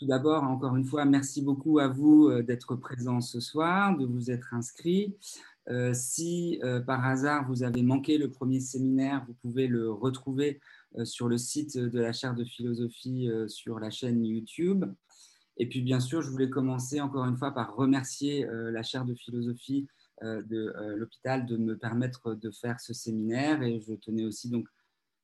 [0.00, 4.30] Tout d'abord, encore une fois, merci beaucoup à vous d'être présents ce soir, de vous
[4.30, 5.14] être inscrits.
[5.92, 10.58] si par hasard vous avez manqué le premier séminaire, vous pouvez le retrouver
[11.04, 14.86] sur le site de la chaire de philosophie sur la chaîne YouTube.
[15.58, 19.14] Et puis, bien sûr, je voulais commencer encore une fois par remercier la chaire de
[19.14, 19.86] philosophie
[20.22, 23.62] de l'hôpital de me permettre de faire ce séminaire.
[23.62, 24.66] Et je tenais aussi donc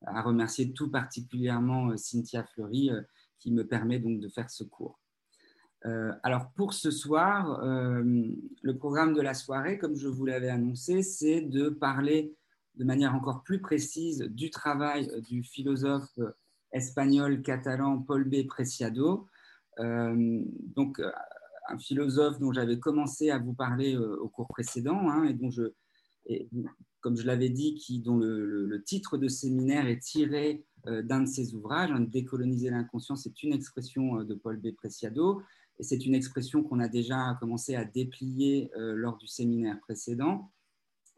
[0.04, 2.90] à remercier tout particulièrement Cynthia Fleury
[3.38, 4.98] qui me permet donc de faire ce cours.
[5.84, 8.02] Euh, alors pour ce soir, euh,
[8.62, 12.34] le programme de la soirée, comme je vous l'avais annoncé, c'est de parler
[12.74, 16.18] de manière encore plus précise du travail du philosophe
[16.72, 18.46] espagnol catalan Paul B.
[18.46, 19.28] Preciado.
[19.78, 20.42] Euh,
[20.74, 21.00] donc
[21.68, 25.72] un philosophe dont j'avais commencé à vous parler au cours précédent hein, et dont je,
[27.00, 31.54] comme je l'avais dit, qui, dont le, titre de séminaire est tiré d'un de ses
[31.54, 31.90] ouvrages.
[31.90, 34.72] Hein, Décoloniser l'inconscient, c'est une expression euh, de Paul B.
[34.74, 35.42] Preciado,
[35.78, 40.50] et c'est une expression qu'on a déjà commencé à déplier euh, lors du séminaire précédent.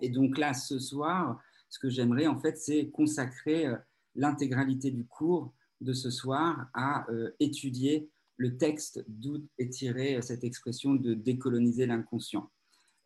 [0.00, 3.66] Et donc là, ce soir, ce que j'aimerais en fait, c'est consacrer
[4.14, 7.06] l'intégralité du cours de ce soir à
[7.40, 12.48] étudier le texte d'où est tirée cette expression de décoloniser l'inconscient.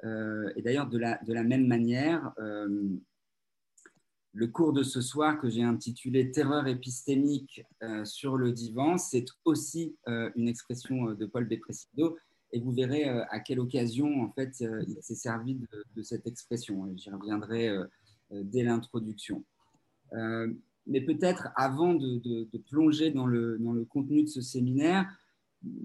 [0.05, 2.35] et d'ailleurs, de la, même manière,
[4.35, 9.27] le cours de ce soir que j'ai intitulé Terreur épistémique euh, sur le divan, c'est
[9.45, 12.17] aussi euh, une expression euh, de Paul Presido
[12.55, 15.59] et vous verrez à quelle occasion en fait il s'est servi
[15.97, 16.87] de, cette expression.
[16.97, 17.75] J'y reviendrai
[18.31, 19.43] dès l'introduction.
[20.13, 25.11] mais peut-être avant de, plonger dans le, dans le, contenu de ce séminaire,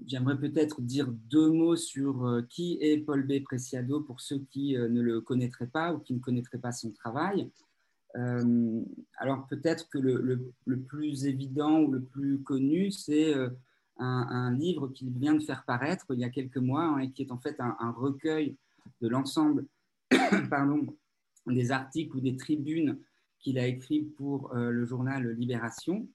[0.04, 3.42] j'aimerais peut-être dire deux mots sur qui est Paul B.
[3.42, 7.50] Preciado pour ceux qui ne le connaîtraient pas ou qui ne connaîtraient pas son travail.
[8.16, 8.82] Euh,
[9.18, 13.50] alors peut-être que le, plus évident ou le plus connu, c'est euh,
[13.98, 17.22] un, livre qu'il vient de faire paraître il y a quelques mois hein, et qui
[17.22, 18.56] est en fait un, recueil
[19.00, 19.66] de l'ensemble
[21.46, 22.98] des articles ou des tribunes
[23.38, 26.08] qu'il a écrit pour euh, le journal Libération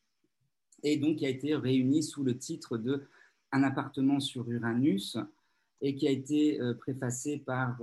[0.81, 3.03] et donc qui a été réuni sous le titre de
[3.51, 5.17] Un appartement sur Uranus
[5.81, 7.77] et qui a été préfacé par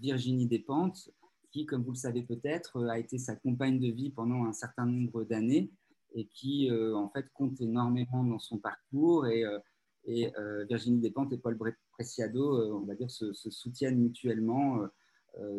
[0.00, 1.10] Virginie Despentes
[1.54, 4.52] qui, comme vous le savez peut-être, euh, a été sa compagne de vie pendant un
[4.52, 5.70] certain nombre d'années
[6.12, 9.28] et qui, euh, en fait, compte énormément dans son parcours.
[9.28, 9.58] Et, euh,
[10.06, 10.30] et
[10.68, 11.56] Virginie Despentes et Paul
[11.92, 14.86] Preciado, on va dire, se, soutiennent mutuellement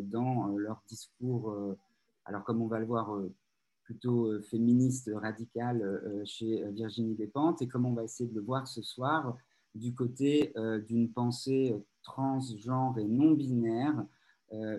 [0.03, 1.75] dans leur discours,
[2.25, 3.19] alors comme on va le voir,
[3.81, 8.83] plutôt féministe, radical chez Virginie Despentes, et comme on va essayer de le voir ce
[8.83, 9.35] soir
[9.73, 10.53] du côté
[10.85, 14.05] d'une pensée transgenre et non binaire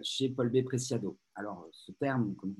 [0.03, 0.63] chez Paul B.
[0.65, 1.19] Preciado.
[1.35, 2.55] Alors, ce terme, comme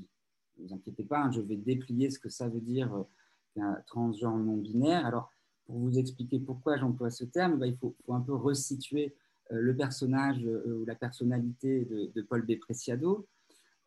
[0.59, 3.81] ne vous inquiétez pas, hein, je vais déplier ce que ça veut dire euh, un
[3.87, 5.07] transgenre non binaire.
[5.07, 5.31] Alors,
[5.65, 9.15] pour vous expliquer pourquoi j'emploie ce terme, bah, il faut, un peu resituer
[9.51, 12.59] euh, le personnage ou la personnalité de, Paul B.
[12.59, 13.27] Preciado.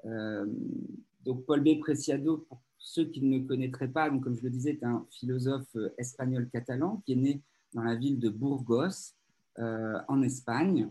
[0.03, 1.79] donc, Paul B.
[1.79, 5.05] Preciado, pour ceux qui ne le connaîtraient pas, donc, comme je le disais, est un
[5.11, 7.41] philosophe espagnol-catalan qui est né
[7.73, 9.13] dans la ville de Burgos,
[9.57, 10.89] en Espagne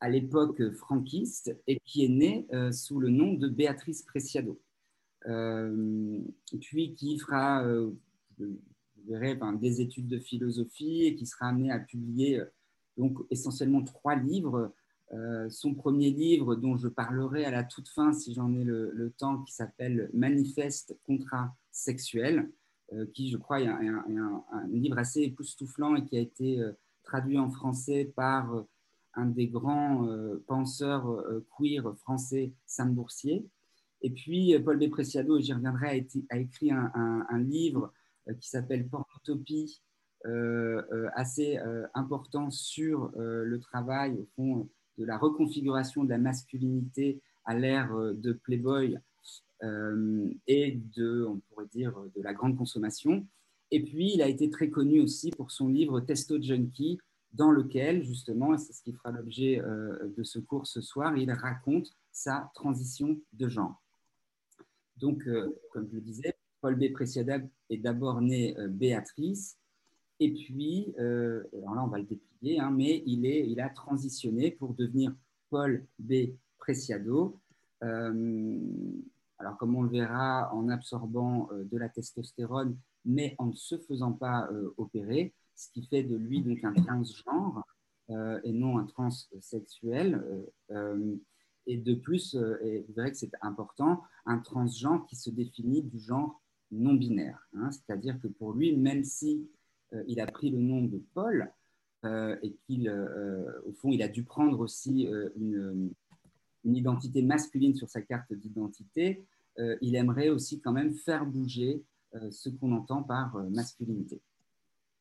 [0.00, 4.60] à l'époque franquiste et qui est née euh, sous le nom de Béatrice Preciado.
[5.26, 6.18] Euh,
[6.60, 7.90] puis qui fera, euh,
[9.06, 12.42] verrez, des études de philosophie et qui sera amenée à publier
[12.96, 14.72] donc essentiellement trois livres.
[15.50, 19.42] son premier livre, dont je parlerai à la toute fin si j'en ai le, temps,
[19.42, 22.50] qui s'appelle Manifeste contrasexuel,
[23.12, 24.04] qui, je crois, est un,
[24.68, 26.62] livre assez époustouflant et qui a été
[27.02, 28.64] traduit en français par
[29.14, 33.46] un des grands euh, penseurs euh, queer français, Sam Boursier.
[34.02, 34.88] Et puis, Paul B.
[34.88, 37.92] Preciado, et j'y reviendrai, a, écrit un, livre
[38.28, 39.82] euh, qui s'appelle Pornotopie,
[41.14, 41.58] assez
[41.94, 48.34] important sur le travail, au fond, de la reconfiguration de la masculinité à l'ère de
[48.34, 48.98] Playboy
[50.46, 53.26] et de, on pourrait dire, de la grande consommation.
[53.70, 56.98] Et puis, il a été très connu aussi pour son livre Testo Junkie,
[57.32, 61.16] dans lequel, justement, et c'est ce qui fera l'objet euh, de ce cours ce soir,
[61.16, 63.80] il raconte sa transition de genre.
[64.96, 66.92] Donc, euh, comme je le disais, Paul B.
[66.92, 67.38] Preciada
[67.70, 69.56] est d'abord né euh, Béatrice,
[70.22, 74.50] et puis, alors là, on va le déplier, hein, mais il, est, il a transitionné
[74.50, 75.14] pour devenir
[75.48, 76.34] Paul B.
[76.58, 77.40] Preciado.
[77.80, 84.12] alors, comme on le verra, en absorbant de la testostérone, mais en ne se faisant
[84.12, 84.46] pas
[84.76, 87.62] opérer, ce qui fait de lui donc un transgenre
[88.08, 90.14] euh, et non un transsexuel.
[90.14, 91.16] Euh, euh,
[91.66, 96.00] et de plus, et vous verrez que c'est important, un transgenre qui se définit du
[96.00, 96.42] genre
[96.72, 97.46] non binaire.
[97.54, 97.70] Hein.
[97.70, 99.46] C'est-à-dire que pour lui, même si
[100.08, 101.52] il a pris le nom de Paul
[102.02, 102.90] et qu'il,
[103.66, 105.06] au fond, il a dû prendre aussi
[105.36, 105.92] une,
[106.64, 109.24] une identité masculine sur sa carte d'identité,
[109.58, 111.84] il aimerait aussi quand même faire bouger
[112.30, 114.20] ce qu'on entend par masculinité.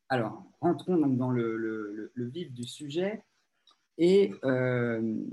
[0.10, 3.24] Alors, rentrons donc dans le, vif du sujet.
[4.00, 5.24] Et euh,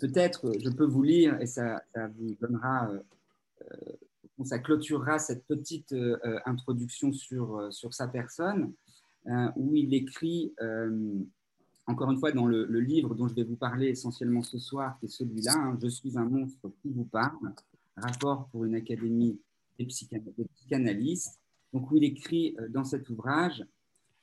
[0.00, 1.82] peut-être, je peux vous lire, et ça,
[2.16, 3.00] vous donnera, euh,
[3.62, 5.94] euh, ça clôturera cette petite
[6.44, 8.72] introduction sur, sa personne,
[9.56, 10.52] où il écrit,
[11.86, 15.06] encore une fois, dans le, livre dont je vais vous parler essentiellement ce soir, qui
[15.06, 17.54] est celui-là, hein, Je suis un monstre qui vous parle,
[17.96, 19.40] rapport pour une académie
[19.78, 21.41] des psychanalystes
[21.72, 23.64] donc où il écrit euh, dans cet ouvrage,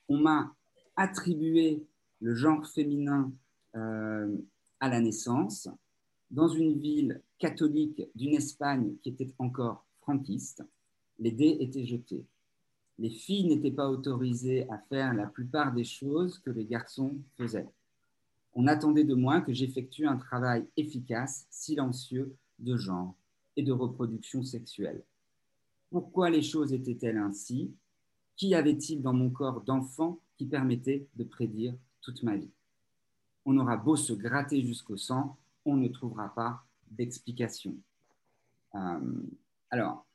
[0.08, 0.54] on m'a
[0.96, 1.84] attribué
[2.20, 3.32] le genre féminin
[3.74, 4.36] euh,
[4.80, 5.68] à la naissance
[6.30, 10.62] dans une ville catholique d'une Espagne qui était encore franquiste.
[11.18, 12.24] Les dés étaient jetés.
[12.98, 17.68] Les filles n'étaient pas autorisées à faire la plupart des choses que les garçons faisaient.
[18.54, 23.14] On attendait de moi que j'effectue un travail efficace, silencieux de genre
[23.56, 25.02] et de reproduction sexuelle.
[25.90, 27.74] Pourquoi les choses étaient-elles ainsi?
[28.36, 32.50] Qu'y avait-il dans mon corps d'enfant qui permettait de prédire toute ma vie?
[33.44, 37.74] On aura beau se gratter jusqu'au sang, on ne trouvera pas d'explication.
[38.76, 39.00] Euh,
[39.70, 40.06] alors,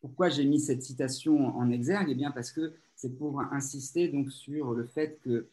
[0.00, 2.08] pourquoi j'ai mis cette citation en exergue?
[2.10, 5.48] Eh bien, parce que c'est pour insister donc sur le fait que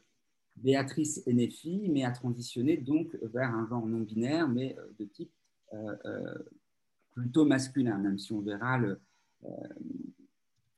[0.55, 4.87] Béatrice est née fille, mais a transitionné donc vers un genre non binaire, mais euh,
[4.99, 5.31] de type
[5.73, 6.37] euh,
[7.11, 8.99] plutôt masculin, même si on verra le,
[9.45, 9.49] euh,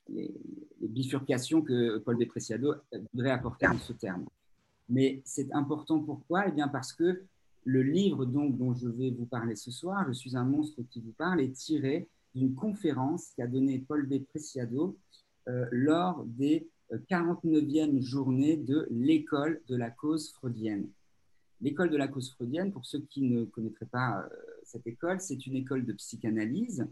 [0.09, 0.33] les,
[0.81, 2.75] bifurcations que Paul Depreciado
[3.11, 4.25] voudrait apporter en ce terme.
[4.87, 6.47] Mais c'est important pourquoi?
[6.47, 7.23] Eh bien parce que
[7.65, 11.01] le livre donc, dont je vais vous parler ce soir, Je suis un monstre qui
[11.01, 14.95] vous parle, est tiré d'une conférence qu'a donnée Paul Depreciado
[15.47, 16.69] euh, lors des
[17.09, 20.87] 49e euh, journées de l'école de la cause freudienne.
[21.61, 24.27] L'école de la cause freudienne, pour ceux qui ne connaîtraient pas
[24.63, 26.85] cette école, c'est une école de psychanalyse euh,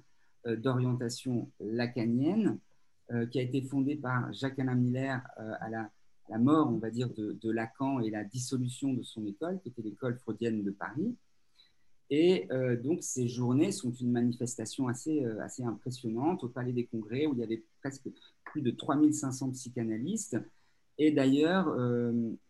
[0.45, 2.59] d'orientation lacanienne
[3.11, 5.89] euh, qui a été fondée par Jacques-Alain Miller euh, à la,
[6.39, 10.17] mort, on va dire, de, Lacan et la dissolution de son école, qui était l'école
[10.17, 11.15] freudienne de Paris.
[12.09, 12.47] Et
[12.83, 17.39] donc, ces journées sont une manifestation assez, assez impressionnante au Palais des Congrès, où il
[17.39, 18.07] y avait presque
[18.45, 20.37] plus de 3500 psychanalystes.
[20.97, 21.65] Et d'ailleurs,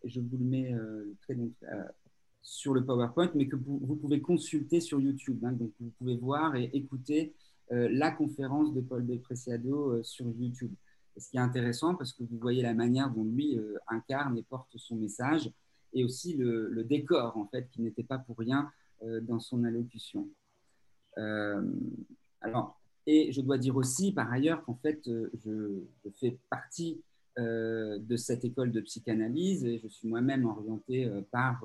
[0.04, 0.76] je vous le mets
[1.22, 1.54] très donc,
[2.42, 5.44] sur le PowerPoint, mais que vous, pouvez consulter sur YouTube.
[5.46, 5.54] Hein.
[5.54, 10.74] donc, vous pouvez voir et écouter euh, la conférence de Paul Preciado euh, sur YouTube.
[11.18, 14.44] ce qui est intéressant, parce que vous voyez la manière dont lui euh, incarne et
[14.44, 15.52] porte son message,
[15.94, 18.72] et aussi le, décor, en fait, qui n'était pas pour rien
[19.22, 20.28] dans son allocution.
[22.42, 25.84] alors, et je dois dire aussi, par ailleurs, qu'en fait, je,
[26.20, 27.00] fais partie
[27.38, 31.64] de cette école de psychanalyse et je suis moi-même orienté par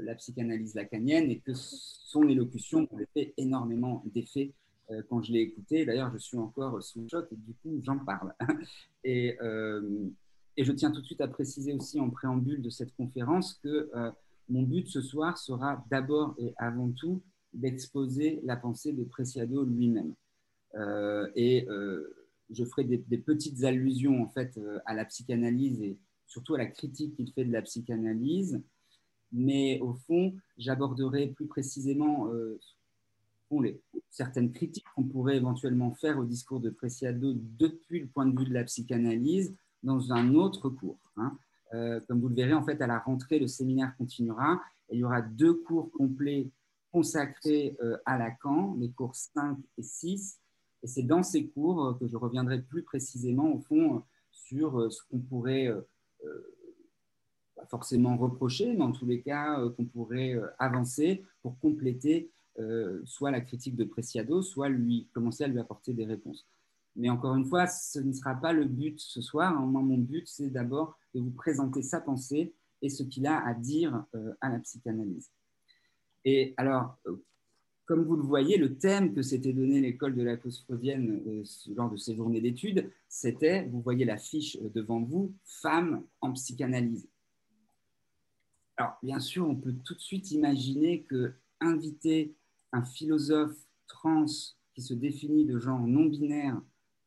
[0.00, 4.52] la psychanalyse lacanienne et que son élocution avait fait énormément d'effet
[4.92, 5.84] euh, quand je l'ai écouté.
[5.84, 8.32] D'ailleurs, je suis encore sous choc et du coup, j'en parle.
[9.04, 10.08] Et, euh,
[10.56, 13.88] et, je tiens tout de suite à préciser aussi en préambule de cette conférence que
[13.94, 14.10] euh,
[14.48, 17.22] mon but ce soir sera d'abord et avant tout
[17.52, 20.14] d'exposer la pensée de Preciado lui-même.
[21.36, 21.66] et
[22.50, 27.14] je ferai des, petites allusions en fait à la psychanalyse et surtout à la critique
[27.14, 28.60] qu'il fait de la psychanalyse.
[29.32, 32.28] Mais au fond, j'aborderai plus précisément
[33.52, 38.38] les, certaines critiques qu'on pourrait éventuellement faire au discours de Preciado depuis le point de
[38.38, 40.98] vue de la psychanalyse dans un autre cours.
[41.16, 41.36] Hein.
[41.74, 45.00] Euh, comme vous le verrez, en fait, à la rentrée, le séminaire continuera et il
[45.00, 46.50] y aura deux cours complets
[46.92, 50.38] consacrés euh, à Lacan, les cours 5 et 6.
[50.82, 55.02] Et c'est dans ces cours que je reviendrai plus précisément, au fond, sur euh, ce
[55.08, 55.72] qu'on pourrait
[57.70, 63.40] forcément reprocher, mais en tous les cas, qu'on pourrait avancer pour compléter euh, soit la
[63.40, 66.46] critique de Preciado, soit lui commencer à lui apporter des réponses.
[66.94, 69.52] Mais encore une fois, ce ne sera pas le but ce soir.
[69.60, 73.52] Moi, mon but, c'est d'abord de vous présenter sa pensée et ce qu'il a à
[73.52, 75.30] dire euh, à la psychanalyse.
[76.24, 77.22] Et alors, euh,
[77.84, 81.44] comme vous le voyez, le thème que s'était donné l'école de la cause freudienne
[81.76, 87.06] lors de ses journées d'études, c'était, vous voyez la fiche devant vous, Femmes en psychanalyse.
[88.76, 92.34] Alors, bien sûr, on peut tout de suite imaginer que inviter
[92.76, 93.56] un philosophe
[93.86, 94.26] trans
[94.74, 96.60] qui se définit de genre non binaire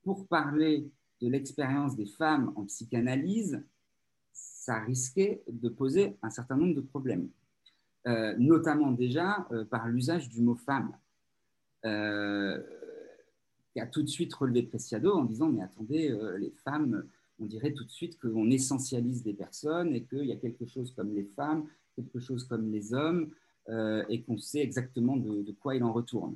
[0.03, 0.89] pour parler
[1.21, 3.61] de l'expérience des femmes en psychanalyse,
[4.33, 7.29] ça risquait de poser un certain nombre de problèmes,
[8.07, 10.91] euh, notamment déjà euh, par l'usage du mot femme,
[11.85, 12.59] euh,
[13.71, 17.03] qui a tout de suite relevé Preciado en disant mais attendez, les femmes,
[17.39, 20.91] on dirait tout de suite qu'on essentialise des personnes et qu'il y a quelque chose
[20.95, 23.29] comme les femmes, quelque chose comme les hommes,
[24.09, 26.35] et qu'on sait exactement de, quoi il en retourne.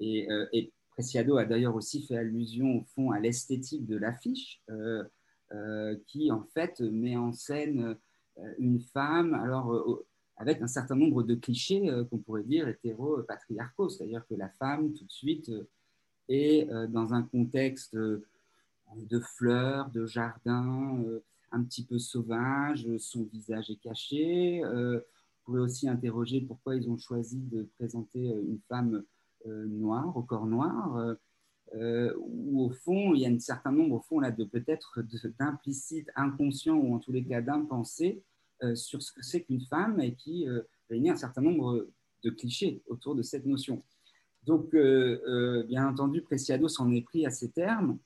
[0.00, 4.60] Et, euh, et Preciado a d'ailleurs aussi fait allusion au fond à l'esthétique de l'affiche,
[4.70, 7.96] euh, qui en fait met en scène
[8.58, 10.04] une femme, alors
[10.36, 15.04] avec un certain nombre de clichés qu'on pourrait dire hétéro-patriarcaux, c'est-à-dire que la femme tout
[15.04, 15.50] de suite
[16.28, 21.02] est dans un contexte de fleurs, de jardin,
[21.50, 24.62] un petit peu sauvage, son visage est caché.
[25.48, 29.02] Euh, pouvez aussi interroger pourquoi ils ont choisi de présenter euh, une femme
[29.46, 31.16] euh, noire, au corps noir,
[32.16, 35.02] où au fond, il y a un certain nombre, au fond, là, de peut-être
[35.38, 38.22] d'implicites, inconscients, ou en tous les cas d'impensés
[38.74, 40.46] sur ce que c'est qu'une femme et qui
[40.88, 41.86] réunit un certain nombre
[42.24, 43.82] de clichés autour de cette notion.
[44.44, 47.98] Donc, bien entendu, Preciado s'en est pris à ces termes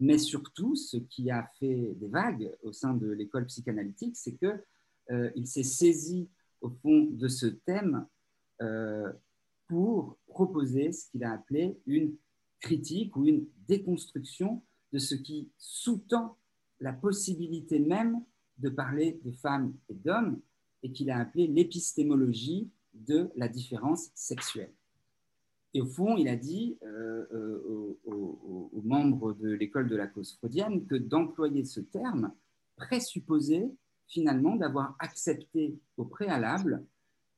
[0.00, 4.60] mais surtout, ce qui a fait des vagues au sein de l'école psychanalytique, c'est qu'il
[5.10, 6.28] euh, s'est saisi
[6.64, 8.06] au fond de ce thème
[8.62, 9.12] euh,
[9.68, 12.14] pour proposer ce qu'il a appelé une
[12.58, 16.38] critique ou une déconstruction de ce qui sous-tend
[16.80, 18.22] la possibilité même
[18.58, 20.40] de parler de femmes et d'hommes
[20.82, 24.72] et qu'il a appelé l'épistémologie de la différence sexuelle.
[25.74, 30.34] Et au fond, il a dit euh, euh, aux, membres de l'école de la cause
[30.36, 32.32] freudienne que d'employer ce terme
[32.76, 33.70] présupposait
[34.06, 36.84] finalement d'avoir accepté au préalable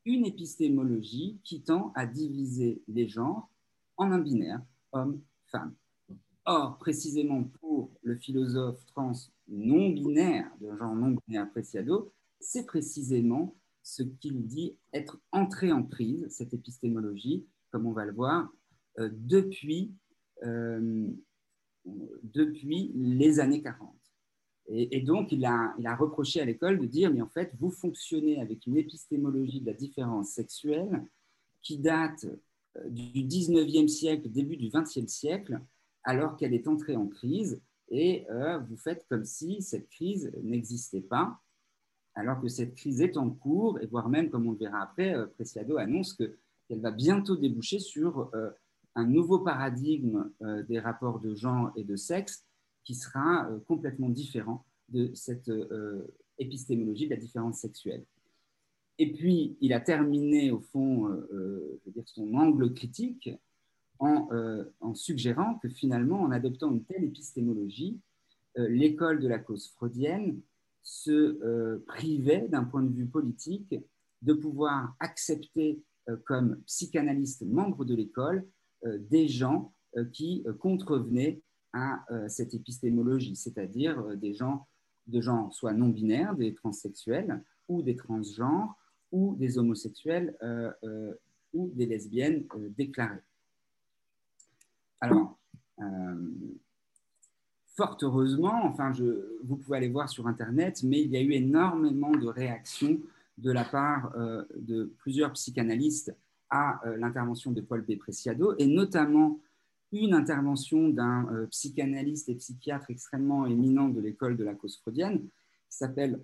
[0.05, 3.51] une épistémologie qui tend à diviser les genres
[3.97, 5.75] en un binaire, homme-femme.
[6.45, 9.13] Or, précisément pour le philosophe trans
[9.49, 15.83] non binaire, de genre non binaire Preciado, c'est précisément ce qu'il dit être entré en
[15.83, 18.49] prise, cette épistémologie, comme on va le voir,
[18.99, 19.93] euh, depuis,
[20.45, 21.09] euh,
[22.23, 23.95] depuis les années 40.
[24.69, 28.67] Et, donc, il a, reproché à l'école de dire, mais en fait, vous fonctionnez avec
[28.67, 31.05] une épistémologie de la différence sexuelle
[31.63, 32.27] qui date
[32.77, 35.61] euh, du 19e siècle, début du 20e siècle,
[36.03, 38.27] alors qu'elle est entrée en crise, et
[38.69, 41.41] vous faites comme si cette crise n'existait pas,
[42.17, 45.15] alors que cette crise est en cours, et voire même, comme on le verra après,
[45.37, 46.37] Preciado annonce que
[46.69, 48.51] qu'elle va bientôt déboucher sur euh,
[48.95, 52.46] un nouveau paradigme euh, des rapports de genre et de sexe
[52.87, 55.51] qui sera euh, complètement différent de cette
[56.39, 58.05] épistémologie de la différence sexuelle.
[58.99, 63.29] Et puis, il a terminé, au fond, je veux dire, son angle critique
[63.99, 64.29] en,
[64.81, 67.99] en, suggérant que finalement, en adoptant une telle épistémologie,
[68.55, 70.41] l'école de la cause freudienne
[70.85, 73.75] se privait, d'un point de vue politique,
[74.23, 78.47] de pouvoir accepter euh, comme psychanalyste membre de l'école
[78.85, 81.41] euh, des gens euh, qui contrevenaient
[81.77, 84.67] à cette épistémologie, c'est-à-dire des gens
[85.07, 88.75] de genre soit non binaires, des transsexuels ou des transgenres
[89.13, 90.37] ou des homosexuels
[91.53, 92.45] ou des lesbiennes
[92.77, 93.23] déclarées.
[95.01, 95.39] Alors,
[97.77, 101.33] fort heureusement, enfin, je, vous pouvez aller voir sur Internet, mais il y a eu
[101.33, 102.99] énormément de réactions
[103.39, 106.15] de la part euh, de plusieurs psychanalystes
[106.49, 107.99] à euh, l'intervention de Paul B.
[107.99, 109.39] Preciado, et notamment
[110.03, 115.21] une intervention d'un euh, psychanalyste et psychiatre extrêmement éminent de l'école de la cause freudienne,
[115.69, 116.21] qui s'appelle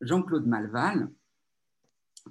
[0.00, 1.10] Jean-Claude Malval,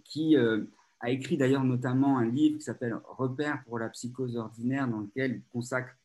[0.04, 5.00] qui a écrit d'ailleurs notamment un livre qui s'appelle Repères pour la psychose ordinaire, dans
[5.00, 5.96] lequel il consacre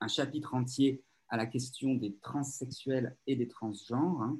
[0.00, 4.22] un chapitre entier à la question des transsexuels et des transgenres.
[4.22, 4.38] Hein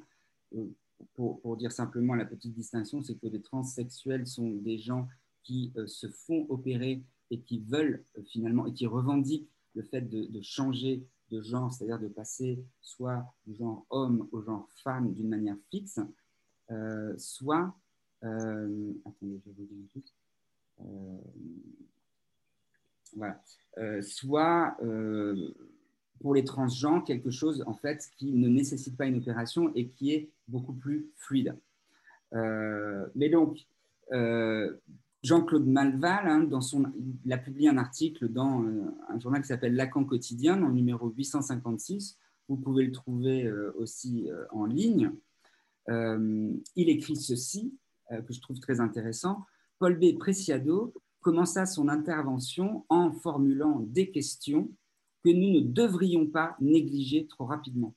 [1.13, 5.07] pour, dire simplement la petite distinction, c'est que les transsexuels sont des gens
[5.43, 10.01] qui euh, se font opérer et qui veulent euh, finalement et qui revendiquent le fait
[10.01, 15.29] de, changer de genre, c'est-à-dire de passer soit du genre homme au genre femme d'une
[15.29, 15.99] manière fixe,
[16.71, 17.75] euh, soit
[18.21, 20.13] attendez, je vous dis juste,
[23.15, 23.39] voilà,
[24.01, 24.75] soit
[26.19, 30.11] pour les transgenres quelque chose en fait qui ne nécessite pas une opération et qui
[30.11, 31.55] est beaucoup plus fluide.
[32.33, 33.59] Euh, mais donc,
[34.11, 34.75] euh,
[35.25, 36.47] Jean-Claude Malval, hein,
[37.25, 40.73] il a publié un article dans euh, un journal qui s'appelle Lacan quotidien, dans le
[40.73, 42.17] numéro 856.
[42.47, 45.09] Vous pouvez le trouver aussi en ligne.
[45.87, 47.73] il écrit ceci,
[48.07, 49.43] que je trouve très intéressant.
[49.79, 50.15] Paul B.
[50.15, 54.69] Preciado commença son intervention en formulant des questions
[55.23, 57.95] que nous ne devrions pas négliger trop rapidement.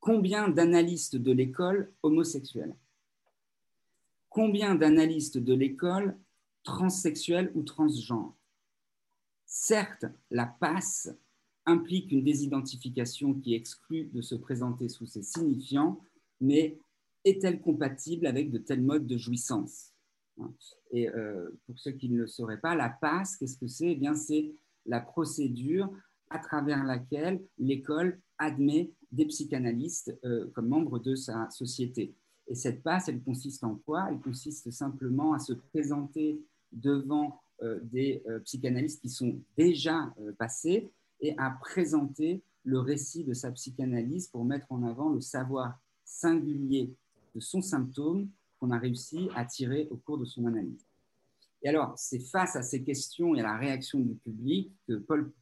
[0.00, 2.74] Combien d'analystes de l'école homosexuels
[4.32, 6.18] Combien d'analystes de l'école
[6.62, 8.34] transsexuels ou transgenres?
[9.44, 11.10] Certes, la passe
[11.66, 16.00] implique une désidentification qui exclut de se présenter sous ses signifiants,
[16.40, 16.78] mais
[17.26, 19.92] est-elle compatible avec de tels modes de jouissance?
[20.92, 23.90] Et euh, pour ceux qui ne le sauraient pas, la passe, qu'est-ce que c'est?
[23.90, 24.54] Eh bien, c'est
[24.86, 25.92] la procédure
[26.30, 32.14] à travers laquelle l'école admet des psychanalystes euh, comme membres de sa société.
[32.48, 34.08] Et cette passe, elle consiste en quoi?
[34.10, 36.40] Elle consiste simplement à se présenter
[36.72, 43.50] devant euh, des psychanalystes qui sont déjà passés et à présenter le récit de sa
[43.52, 46.94] psychanalyse pour mettre en avant le savoir singulier
[47.34, 50.86] de son symptôme qu'on a réussi à tirer au cours de son analyse.
[51.62, 55.32] Et alors, c'est face à ces questions et à la réaction du public que Paul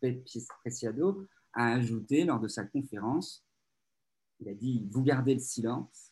[0.61, 3.45] Preciado a ajouté lors de sa conférence,
[4.41, 6.10] il a dit, vous gardez le silence,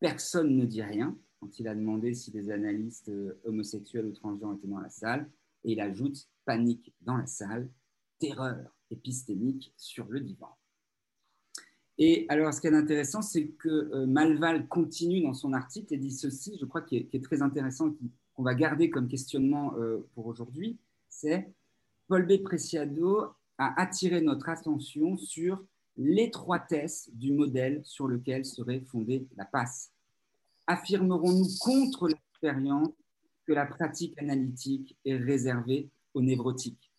[0.00, 4.54] personne ne dit rien, quand il a demandé si des analystes euh, homosexuels ou transgenres
[4.54, 5.30] étaient dans la salle,
[5.64, 7.70] et il ajoute, panique dans la salle,
[8.18, 10.56] terreur épistémique sur le divan.
[11.98, 15.96] Et alors, ce qui est intéressant, c'est que euh, Malval continue dans son article et
[15.96, 17.94] dit ceci, je crois, qui est, très intéressant,
[18.34, 21.50] qu'on va garder comme questionnement euh, pour aujourd'hui, c'est
[22.06, 22.42] Paul B.
[22.42, 23.24] Preciado
[23.58, 25.64] a attiré notre attention sur
[25.96, 29.92] l'étroitesse du modèle sur lequel serait fondée la passe.
[30.66, 32.90] Affirmerons-nous contre l'expérience
[33.46, 36.90] que la pratique analytique est réservée aux névrotiques?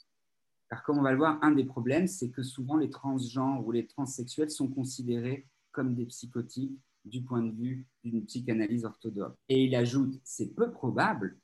[0.69, 3.71] Car comme on va le voir, un des problèmes, c'est que souvent les transgenres ou
[3.71, 9.37] les transsexuels sont considérés comme des psychotiques du point de vue d'une psychanalyse orthodoxe.
[9.47, 11.37] Et il ajoute, c'est peu probable,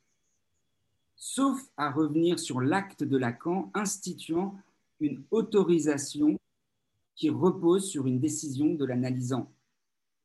[1.16, 4.56] sauf à revenir sur l'acte de Lacan instituant
[5.00, 6.38] une autorisation
[7.14, 9.52] qui repose sur une décision de l'analysant.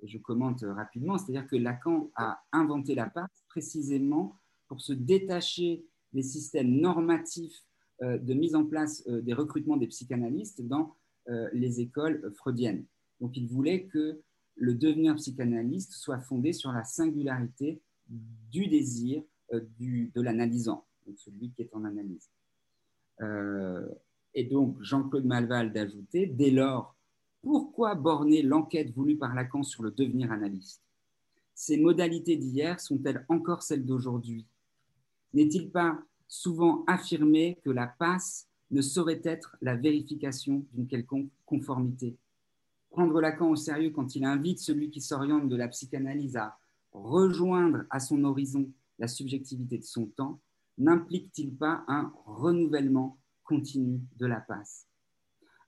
[0.04, 4.36] Je commente rapidement, c'est-à-dire que Lacan a inventé la part précisément
[4.68, 7.64] pour se détacher des systèmes normatifs
[8.02, 10.96] euh, de mise en place euh, des recrutements des psychanalystes dans
[11.28, 12.86] euh, les écoles freudiennes.
[13.20, 14.22] Donc il voulait que
[14.56, 21.74] le devenir psychanalyste soit fondé sur la singularité du désir de l'analysant, celui qui est
[21.74, 22.30] en analyse.
[24.34, 26.96] Et donc Jean-Claude Malval d'ajouter, dès lors,
[27.42, 30.82] pourquoi borner l'enquête voulue par Lacan sur le devenir analyste?
[31.56, 34.46] Ces modalités d'hier sont-elles encore celles d'aujourd'hui?
[35.34, 42.16] N'est-il pas souvent affirmé que la passe ne saurait être la vérification d'une quelconque conformité?
[42.92, 46.58] Prendre Lacan au sérieux quand il invite celui qui s'oriente de la psychanalyse à
[46.92, 50.40] rejoindre à son horizon la subjectivité de son temps,
[50.78, 53.18] n'implique-t-il pas un renouvellement
[53.50, 54.88] continu de la passe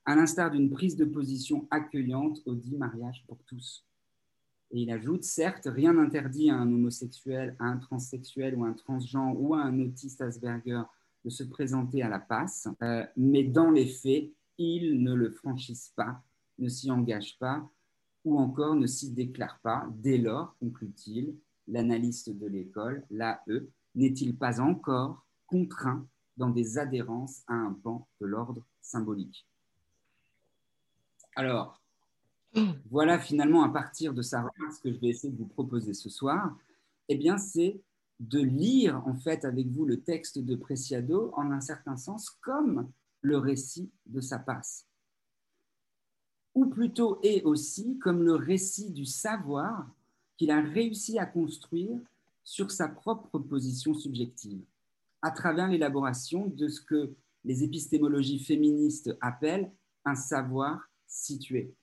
[0.06, 3.84] À l'instar d'une prise de position accueillante au dit mariage pour tous.
[4.70, 8.74] Et il ajoute, certes, rien n'interdit à un homosexuel, à un transsexuel ou à un
[8.74, 10.84] transgenre ou à un autiste Asperger
[11.26, 15.94] de se présenter à la passe, euh, mais dans les faits, ils ne le franchissent
[15.96, 16.24] pas,
[16.60, 17.68] ne s'y engagent pas
[18.24, 19.90] ou encore ne s'y déclarent pas.
[19.96, 21.36] Dès lors, conclut-il,
[21.68, 23.66] l'analyste de l'école, l'AE,
[23.96, 26.06] n'est-il pas encore contraint
[26.42, 29.46] dans des adhérences à un pan de l'ordre symbolique
[31.36, 31.80] Alors,
[32.90, 36.10] voilà finalement à partir de remarque ce que je vais essayer de vous proposer ce
[36.10, 36.58] soir.
[37.10, 37.80] Eh bien, c'est
[38.20, 42.90] de lire en fait avec vous le texte de Preciado en un certain sens comme
[43.22, 44.88] le récit de sa passe.
[46.56, 49.88] Ou plutôt et aussi comme le récit du savoir
[50.38, 52.00] qu'il a réussi à construire
[52.44, 54.64] sur sa propre position subjective,
[55.22, 59.72] à travers l'élaboration de ce que les épistémologies féministes appellent
[60.06, 61.76] un savoir situé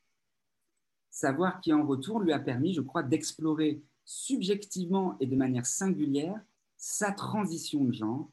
[1.19, 6.41] savoir qui en retour lui a permis, je crois, d'explorer subjectivement et de manière singulière
[6.77, 8.31] sa transition de genre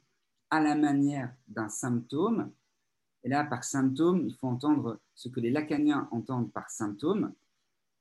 [0.51, 2.51] à la manière d'un symptôme.
[3.23, 7.33] Et là, par symptôme, il faut entendre ce que les lacaniens entendent par symptôme.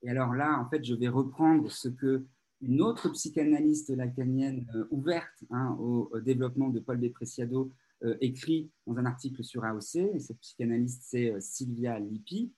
[0.03, 2.23] Et alors là, en fait, je vais reprendre ce que
[2.65, 7.71] une autre psychanalyste lacanienne euh, ouverte hein, au, développement de Paul Depreciado
[8.03, 9.95] euh, écrit dans un article sur AOC.
[9.95, 12.51] Et cette psychanalyste, c'est euh, Sylvia Lippi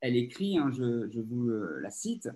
[0.00, 2.28] elle écrit, hein, je, vous euh, la cite,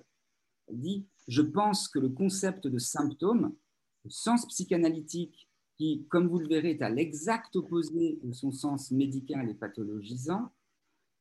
[0.69, 3.55] elle dit Je pense que le concept de symptôme,
[4.05, 8.91] le sens psychanalytique, qui, comme vous le verrez, est à l'exact opposé de son sens
[8.91, 10.53] médical et pathologisant,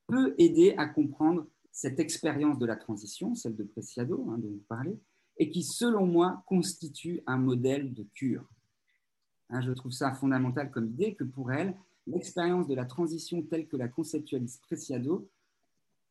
[0.08, 4.66] peut aider à comprendre cette expérience de la transition, celle de Preciado, hein, dont vous
[4.68, 5.00] parlez,
[5.38, 8.48] et qui, selon moi, constitue un modèle de cure.
[9.50, 11.76] Hein, je trouve ça fondamental comme idée que pour elle,
[12.08, 15.30] l'expérience de la transition telle que la conceptualise Preciado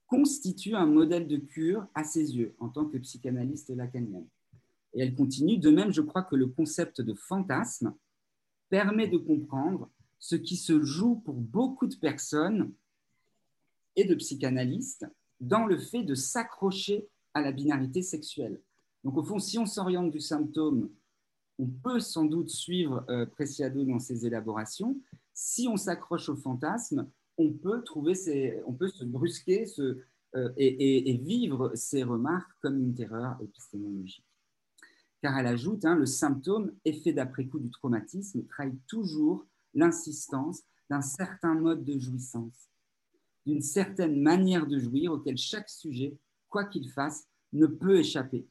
[0.06, 4.26] constitue un modèle de cure à ses yeux en tant que psychanalyste lacanienne.
[4.94, 7.94] Et elle continue, de même, je crois que le concept de fantasme
[8.68, 12.72] permet de comprendre ce qui se joue pour beaucoup de personnes
[13.96, 15.06] et de psychanalystes
[15.40, 18.60] dans le fait de s'accrocher à la binarité sexuelle.
[19.04, 20.90] Donc au fond, si on s'oriente du symptôme,
[21.58, 25.00] on peut sans doute suivre euh, Preciado dans ses élaborations.
[25.34, 28.14] Si on s'accroche au fantasme, on peut, trouver
[28.78, 34.26] peut se brusquer euh, et, vivre ces remarques comme une terreur épistémologique.
[35.20, 41.54] Car elle ajoute, hein, le symptôme, effet d'après-coup du traumatisme, trahit toujours l'insistance d'un certain
[41.54, 42.68] mode de jouissance,
[43.46, 48.46] d'une certaine manière de jouir auquel chaque sujet, quoi qu'il fasse, ne peut échapper,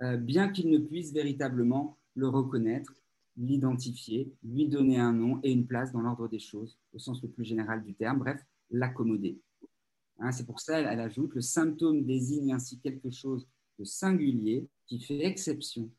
[0.00, 2.92] bien qu'il ne puisse véritablement le reconnaître,
[3.36, 7.28] l'identifier, lui donner un nom et une place dans l'ordre des choses, au sens le
[7.28, 9.40] plus général du terme, bref, l'accommoder.
[10.20, 15.00] Hein, c'est pour ça qu'elle ajoute, le symptôme désigne ainsi quelque chose de singulier qui
[15.00, 15.90] fait exception.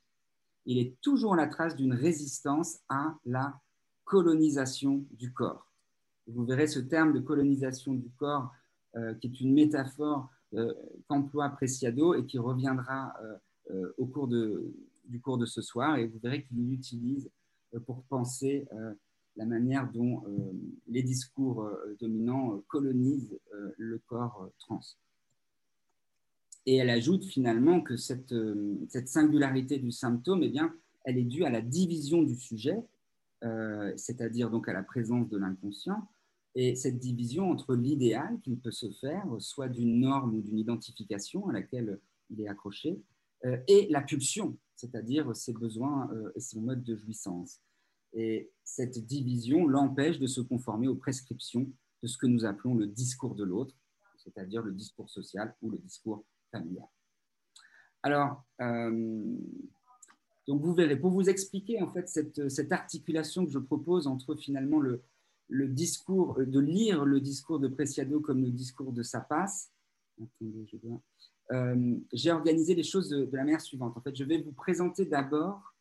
[0.66, 3.60] Il est toujours la trace d'une résistance à la
[4.04, 5.70] colonisation du corps.
[6.28, 8.52] Vous verrez ce terme de colonisation du corps,
[8.96, 10.74] euh, qui est une métaphore euh,
[11.08, 13.36] qu'emploie Preciado et qui reviendra euh,
[13.98, 14.74] au cours de,
[15.06, 17.30] du cours de ce soir, et vous verrez qu'il l'utilise
[17.86, 18.68] pour penser
[19.36, 20.24] la manière dont
[20.88, 23.38] les discours dominants colonisent
[23.78, 24.80] le corps trans.
[26.66, 28.34] Et elle ajoute finalement que cette,
[28.90, 32.84] cette singularité du symptôme, eh bien, elle est due à la division du sujet
[33.44, 36.08] euh, c'est-à-dire donc à la présence de l'inconscient,
[36.56, 41.48] et cette division entre l'idéal qui peut se faire, soit d'une norme ou d'une identification
[41.50, 42.98] à laquelle il est accroché, euh,
[43.68, 47.62] et la pulsion, c'est-à-dire ses besoins euh, et son mode de jouissance.
[48.14, 51.72] Et cette division l'empêche de se conformer aux prescriptions
[52.02, 53.76] de ce que nous appelons le discours de l'autre,
[54.18, 56.88] c'est-à-dire le discours social ou le discours familial.
[58.02, 58.44] Alors,
[60.48, 64.80] donc vous verrez, pour vous expliquer en fait cette, articulation que je propose entre finalement
[64.80, 65.02] le,
[65.50, 69.72] discours, euh, de lire le discours de Preciado comme le discours de Sapas,
[71.52, 73.96] euh, j'ai organisé les choses de, la manière suivante.
[73.96, 75.74] En fait, je vais vous présenter d'abord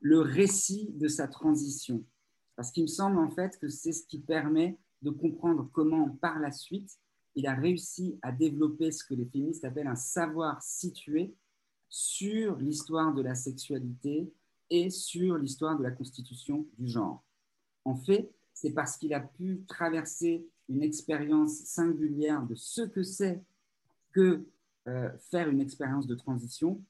[0.00, 2.04] le récit de sa transition,
[2.56, 6.38] parce qu'il me semble en fait que c'est ce qui permet de comprendre comment par
[6.38, 6.98] la suite
[7.34, 11.34] il a réussi à développer ce que les féministes appellent un savoir situé
[11.88, 14.30] sur l'histoire de la sexualité
[14.70, 17.24] et sur l'histoire de la constitution du genre.
[17.84, 23.42] En fait, c'est parce qu'il a pu traverser une expérience singulière de ce que c'est
[24.12, 24.44] que
[25.30, 26.82] faire une expérience de transition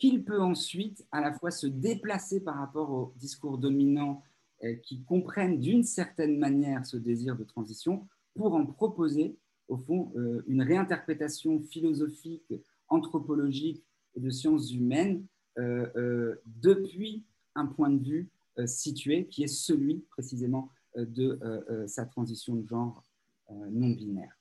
[0.00, 4.22] qu'il peut ensuite à la fois se déplacer par rapport aux discours dominants
[4.64, 9.36] euh, qui comprennent d'une certaine manière ce désir de transition pour en proposer
[9.68, 12.52] au fond euh, une réinterprétation philosophique,
[12.88, 15.24] anthropologique et de sciences humaines
[15.58, 21.38] euh, euh, depuis un point de vue euh, situé qui est celui précisément de
[21.86, 23.04] sa transition de genre
[23.48, 24.39] non binaire.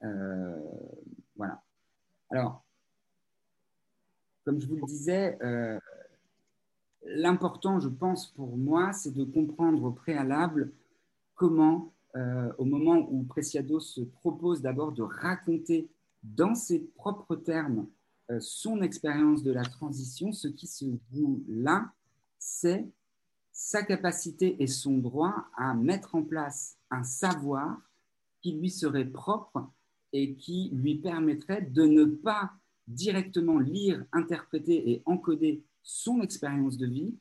[0.00, 1.62] Voilà.
[2.30, 2.64] Alors,
[4.44, 5.38] comme je vous le disais,
[7.04, 10.72] l'important, je pense, pour moi, c'est de comprendre au préalable
[11.34, 15.88] comment, au moment où Preciado se propose d'abord de raconter
[16.22, 17.86] dans ses propres termes
[18.30, 21.90] euh, son expérience de la transition, ce qui se joue là,
[22.38, 22.86] c'est
[23.52, 27.78] sa capacité et son droit à mettre en place un savoir
[28.40, 29.70] qui lui serait propre
[30.12, 32.52] et qui lui permettrait de ne pas
[32.86, 37.14] directement lire, interpréter et encoder son expérience de vie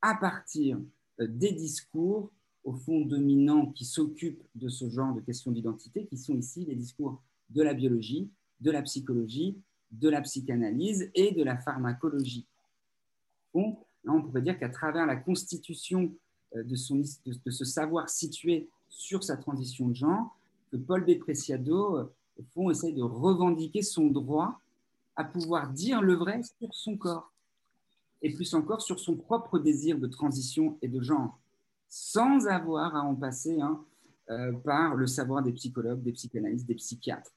[0.00, 0.78] à partir
[1.20, 2.30] euh, des discours
[2.64, 6.74] au fond dominants qui s'occupent de ce genre de questions d'identité, qui sont ici les
[6.74, 9.56] discours de la biologie, de la psychologie
[9.90, 12.46] de la psychanalyse et de la pharmacologie.
[13.52, 13.76] Bon,
[14.06, 16.12] on pourrait dire qu'à travers la constitution
[16.56, 20.36] euh, de, son, de, ce savoir situé sur sa transition de genre,
[20.70, 21.18] que Paul B.
[22.40, 24.60] Au fond, essaye de revendiquer son droit
[25.16, 27.32] à pouvoir dire le vrai sur son corps,
[28.22, 31.38] et plus encore sur son propre désir de transition et de genre,
[31.88, 33.84] sans avoir à en passer hein,
[34.30, 37.32] euh, par le savoir des psychologues, des psychanalystes, des psychiatres.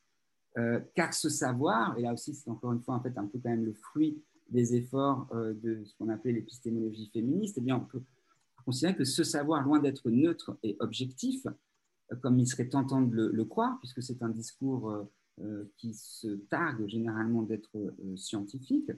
[0.57, 3.39] Euh, car ce savoir, et là aussi c'est encore une fois en fait un peu
[3.39, 7.77] quand même le fruit des efforts euh, de ce qu'on appelait l'épistémologie féministe, eh bien
[7.77, 8.03] on peut
[8.63, 11.47] considérer que ce savoir, loin d'être neutre et objectif,
[12.21, 15.07] comme il serait tentant de le, croire, puisque c'est un discours
[15.77, 17.75] qui se targue généralement d'être
[18.15, 18.91] scientifique,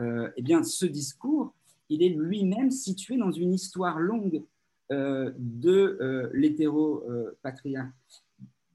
[0.00, 1.52] eh bien ce discours,
[1.88, 4.42] il est lui-même situé dans une histoire longue
[4.90, 7.92] de l'hétéro-patriarcat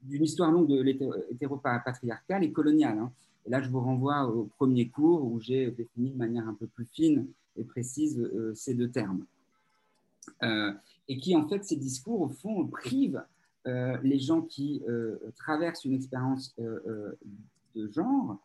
[0.02, 2.98] d'une histoire longue de l'hétéropatriarcale et coloniale.
[2.98, 3.12] Hein.
[3.46, 6.66] Et là, je vous renvoie au premier cours où j'ai défini de manière un peu
[6.66, 9.24] plus fine et précise euh, ces deux termes.
[10.42, 10.72] Euh,
[11.08, 13.22] et qui, en fait, ces discours, au fond, privent
[13.64, 14.82] les gens qui
[15.36, 18.38] traversent une expérience de genre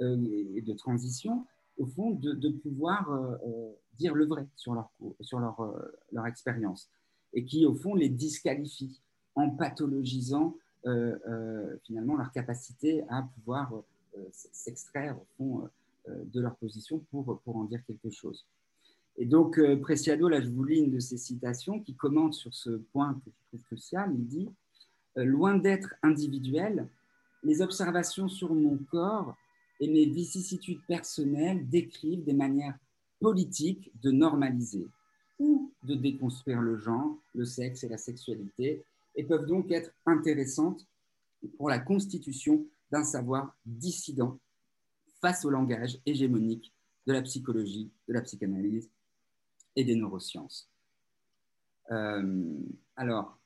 [0.00, 1.46] et de transition,
[1.78, 3.38] au fond, de, pouvoir
[3.96, 6.90] dire le vrai sur leur, sur leur expérience
[7.32, 9.00] et qui, au fond, les disqualifie
[9.34, 10.54] en pathologisant
[11.84, 13.72] finalement leur capacité à pouvoir
[14.32, 15.68] s'extraire, au fond,
[16.08, 18.46] de leur position pour, pour en dire quelque chose.
[19.20, 22.54] Et donc, euh, Preciado, là, je vous lis une de ses citations qui commente sur
[22.54, 24.12] ce point que je trouve crucial.
[24.14, 24.48] Il dit
[25.18, 26.88] euh, Loin d'être individuel,
[27.42, 29.34] les observations sur mon corps
[29.80, 32.78] et mes vicissitudes personnelles décrivent des manières
[33.20, 34.86] politiques de normaliser
[35.40, 38.84] ou de déconstruire le genre, le sexe et la sexualité,
[39.16, 40.86] et peuvent donc être intéressantes
[41.56, 44.38] pour la constitution d'un savoir dissident
[45.20, 46.72] face au langage hégémonique
[47.06, 48.88] de la psychologie, de la psychanalyse
[49.84, 50.68] des neurosciences.
[51.90, 52.60] Euh,
[52.96, 53.38] alors,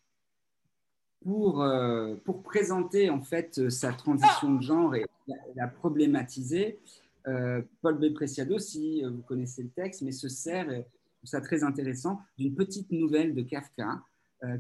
[1.23, 5.07] pour, euh, pour, présenter en fait sa transition de genre et
[5.55, 6.81] la, problématiser,
[7.29, 8.13] euh, Paul B.
[8.13, 12.55] Preciado, si vous connaissez le texte, mais se sert, je trouve ça très intéressant, d'une
[12.55, 14.03] petite nouvelle de Kafka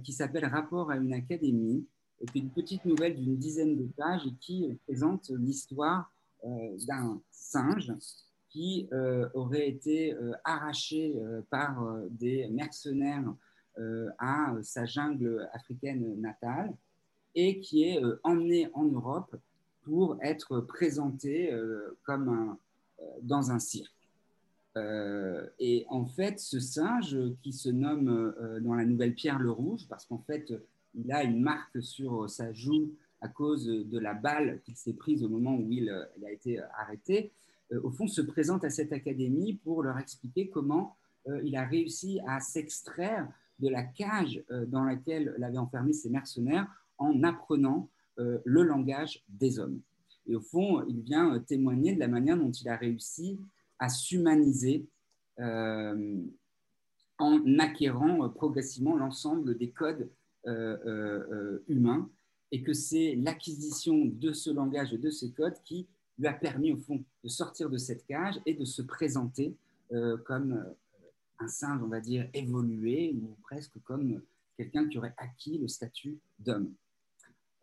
[0.05, 1.85] qui s'appelle Rapport à une académie,
[2.21, 6.13] et puis une petite nouvelle d'une dizaine de pages qui présente l'histoire
[6.45, 7.93] d'un singe
[8.53, 13.35] qui euh, aurait été euh, arraché euh, par des mercenaires
[14.19, 16.77] à sa jungle africaine natale
[17.35, 19.35] et qui est emmené en Europe
[19.81, 21.59] pour être présenté
[22.03, 22.59] comme un,
[23.23, 24.11] dans un cirque.
[24.77, 30.05] et en fait, ce singe qui se nomme dans la nouvelle Pierre le Rouge, parce
[30.05, 30.53] qu'en fait,
[30.95, 32.91] il a une marque sur sa joue
[33.23, 37.33] à cause de la balle qu'il s'est prise au moment où il, a été arrêté,
[37.83, 40.97] au fond, se présente à cette académie pour leur expliquer comment
[41.29, 46.11] euh, il a réussi à s'extraire de la cage euh, dans laquelle l'avaient enfermé ses
[46.11, 46.67] mercenaires
[46.99, 49.81] en apprenant le langage des hommes.
[50.27, 53.41] Et au fond, il vient témoigner de la manière dont il a réussi
[53.79, 54.87] à s'humaniser
[55.39, 56.29] en
[57.59, 60.11] acquérant progressivement l'ensemble des codes
[61.67, 62.11] humains
[62.53, 66.73] et que c'est l'acquisition de ce langage et de ces codes qui lui a permis
[66.73, 69.57] au fond de sortir de cette cage et de se présenter
[69.93, 70.65] euh, comme euh,
[71.39, 74.23] un singe, on va dire, évolué, ou presque comme
[74.57, 76.73] quelqu'un qui aurait acquis le statut d'homme.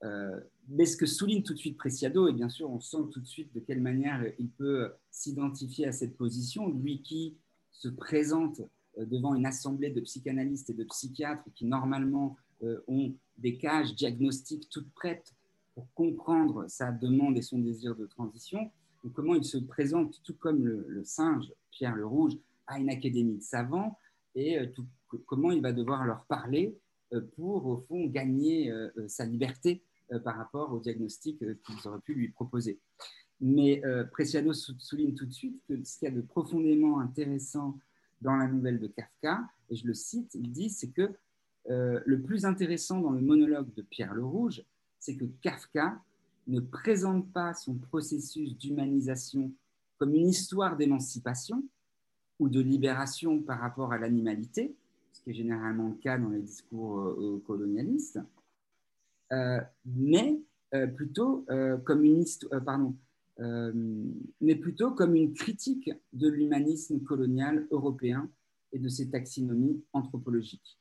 [0.04, 3.20] Euh, mais ce que souligne tout de suite Preciado, et bien sûr on sent tout
[3.20, 7.38] de suite de quelle manière il peut s'identifier à cette position, lui qui
[7.72, 8.62] se présente
[8.98, 12.38] devant une assemblée de psychanalystes et de psychiatres qui normalement
[12.88, 15.34] ont des cages diagnostiques toutes prêtes
[15.80, 18.70] pour comprendre sa demande et son désir de transition,
[19.14, 22.34] comment il se présente, tout comme le, singe Pierre le Rouge,
[22.68, 23.98] à une académie de savants,
[24.36, 24.66] et euh,
[25.26, 26.78] comment il va devoir leur parler
[27.14, 29.82] euh, pour, au fond, gagner euh, sa liberté
[30.24, 32.80] par rapport au diagnostic qu'ils auraient pu lui proposer.
[33.40, 37.78] Mais Preciado souligne tout de suite que ce qu'il y a de profondément intéressant
[38.20, 41.14] dans la nouvelle de Kafka, et je le cite, il dit, c'est que
[41.68, 44.66] le plus intéressant dans le monologue de Pierre le Rouge,
[45.00, 46.02] c'est que Kafka
[46.48, 49.52] ne présente pas son processus d'humanisation
[49.98, 51.64] comme une histoire d'émancipation
[52.40, 54.76] ou de libération par rapport à l'animalité,
[55.12, 58.20] ce qui est généralement le cas dans les discours euh, colonialistes,
[59.32, 60.40] euh, mais
[60.74, 61.46] euh, plutôt
[61.84, 62.24] comme une
[62.66, 62.96] pardon,
[64.42, 68.30] mais plutôt comme une critique de l'humanisme colonial européen
[68.74, 70.78] et de ses taxonomies anthropologiques.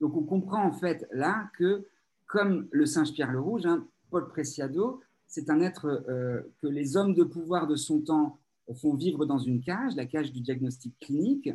[0.00, 1.86] Donc on comprend en fait là que
[2.26, 6.96] comme le singe Pierre le Rouge, hein, Paul Preciado, c'est un être euh, que les
[6.96, 8.38] hommes de pouvoir de son temps
[8.76, 11.50] font vivre dans une cage, la cage du diagnostic clinique,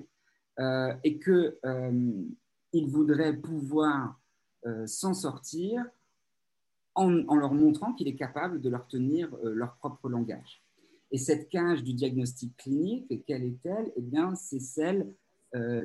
[0.60, 4.20] euh, et qu'il euh, voudrait pouvoir
[4.88, 5.86] s'en sortir
[6.94, 10.62] en, leur montrant qu'il est capable de leur tenir leur propre langage.
[11.12, 13.94] Et cette cage du diagnostic clinique, quelle est-elle?
[13.96, 15.16] Eh bien, c'est celle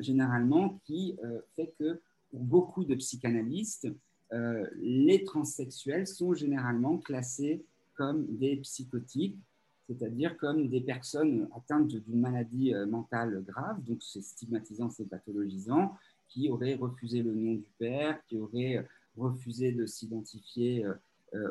[0.00, 1.16] généralement qui
[1.54, 3.86] fait que pour beaucoup de psychanalystes,
[4.32, 9.38] euh, les transsexuels sont généralement classés comme des psychotiques,
[9.86, 15.94] c'est-à-dire comme des personnes atteintes d'une maladie euh, mentale grave, donc c'est stigmatisant, c'est pathologisant,
[16.28, 18.82] qui auraient refusé le nom du père, qui auraient euh,
[19.16, 20.84] refusé de s'identifier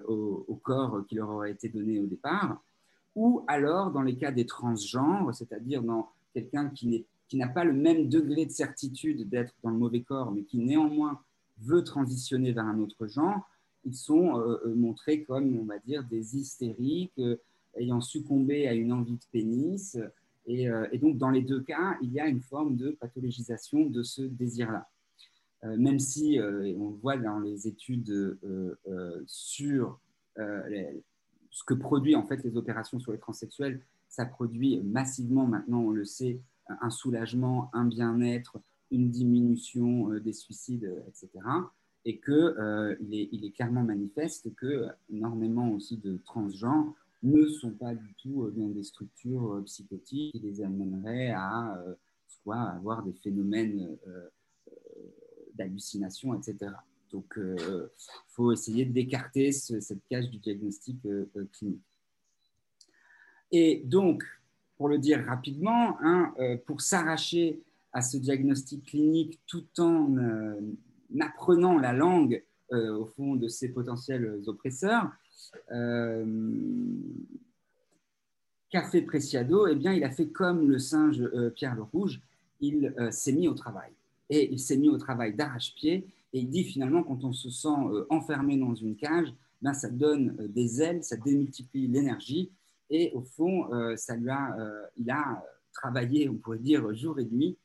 [0.08, 2.62] au, corps qui leur aurait été donné au départ,
[3.16, 8.10] ou alors dans les cas des transgenres, c'est-à-dire dans quelqu'un qui n'a pas le même
[8.10, 11.22] degré de certitude d'être dans le mauvais corps, mais qui néanmoins
[11.60, 13.50] veut transitionner vers un autre genre,
[13.86, 17.38] ils sont euh, euh, montrés comme, on va dire, des hystériques euh,
[17.76, 19.98] ayant succombé à une envie de pénis.
[20.46, 20.68] Et,
[21.00, 24.90] donc, dans les deux cas, il y a une forme de pathologisation de ce désir-là.
[25.78, 26.38] même si
[26.78, 28.38] on voit dans les études
[29.26, 30.02] sur
[30.36, 35.92] ce que produit en fait les opérations sur les transsexuels, ça produit massivement maintenant, on
[35.92, 38.60] le sait, un soulagement, un bien-être,
[38.94, 41.42] une diminution des suicides, etc
[42.06, 47.72] et qu'il euh, est, il est, clairement manifeste que énormément aussi de transgenres ne sont
[47.72, 51.82] pas du tout euh, dans des structures euh, psychotiques qui les amèneraient à
[52.28, 53.96] soit avoir des phénomènes
[55.54, 56.72] d'hallucination, etc.
[57.12, 57.88] Donc, il
[58.30, 60.98] faut essayer d'écarter cette cage du diagnostic
[61.54, 61.84] clinique.
[63.52, 64.24] Et donc,
[64.78, 66.34] pour le dire rapidement, hein,
[66.66, 67.62] pour s'arracher
[67.94, 70.16] à ce diagnostic clinique tout en
[71.20, 75.12] apprenant la langue euh, au fond de ses potentiels oppresseurs,
[75.72, 76.26] euh,
[78.92, 82.22] fait Preciado Eh bien, il a fait comme le singe euh, Pierre le Rouge,
[82.60, 83.92] il s'est mis au travail.
[84.30, 86.08] Et il s'est mis au travail d'arrache-pied.
[86.32, 87.68] Et il dit finalement, quand on se sent
[88.10, 92.52] enfermé dans une cage, ben, ça donne des ailes, ça démultiplie l'énergie.
[92.90, 94.56] Et au fond, ça lui a,
[94.98, 97.58] il a travaillé, on pourrait dire, jour et nuit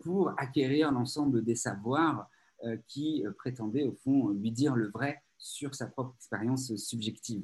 [0.00, 2.28] pour acquérir l'ensemble des savoirs
[2.64, 7.42] euh, qui euh, prétendait au fond lui dire le vrai sur sa propre expérience subjective.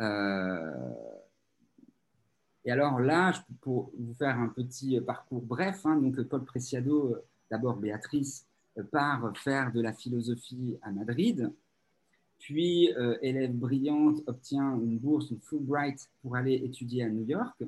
[0.00, 0.90] Euh,
[2.64, 7.14] et alors là, pour vous faire un petit parcours bref, hein, donc Paul Preciado,
[7.50, 8.46] d'abord Béatrice,
[8.90, 11.52] part faire de la philosophie à Madrid,
[12.38, 17.62] puis élève brillante, obtient une bourse, une Fulbright pour aller étudier à New York,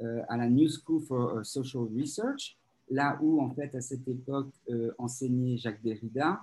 [0.00, 2.57] à la New School for Social Research,
[2.90, 6.40] là où, en fait, à cette époque, euh, enseignait Jacques Derrida.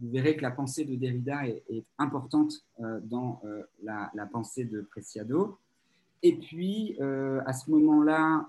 [0.00, 4.80] Vous verrez que la pensée de Derrida est, importante euh, dans euh, la, pensée de
[4.80, 5.58] Preciado.
[6.22, 8.48] Et puis, à ce moment-là,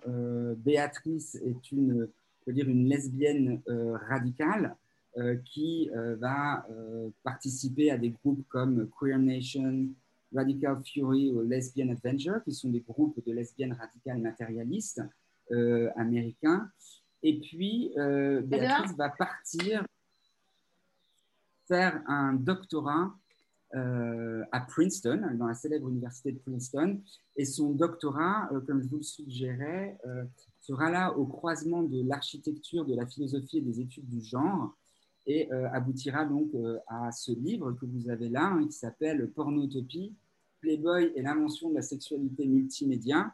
[0.57, 2.07] Béatrice est une,
[2.45, 3.61] dire une lesbienne
[4.07, 4.75] radicale
[5.43, 6.67] qui va
[7.23, 9.87] participer à des groupes comme Queer Nation,
[10.35, 15.01] Radical Fury ou Lesbian Adventure, qui sont des groupes de lesbiennes radicales matérialistes
[15.95, 16.69] américains.
[17.23, 19.86] Et puis, euh, Béatrice va partir
[21.67, 23.15] faire un doctorat
[23.75, 26.99] euh, à Princeton, dans la célèbre université de Princeton.
[27.38, 29.97] Et son doctorat, euh, comme je vous le suggérais,
[30.59, 34.75] sera là au croisement de l'architecture, de la philosophie et des études du genre
[35.25, 36.49] et aboutira donc
[36.88, 40.13] à ce livre que vous avez là, hein, qui s'appelle Pornotopie,
[40.59, 43.33] Playboy et l'invention de la sexualité multimédia,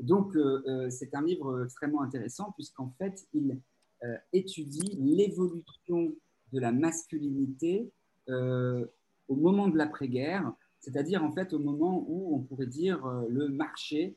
[0.00, 3.60] donc, euh, euh, c'est un livre extrêmement intéressant puisqu'en fait, il
[4.02, 6.14] euh, étudie l'évolution
[6.52, 7.90] de la masculinité
[8.26, 14.16] au moment de l'après-guerre, c'est-à-dire en fait au moment où on pourrait dire le marché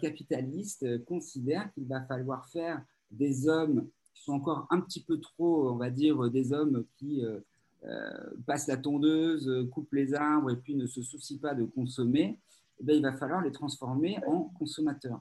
[0.00, 5.70] capitaliste considère qu'il va falloir faire des hommes qui sont encore un petit peu trop,
[5.70, 7.22] on va dire, des hommes qui
[8.44, 12.40] passent la tondeuse, coupent les arbres et puis ne se soucient pas de consommer,
[12.82, 15.20] eh ben, il va falloir les transformer en consommateurs.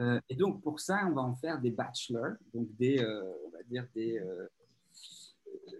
[0.00, 3.50] Euh, et donc, pour ça, on va en faire des bachelors, donc des, euh, on
[3.50, 4.48] va dire des, euh,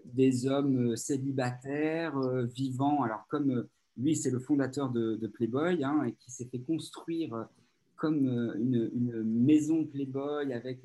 [0.05, 3.03] des hommes célibataires, vivants.
[3.03, 7.47] Alors, comme lui, c'est le fondateur de, Playboy, hein, et qui s'est fait construire
[7.97, 8.25] comme
[8.57, 10.79] une, une, maison Playboy avec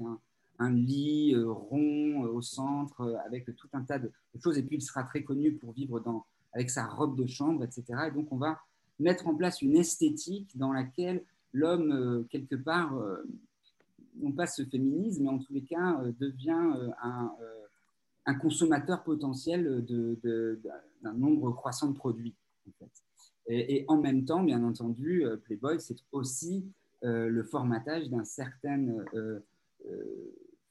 [0.59, 4.11] un, lit rond au centre, avec tout un tas de
[4.43, 4.59] choses.
[4.59, 7.85] Et puis, il sera très connu pour vivre dans, avec sa robe de chambre, etc.
[8.09, 8.59] Et donc, on va
[9.03, 13.23] mettre en place une esthétique dans laquelle l'homme, euh, quelque part, euh,
[14.17, 19.85] non pas se féminise, mais en tous les cas, euh, devient un, consommateur potentiel
[21.03, 22.35] d'un nombre croissant de produits.
[23.47, 26.65] et, en même temps, bien entendu, Playboy, c'est aussi
[27.03, 28.87] le formatage d'un certain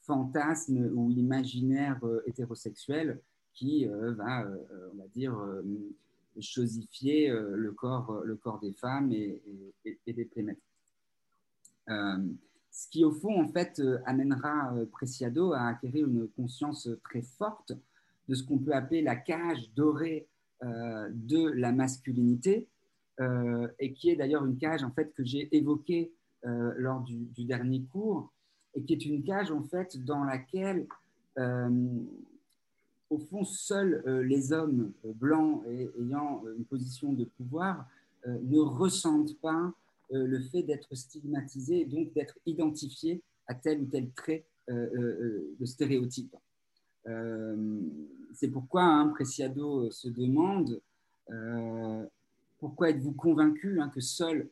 [0.02, 3.20] fantasme ou imaginaire hétérosexuel
[3.54, 4.48] qui va,
[4.94, 5.38] on va dire,
[6.40, 9.42] chosifier euh, le corps, euh, le corps des femmes et,
[10.08, 10.58] des playmates.
[11.90, 12.18] Euh,
[12.72, 17.74] ce qui, au fond, en fait, amènera Preciado à acquérir une conscience très forte
[18.30, 20.26] de ce qu'on peut appeler la cage dorée
[20.62, 22.70] de la masculinité,
[23.20, 26.14] et qui est d'ailleurs une cage, en fait, que j'ai évoquée
[26.44, 28.32] lors du, dernier cours,
[28.74, 30.88] et qui est une cage, en fait, dans laquelle
[33.12, 37.86] au fond, seuls euh, les hommes euh, blancs ayant euh, une position de pouvoir
[38.28, 39.74] ne ressentent pas
[40.12, 46.36] le fait d'être stigmatisés et donc d'être identifiés à tel ou tel trait de stéréotype.
[47.04, 50.80] C'est pourquoi hein, Preciado se demande
[52.60, 54.48] pourquoi êtes-vous convaincu hein, que seuls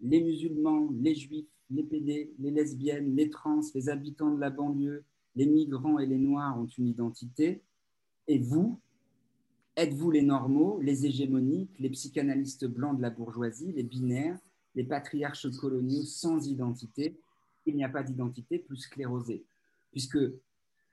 [0.00, 5.04] les musulmans, les juifs, les pédés, les lesbiennes, les trans, les habitants de la banlieue,
[5.36, 7.60] les migrants et les noirs ont une identité?
[8.26, 8.78] Et vous,
[9.76, 14.38] êtes-vous les normaux, les hégémoniques, les psychanalystes blancs de la bourgeoisie, les binaires,
[14.74, 17.16] les patriarches coloniaux sans identité?
[17.66, 19.44] Il n'y a pas d'identité plus sclérosée.
[19.90, 20.18] Puisque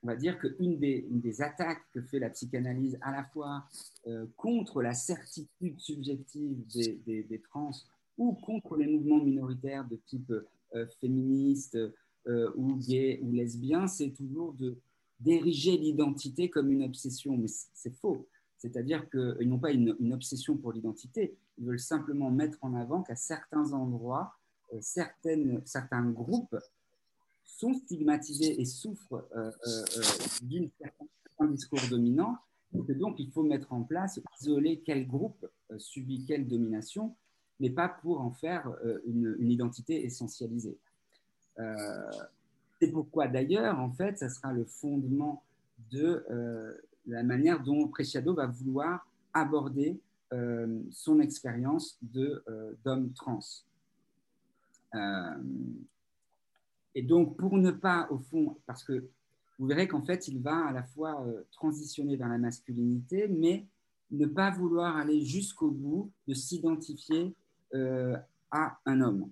[0.04, 3.64] on va dire qu'une des, des, attaques que fait la psychanalyse à la fois
[4.08, 7.72] euh, contre la certitude subjective des, trans
[8.18, 10.34] ou contre les mouvements minoritaires de type
[10.76, 11.78] euh, féministe
[12.28, 14.54] euh, ou gay ou lesbien, c'est toujours
[15.24, 17.38] d'ériger l'identité comme une obsession.
[17.38, 18.28] Mais c'est faux.
[18.58, 23.16] C'est-à-dire qu'ils n'ont pas une, obsession pour l'identité, ils veulent simplement mettre en avant qu'à
[23.16, 24.36] certains endroits,
[24.82, 26.56] certaines, certains groupes
[27.44, 30.68] sont stigmatisés et souffrent euh, euh, euh,
[31.40, 32.38] d'un discours dominant,
[32.74, 35.46] et que donc il faut mettre en place, isoler quel groupe
[35.78, 37.16] subit quelle domination,
[37.60, 38.72] mais pas pour en faire
[39.06, 40.78] une, identité essentialisée.
[42.82, 45.44] C'est pourquoi d'ailleurs, en fait, ça sera le fondement
[45.92, 46.26] de
[47.06, 50.00] la manière dont Preciado va vouloir aborder
[50.90, 53.40] son expérience d'homme trans.
[56.96, 59.08] Et donc, pour ne pas, au fond, parce que
[59.60, 63.68] vous verrez qu'en fait, il va à la fois euh, transitionner vers la masculinité, mais
[64.10, 67.34] ne pas vouloir aller jusqu'au bout de s'identifier
[67.74, 68.18] euh,
[68.50, 69.30] à un homme,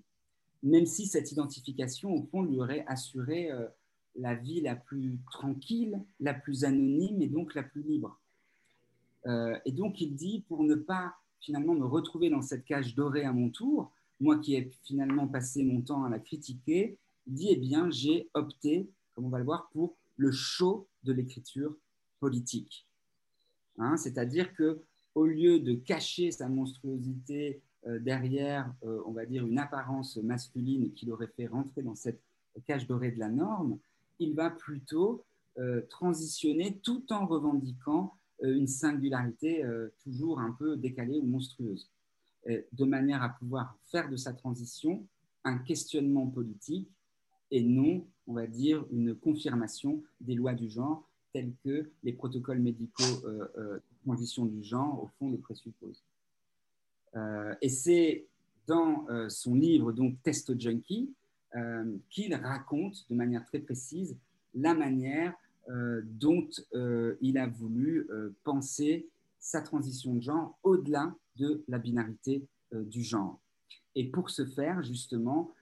[0.62, 3.66] même si cette identification, au fond, lui aurait assuré euh,
[4.16, 8.18] la vie la plus tranquille, la plus anonyme et donc la plus libre.
[9.64, 13.32] et donc, il dit, pour ne pas finalement me retrouver dans cette cage dorée à
[13.32, 17.90] mon tour, moi qui ai finalement passé mon temps à la critiquer, dit eh bien,
[17.90, 21.74] j'ai opté, comme on va le voir, pour le show de l'écriture
[22.18, 22.86] politique.
[23.78, 24.80] Hein, c'est-à-dire que
[25.14, 30.92] au lieu de cacher sa monstruosité euh, derrière, euh, on va dire, une apparence masculine
[30.92, 32.20] qui l'aurait fait rentrer dans cette
[32.66, 33.78] cage dorée de la norme,
[34.18, 35.24] il va plutôt
[35.58, 39.62] euh, transitionner tout en revendiquant une singularité
[40.02, 41.90] toujours un peu décalée ou monstrueuse,
[42.46, 45.06] de manière à pouvoir faire de sa transition
[45.44, 46.88] un questionnement politique
[47.50, 52.60] et non, on va dire, une confirmation des lois du genre telles que les protocoles
[52.60, 56.02] médicaux euh, euh, de transition du genre, au fond, le présupposent.
[57.16, 58.26] Euh, et c'est
[58.66, 61.12] dans son livre, donc Testo Junkie,
[62.08, 64.16] qu'il raconte de manière très précise
[64.54, 65.34] la manière
[65.68, 66.48] dont
[67.20, 68.08] il a voulu
[68.44, 69.08] penser
[69.40, 73.40] sa transition de genre au-delà de la binarité du genre.
[73.96, 75.52] Et pour ce faire, justement,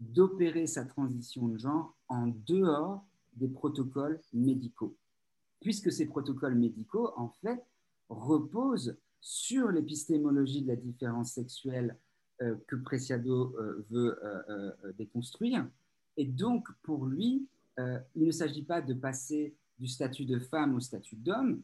[0.00, 3.04] d'opérer sa transition de genre en dehors
[3.34, 4.96] des protocoles médicaux,
[5.60, 7.62] puisque ces protocoles médicaux, en fait,
[8.08, 11.96] reposent sur l'épistémologie de la différence sexuelle
[12.42, 15.66] euh, que Preciado euh, veut euh, déconstruire.
[16.16, 17.46] Et donc, pour lui,
[17.78, 21.60] il ne s'agit pas de passer du statut de femme au statut d'homme,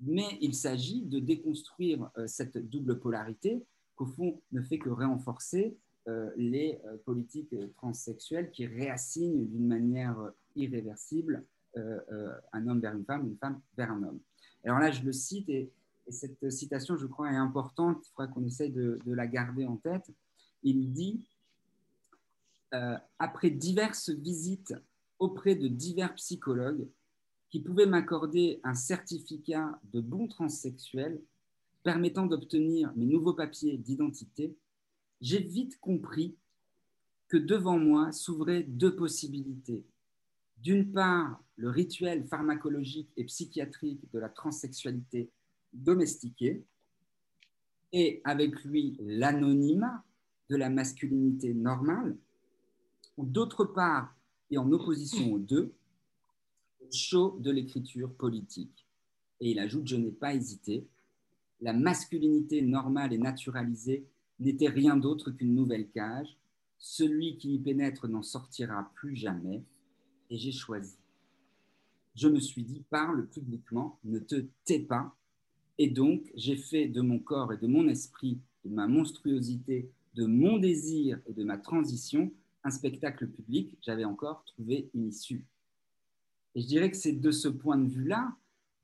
[0.00, 3.64] mais il s'agit de déconstruire cette double polarité
[3.96, 5.76] qu'au fond ne fait que renforcer
[6.36, 10.16] les politiques transsexuelles qui réassignent d'une manière
[10.54, 14.20] irréversible un homme vers une femme, une femme vers un homme.
[14.62, 15.72] Alors là, je le cite et,
[16.08, 18.04] cette citation, je crois, est importante.
[18.06, 20.10] Il faudra qu'on essaye de, la garder en tête.
[20.62, 21.26] Il dit
[23.18, 24.74] Après diverses visites
[25.18, 26.88] auprès de divers psychologues
[27.50, 31.20] qui pouvaient m'accorder un certificat de bon transsexuel
[31.82, 34.56] permettant d'obtenir mes nouveaux papiers d'identité,
[35.20, 36.36] j'ai vite compris
[37.28, 39.84] que devant moi s'ouvraient deux possibilités.
[40.58, 45.30] D'une part, le rituel pharmacologique et psychiatrique de la transsexualité
[45.72, 46.64] domestiquée,
[47.92, 50.04] et avec lui l'anonymat
[50.48, 52.16] de la masculinité normale,
[53.18, 54.14] d'autre part,
[54.50, 55.74] et en opposition aux deux,
[56.90, 58.86] show de l'écriture politique.
[59.40, 60.86] Et il ajoute, je n'ai pas hésité,
[61.62, 64.04] la masculinité normale et naturalisée
[64.40, 66.36] n'était rien d'autre qu'une nouvelle cage.
[66.78, 69.64] Celui qui y pénètre n'en sortira plus jamais.
[70.28, 70.96] Et j'ai choisi.
[72.16, 75.16] Je me suis dit, parle publiquement, ne te tais pas.
[75.82, 80.26] Et donc, j'ai fait de mon corps et de mon esprit, de ma monstruosité, de
[80.26, 83.76] mon désir et de ma transition, un spectacle public.
[83.80, 85.44] J'avais encore trouvé une issue.
[86.54, 88.32] Et je dirais que c'est de ce point de vue-là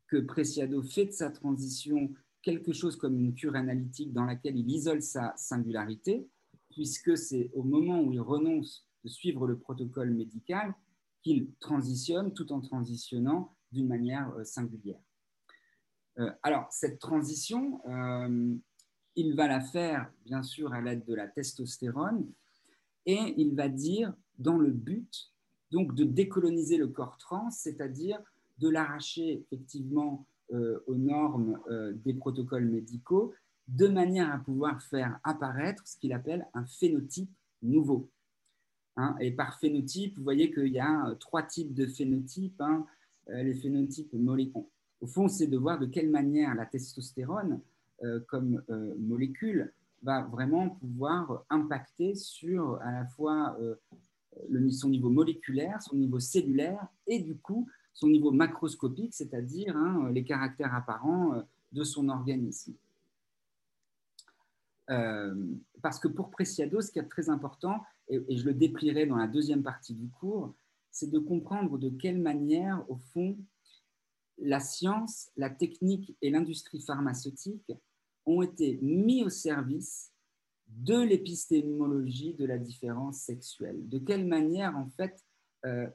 [0.08, 4.68] que Preciado fait de sa transition quelque chose comme une cure analytique dans laquelle il
[4.68, 6.26] isole sa singularité,
[6.68, 10.74] puisque c'est au moment où il renonce de suivre le protocole médical
[11.22, 14.98] qu'il transitionne tout en transitionnant d'une manière euh, singulière.
[16.18, 18.54] Euh, alors, cette transition, euh,
[19.14, 22.26] il va la faire, bien sûr, à l'aide de la testostérone,
[23.06, 25.32] et il va dire, dans le but
[25.70, 28.20] donc de décoloniser le corps trans, c'est-à-dire
[28.58, 31.60] de l'arracher effectivement aux normes
[32.06, 33.34] des protocoles médicaux,
[33.66, 38.08] de manière à pouvoir faire apparaître ce qu'il appelle un phénotype nouveau.
[38.96, 39.14] Hein.
[39.20, 42.60] et par phénotype, vous voyez qu'il y a trois types de phénotypes.
[42.62, 42.86] Hein.
[43.26, 44.64] les phénotypes moléculaires.
[45.00, 47.60] Au fond, c'est de voir de quelle manière la testostérone,
[48.26, 48.62] comme
[48.98, 49.72] molécule,
[50.02, 53.74] va vraiment pouvoir impacter sur à la fois euh,
[54.70, 60.22] son niveau moléculaire, son niveau cellulaire et du coup son niveau macroscopique, c'est-à-dire hein, les
[60.22, 61.42] caractères apparents euh,
[61.72, 62.74] de son organisme.
[64.90, 65.34] Euh,
[65.82, 69.16] parce que pour Preciado, ce qui est très important, et, et, je le déplierai dans
[69.16, 70.54] la deuxième partie du cours,
[70.90, 73.36] c'est de comprendre de quelle manière, au fond,
[74.40, 77.72] la science, la technique et l'industrie pharmaceutique
[78.26, 80.12] ont été mis au service
[80.68, 83.88] de l'épistémologie de la différence sexuelle.
[83.88, 85.24] De quelle manière, en fait,
[85.64, 85.88] euh,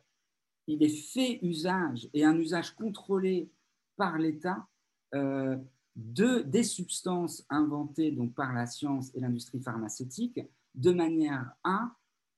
[0.67, 3.51] il est fait usage, et un usage contrôlé
[3.97, 4.67] par l'État,
[5.13, 5.57] euh,
[5.95, 10.39] de, des substances inventées donc, par la science et l'industrie pharmaceutique,
[10.73, 11.95] de manière à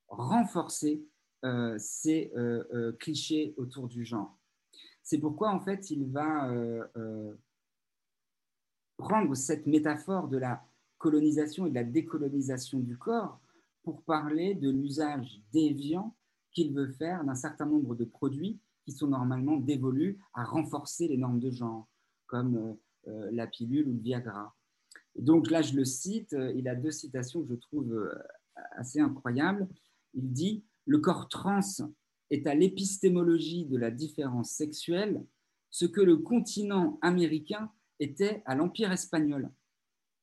[0.10, 1.06] renforcer
[1.46, 2.32] euh, ces
[3.00, 4.38] clichés autour du genre.
[5.06, 6.52] C'est pourquoi, en fait, il va
[8.98, 10.62] prendre cette métaphore de la
[10.98, 13.40] colonisation et de la décolonisation du corps
[13.84, 16.16] pour parler de l'usage déviant
[16.52, 21.18] qu'il veut faire d'un certain nombre de produits qui sont normalement dévolus à renforcer les
[21.18, 21.88] normes de genre,
[22.28, 22.74] comme euh,
[23.08, 24.56] euh, la pilule ou le Viagra.
[25.18, 28.10] donc là, je le cite, euh, il a deux citations que je trouve
[28.78, 29.68] assez incroyables.
[30.14, 31.60] Il dit Le corps trans
[32.30, 35.24] est à l'épistémologie de la différence sexuelle
[35.70, 37.70] ce que le continent américain
[38.00, 39.52] était à l'Empire espagnol,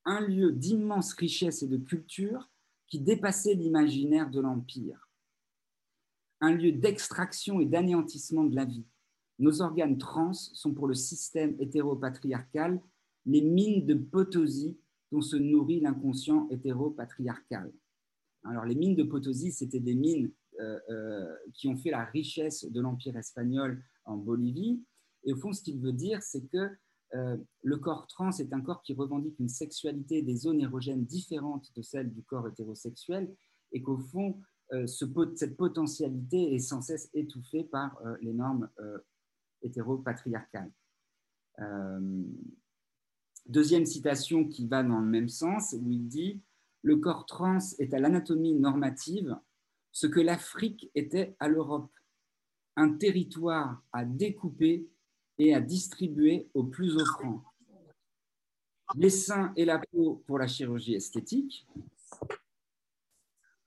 [0.05, 2.49] un lieu d'immense richesse et de culture
[2.87, 5.09] qui dépassait l'imaginaire de l'Empire,
[6.41, 8.85] un lieu d'extraction et d'anéantissement de la vie.
[9.39, 12.81] Nos organes trans sont pour le système hétéropatriarcal
[13.25, 14.77] les mines de Potosi
[15.11, 17.71] dont se nourrit l'inconscient hétéropatriarcal.
[18.43, 20.31] Alors les mines de Potosi, c'était des mines
[21.53, 24.83] qui ont fait la richesse de l'Empire espagnol en Bolivie.
[25.23, 26.69] Et au fond, ce qu'il veut dire, c'est que
[27.15, 31.71] euh, le corps trans est un corps qui revendique une sexualité des zones érogènes différentes
[31.75, 33.33] de celle du corps hétérosexuel
[33.71, 34.41] et qu'au fond,
[34.71, 38.69] euh, cette potentialité est sans cesse étouffée par euh, les normes
[39.61, 40.71] hétéropatriarcales.
[43.45, 46.41] deuxième citation qui va dans le même sens, où il dit
[46.81, 49.37] Le corps trans est à l'anatomie normative
[49.93, 51.91] ce que l'Afrique était à l'Europe,
[52.75, 54.89] un territoire à découper
[55.37, 57.43] et à distribuer aux plus offrants.
[58.95, 61.67] Les seins et la peau pour la chirurgie esthétique,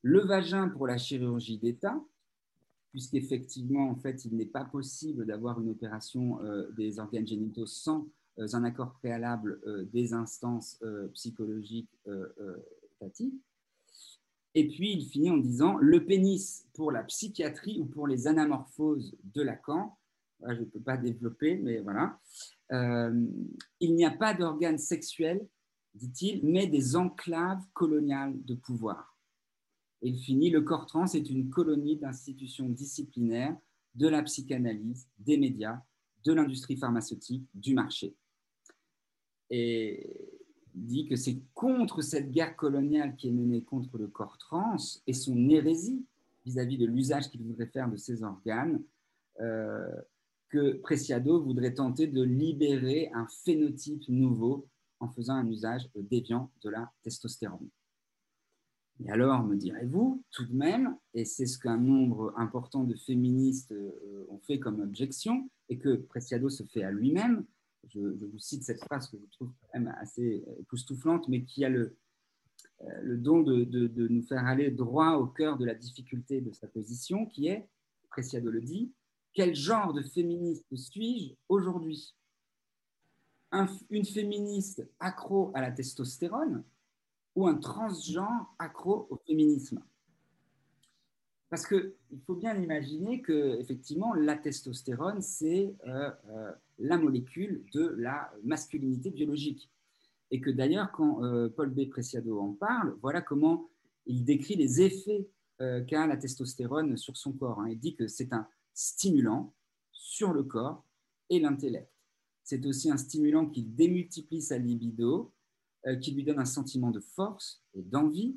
[0.03, 2.01] le vagin pour la chirurgie d'État,
[2.91, 8.09] puisqu'effectivement, en fait, il n'est pas possible d'avoir une opération euh, des organes génitaux sans
[8.39, 10.83] euh, un accord préalable euh, des instances
[11.15, 11.91] psychologiques
[13.01, 13.35] étatiques.
[14.59, 19.15] Et puis, il finit en disant le pénis pour la psychiatrie ou pour les anamorphoses
[19.23, 19.99] de Lacan,
[20.49, 22.19] je ne peux pas développer, mais voilà.
[22.73, 23.27] Euh,
[23.81, 25.47] il n'y a pas d'organes sexuels,
[25.93, 29.19] dit-il, mais des enclaves coloniales de pouvoir.
[30.01, 33.59] Et il finit, le corps trans est une colonie d'institutions disciplinaires,
[33.95, 35.83] de la psychanalyse, des médias,
[36.25, 38.15] de l'industrie pharmaceutique, du marché.
[39.51, 40.36] Et
[40.77, 45.13] dit que c'est contre cette guerre coloniale qui est menée contre le corps trans et
[45.13, 46.05] son hérésie
[46.45, 48.83] vis-à-vis de l'usage qu'il voudrait faire de ces organes,
[49.41, 49.91] euh,
[50.49, 54.69] que Preciado voudrait tenter de libérer un phénotype nouveau
[55.01, 57.69] en faisant un usage déviant de la testostérone.
[59.05, 63.73] Et alors, me direz-vous, tout de même, et c'est ce qu'un nombre important de féministes
[63.73, 67.45] euh, ont fait comme objection, et que Preciado se fait à lui-même,
[67.89, 71.69] je, vous cite cette phrase que je trouve quand même assez époustouflante, mais qui a
[71.69, 71.97] le,
[72.83, 76.53] euh, le don de, de, nous faire aller droit au cœur de la difficulté de
[76.53, 77.69] sa position, qui est,
[78.11, 78.93] Preciado le dit,
[79.35, 82.15] quel genre de féministe suis-je aujourd'hui?
[83.91, 86.65] Une féministe accro à la testostérone
[87.35, 89.83] ou un transgenre accro au féminisme?
[91.49, 91.93] Parce qu'il
[92.27, 99.11] faut bien imaginer que effectivement la testostérone, c'est euh, euh, la molécule de la masculinité
[99.11, 99.71] biologique.
[100.33, 101.89] Et que d'ailleurs, quand euh, Paul B.
[101.89, 103.71] Preciado en parle, voilà comment
[104.07, 105.29] il décrit les effets
[105.59, 107.61] qu'a la testostérone sur son corps.
[107.61, 107.71] Hein.
[107.71, 109.55] Il dit que c'est un stimulant
[109.91, 110.85] sur le corps
[111.31, 111.91] et l'intellect.
[112.43, 115.33] C'est aussi un stimulant qui démultiplie sa libido,
[116.03, 118.37] qui lui donne un sentiment de force et d'envie,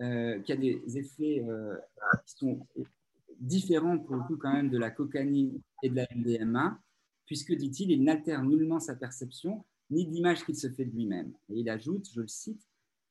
[0.00, 1.76] qui a des effets euh,
[2.26, 2.66] qui sont
[3.38, 6.80] différents pour le coup quand même de la cocaïne et de la MDMA,
[7.26, 11.32] puisque, dit-il, il n'altère nullement sa perception ni l'image qu'il se fait de lui-même.
[11.48, 12.62] Et il ajoute, je le cite,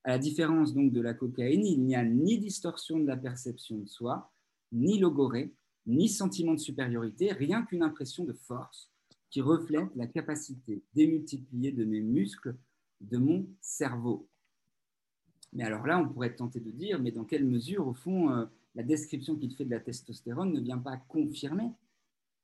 [0.04, 3.78] à la différence donc de la cocaïne, il n'y a ni distorsion de la perception
[3.78, 4.32] de soi,
[4.72, 5.54] ni logorée,
[5.86, 8.90] ni sentiment de supériorité, rien qu'une impression de force
[9.30, 12.56] qui reflète la capacité démultipliée de mes muscles,
[13.02, 14.28] de mon cerveau.
[15.54, 18.46] Mais alors là, on pourrait tenté de dire, mais dans quelle mesure, au fond, euh,
[18.76, 21.72] la description qu'il fait de la testostérone ne vient pas confirmer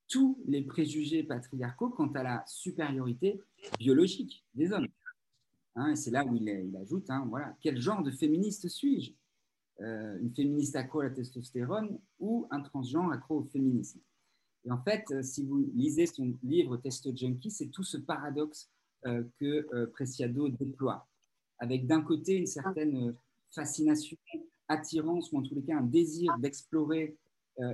[0.08, 3.42] tous les préjugés patriarcaux quant à la supériorité
[3.80, 4.88] biologique des hommes.
[5.76, 9.12] Hein, c'est là où il, ajoute, hein, voilà, quel genre de féministe suis-je?
[9.82, 14.00] Euh, Une féministe accro à la testostérone ou un transgenre accro au féminisme?
[14.64, 18.70] Et en fait, euh, si vous lisez son livre Testo Junkie, c'est tout ce paradoxe
[19.40, 21.08] que Preciado déploie,
[21.60, 23.16] avec d'un côté une certaine
[23.52, 24.18] fascination,
[24.68, 27.18] attirance, ou en tous les cas un désir d'explorer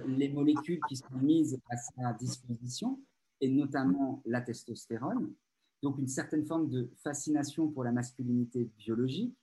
[0.05, 2.99] les molécules qui sont mises à sa disposition,
[3.39, 5.33] et notamment la testostérone,
[5.81, 9.35] donc une certaine forme de fascination pour la masculinité biologique,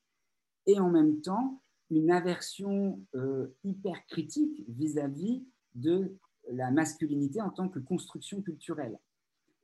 [0.66, 1.60] et en même temps
[1.90, 5.42] une aversion euh, hyper critique vis-à-vis
[5.74, 6.16] de
[6.50, 8.98] la masculinité en tant que construction culturelle.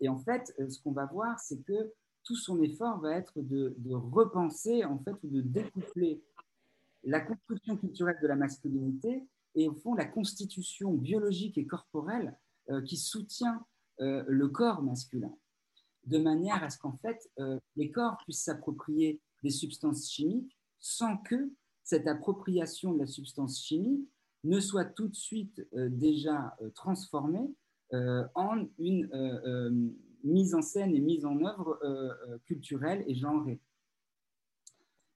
[0.00, 1.92] Et en fait, euh, ce qu'on va voir, c'est que
[2.24, 6.22] tout son effort va être de, repenser en fait ou de découpler
[7.02, 9.22] la construction culturelle de la masculinité
[9.54, 12.36] et au fond la constitution biologique et corporelle
[12.70, 13.64] euh, qui soutient
[13.98, 15.32] le corps masculin.
[16.06, 21.16] De manière à ce qu'en fait, euh, les corps puissent s'approprier des substances chimiques sans
[21.16, 21.50] que
[21.82, 24.08] cette appropriation de la substance chimique
[24.44, 27.54] ne soit tout de suite euh, déjà euh, transformée
[28.34, 29.08] en une
[30.24, 31.78] mise en scène et mise en œuvre
[32.46, 33.60] culturelle et genrée.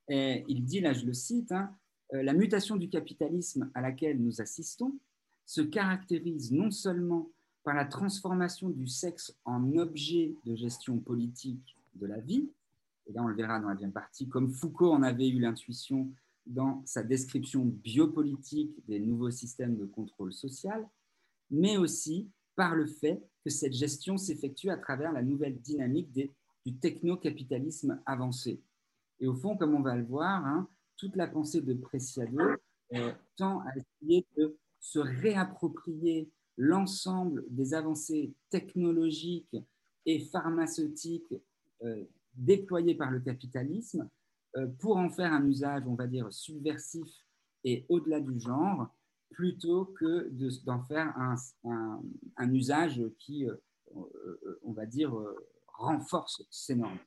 [0.09, 1.75] Et il dit, là je le cite, hein,
[2.13, 4.99] la mutation du capitalisme à laquelle nous assistons
[5.45, 7.31] se caractérise non seulement
[7.65, 12.49] par la transformation du sexe en objet de gestion politique de la vie,
[13.07, 16.11] et là on le verra dans la deuxième partie, comme Foucault en avait eu l'intuition
[16.47, 20.89] dans sa description biopolitique des nouveaux systèmes de contrôle social,
[21.51, 28.01] mais aussi par le fait cette gestion s'effectue à travers la nouvelle dynamique du techno-capitalisme
[28.07, 28.61] avancé.
[29.21, 32.39] Et au fond, comme on va le voir, hein, toute la pensée de Preciado
[32.95, 39.57] euh, tend à essayer de se réapproprier l'ensemble des avancées technologiques
[40.07, 41.35] et pharmaceutiques
[41.83, 44.09] euh, déployées par le capitalisme
[44.57, 47.09] euh, pour en faire un usage, on va dire, subversif
[47.65, 48.89] et au-delà du genre,
[49.31, 50.31] plutôt que
[50.65, 51.15] d'en faire
[51.65, 53.57] un, usage qui, euh,
[54.63, 55.15] on va dire,
[55.67, 56.99] renforce ces normes.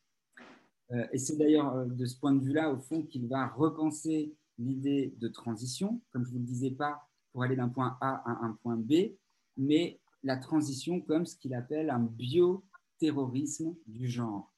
[1.11, 5.27] et c'est d'ailleurs de ce point de vue-là, au fond, qu'il va repenser l'idée de
[5.27, 8.77] transition, comme je vous le disais pas, pour aller d'un point A à un point
[8.77, 9.13] B,
[9.57, 14.53] mais la transition comme ce qu'il appelle un bioterrorisme du genre.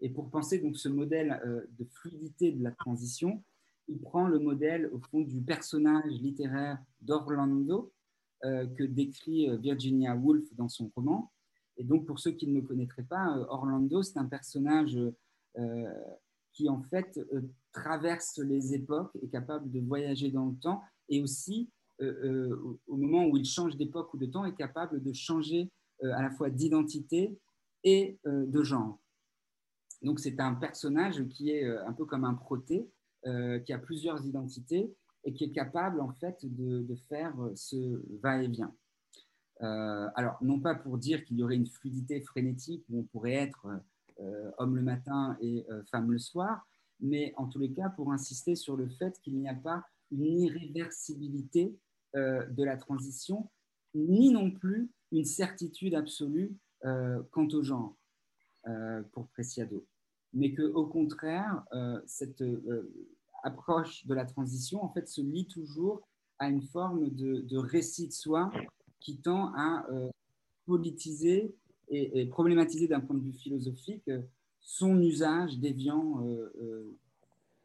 [0.00, 3.42] Et pour penser donc ce modèle euh, de fluidité de la transition,
[3.88, 7.92] il prend le modèle au fond du personnage littéraire d'Orlando
[8.44, 11.32] euh, que décrit euh, Virginia Woolf dans son roman.
[11.76, 14.98] Et donc pour ceux qui ne le connaîtraient pas, Orlando, c'est un personnage
[16.52, 17.18] qui en fait
[17.72, 21.70] traverse les époques, est capable de voyager dans le temps et aussi
[22.00, 25.70] euh, euh, au moment où il change d'époque ou de temps, est capable de changer
[26.04, 27.38] euh, à la fois d'identité
[27.84, 28.98] et de genre.
[30.02, 32.90] Donc c'est un personnage qui est un peu comme un proté,
[33.24, 34.94] qui a plusieurs identités
[35.24, 38.72] et qui est capable en fait de, faire ce va-et-vient.
[39.60, 43.66] alors non pas pour dire qu'il y aurait une fluidité frénétique où on pourrait être
[44.58, 46.66] homme le matin et femme le soir,
[47.00, 50.40] mais en tous les cas pour insister sur le fait qu'il n'y a pas une
[50.40, 51.76] irréversibilité
[52.16, 53.50] euh, de la transition,
[53.94, 57.96] ni non plus une certitude absolue euh, quant au genre
[58.66, 59.86] euh, pour Preciado,
[60.34, 61.64] mais que au contraire,
[62.06, 62.44] cette
[63.42, 66.06] approche de la transition en fait se lie toujours
[66.38, 68.50] à une forme de, récit de soi
[69.00, 69.86] qui tend à
[70.66, 71.54] politiser
[71.88, 74.10] et, problématiser d'un point de vue philosophique
[74.60, 76.22] son usage déviant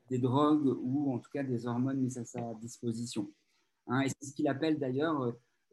[0.09, 3.31] des drogues ou en tout cas des hormones mises à sa disposition.
[3.87, 5.21] Hein, c'est ce qu'il appelle d'ailleurs,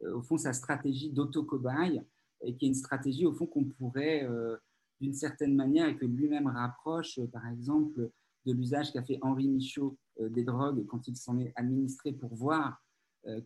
[0.03, 2.01] euh, au fond, sa stratégie d'auto-cobaye,
[2.41, 4.57] et qui est une stratégie, au fond, qu'on pourrait, euh,
[5.01, 8.11] d'une certaine manière, et que lui-même rapproche, euh, par exemple,
[8.45, 12.83] de l'usage qu'a fait Henri Michaud des drogues quand il s'en est administré pour voir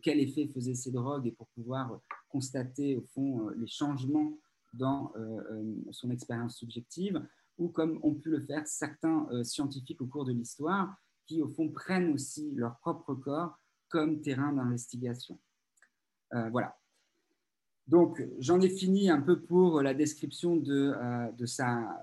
[0.00, 2.00] quel effet faisaient ces drogues et pour pouvoir
[2.30, 4.38] constater, au fond, les changements
[4.72, 5.12] dans
[5.90, 7.22] son expérience subjective,
[7.58, 10.96] ou comme ont pu le faire certains scientifiques au cours de l'histoire,
[11.26, 15.38] qui, au fond, prennent aussi leur propre corps comme terrain d'investigation.
[16.34, 16.76] Euh, voilà.
[17.86, 20.92] Donc, j'en ai fini un peu pour la description de,
[21.36, 22.00] de, sa,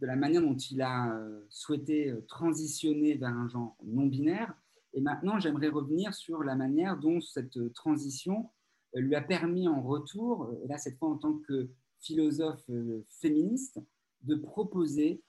[0.00, 1.12] de la manière dont il a
[1.48, 4.54] souhaité transitionner vers un genre non binaire.
[4.92, 8.50] Et maintenant, j'aimerais revenir sur la manière dont cette transition
[8.94, 11.68] lui a permis en retour, et là cette fois en tant que
[11.98, 12.70] philosophe
[13.08, 13.80] féministe,
[14.22, 15.20] de proposer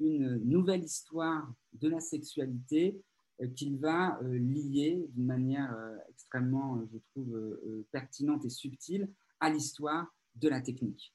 [0.00, 3.00] une nouvelle histoire de la sexualité
[3.54, 5.72] qu'il va lier d'une manière
[6.10, 7.60] extrêmement, je trouve,
[7.92, 9.08] pertinente et subtile
[9.40, 11.12] à l'histoire de la technique.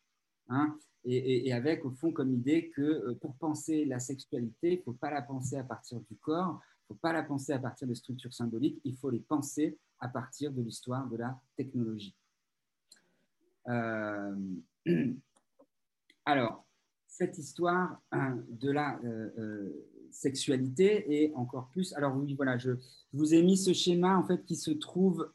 [0.49, 0.77] Hein.
[1.05, 5.09] et, avec, au fond, comme idée que pour penser la sexualité, il ne faut pas
[5.09, 7.95] la penser à partir du corps, il ne faut pas la penser à partir des
[7.95, 12.15] structures symboliques, il faut les penser à partir de l'histoire de la technologie.
[13.69, 14.35] Euh,
[16.25, 16.65] alors,
[17.07, 21.93] cette histoire hein, de la euh, euh, sexualité et encore plus.
[21.93, 22.71] Alors oui, voilà, je,
[23.13, 25.29] vous ai mis ce schéma en fait qui se trouve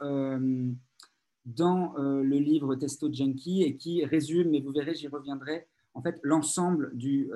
[1.47, 6.19] dans le livre Testo Junkie et qui résume, mais vous verrez, j'y reviendrai, en fait
[6.23, 7.31] l'ensemble du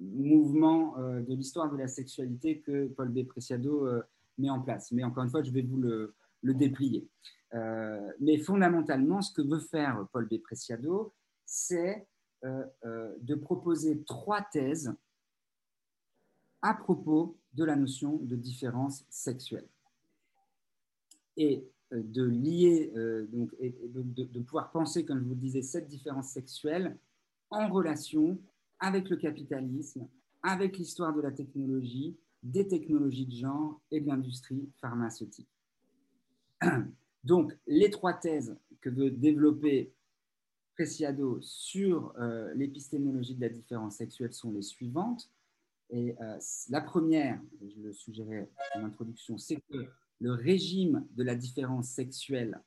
[0.00, 3.26] mouvement de l'histoire de la sexualité que Paul B.
[3.26, 3.86] Preciado
[4.38, 4.92] met en place.
[4.92, 7.08] Mais encore une fois, je vais vous le, déplier.
[7.54, 10.40] Euh, mais fondamentalement, ce que veut faire Paul B.
[10.42, 11.12] Preciado,
[11.46, 12.06] c'est
[12.44, 14.92] euh, euh, de proposer trois thèses
[16.62, 19.68] à propos de la notion de différence sexuelle.
[21.36, 22.92] Et de lier,
[23.32, 26.96] donc, et de, pouvoir penser, comme je vous le disais, cette différence sexuelle
[27.50, 28.38] en relation
[28.80, 30.08] avec le capitalisme,
[30.42, 35.48] avec l'histoire de la technologie, des technologies de genre et de l'industrie pharmaceutique.
[37.24, 39.92] Donc, les trois thèses que veut développer
[40.74, 45.30] Preciado sur euh, l'épistémologie de la différence sexuelle sont les suivantes.
[45.88, 46.36] Et euh,
[46.68, 49.86] la première, je le suggérais en introduction, c'est que
[50.24, 52.58] le régime de la différence sexuelle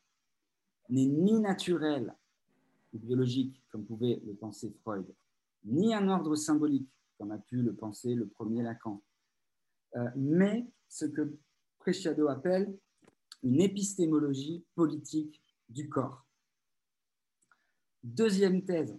[0.89, 2.15] n'est ni naturel
[2.93, 5.07] ou biologique, comme pouvait le penser Freud,
[5.63, 6.87] ni un ordre symbolique,
[7.17, 9.01] comme a pu le penser le premier Lacan,
[9.95, 11.35] euh, mais ce que
[11.79, 12.77] Preciado appelle
[13.41, 16.27] une épistémologie politique du corps.
[18.03, 18.95] Deuxième thèse,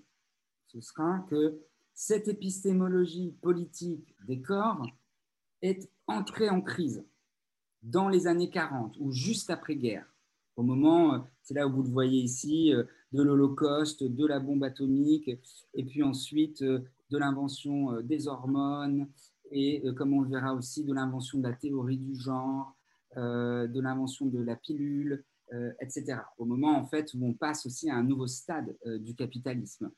[0.66, 1.60] ce sera que
[1.94, 4.84] cette épistémologie politique des corps
[5.62, 7.04] est entrée en crise
[7.82, 10.06] dans les années 40 ou juste après-guerre,
[10.56, 12.72] au moment, c'est là où vous le voyez ici,
[13.12, 15.30] de l'Holocauste, de la bombe atomique,
[15.74, 19.08] et puis ensuite de l'invention des hormones,
[19.52, 22.74] et comme on le verra aussi, de l'invention de la théorie du genre,
[23.16, 25.24] euh, de l'invention de la pilule,
[25.54, 26.18] euh, etc.
[26.36, 29.90] Au moment en fait où on passe aussi à un nouveau stade euh, du capitalisme.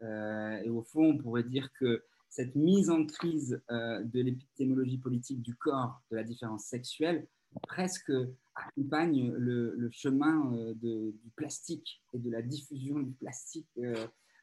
[0.00, 2.02] et au fond, on pourrait dire que
[2.34, 7.28] cette mise en crise de l'épistémologie politique du corps, de la différence sexuelle,
[7.68, 8.10] presque
[8.56, 13.68] accompagne le, chemin du plastique et de la diffusion du plastique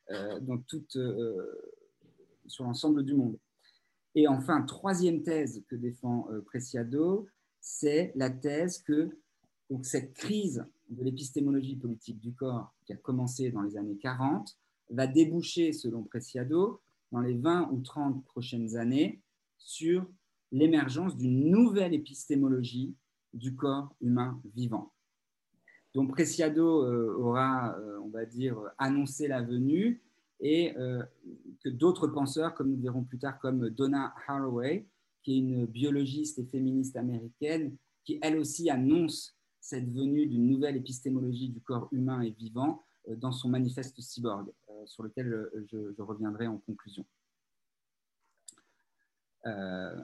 [0.10, 0.98] dans toute,
[2.48, 3.38] sur l'ensemble du monde.
[4.16, 7.28] Et enfin, troisième thèse que défend Preciado,
[7.60, 9.18] c'est la thèse que
[9.82, 14.58] cette crise de l'épistémologie politique du corps qui a commencé dans les années 40
[14.92, 16.80] va déboucher, selon Preciado,
[17.12, 19.22] dans les 20 ou 30 prochaines années
[19.58, 20.06] sur
[20.52, 22.96] l'émergence d'une nouvelle épistémologie
[23.34, 24.92] du corps humain vivant.
[25.94, 30.02] Donc Preciado euh, aura, euh, on va dire, annoncé la venue
[30.40, 31.04] et euh,
[31.64, 34.88] que d'autres penseurs, comme nous verrons plus tard, comme Donna Haraway,
[35.22, 40.78] qui est une biologiste et féministe américaine, qui elle aussi annonce cette venue d'une nouvelle
[40.78, 44.50] épistémologie du corps humain et vivant dans son manifeste cyborg,
[44.86, 47.06] sur lequel euh, je, reviendrai en conclusion.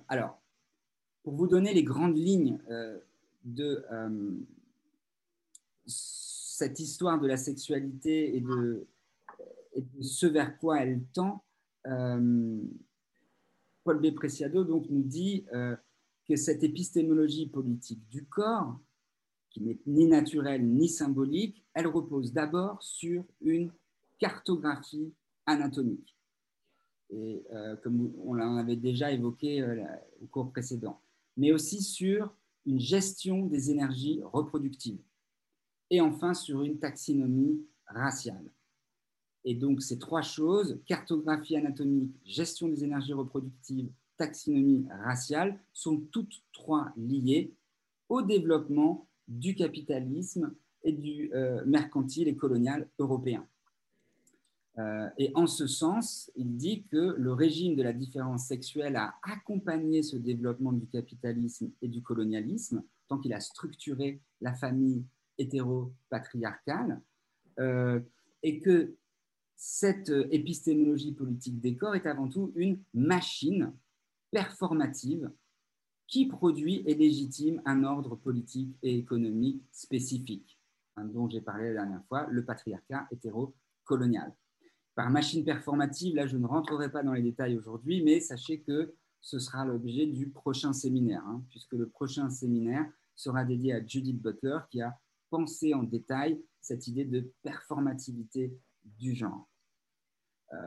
[0.07, 0.41] alors,
[1.23, 2.59] pour vous donner les grandes lignes
[3.43, 3.85] de
[5.85, 8.87] cette histoire de la sexualité et de,
[10.01, 11.43] ce vers quoi elle tend,
[13.87, 14.13] Paul B.
[14.13, 15.73] Preciado donc, nous dit euh,
[16.27, 18.77] que cette épistémologie politique du corps,
[19.49, 23.71] qui n'est ni naturelle ni symbolique, elle repose d'abord sur une
[24.19, 25.13] cartographie
[25.45, 26.17] anatomique.
[27.13, 29.81] Euh, comme on l'en avait déjà évoqué euh,
[30.21, 31.01] au cours précédent,
[31.37, 34.99] mais aussi sur une gestion des énergies reproductives.
[35.89, 38.51] Et enfin sur une taxinomie raciale.
[39.45, 46.43] Et donc, ces trois choses, cartographie anatomique, gestion des énergies reproductives, taxinomie raciale, sont toutes
[46.51, 47.53] trois liées
[48.09, 50.53] au développement du capitalisme
[50.83, 53.47] et du euh, mercantile et colonial européen.
[54.79, 59.15] Euh, et en ce sens, il dit que le régime de la différence sexuelle a
[59.23, 65.03] accompagné ce développement du capitalisme et du colonialisme, tant qu'il a structuré la famille
[65.37, 67.01] hétéro-patriarcale.
[67.59, 67.99] Euh,
[68.43, 68.93] et que
[69.55, 73.73] cette épistémologie politique des corps est avant tout une machine
[74.29, 75.31] performative
[76.05, 80.59] qui produit et légitime un ordre politique et économique spécifique,
[80.95, 84.33] hein, dont j'ai parlé la dernière fois, le patriarcat hétéro-colonial.
[84.97, 88.95] Par machine performative, là je ne rentrerai pas dans les détails aujourd'hui, mais sachez que
[89.21, 92.83] ce sera l'objet du prochain séminaire, hein, puisque le prochain séminaire
[93.15, 99.13] sera dédié à Judith Butler, qui a pensé en détail cette idée de performativité du
[99.13, 99.47] genre.
[100.53, 100.57] Euh,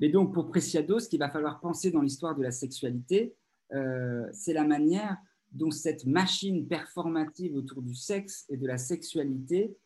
[0.00, 3.36] mais donc, pour Preciado, ce qu'il va falloir penser dans l'histoire de la sexualité,
[3.74, 5.18] euh, c'est la manière
[5.52, 9.76] dont cette machine performative autour du sexe et de la sexualité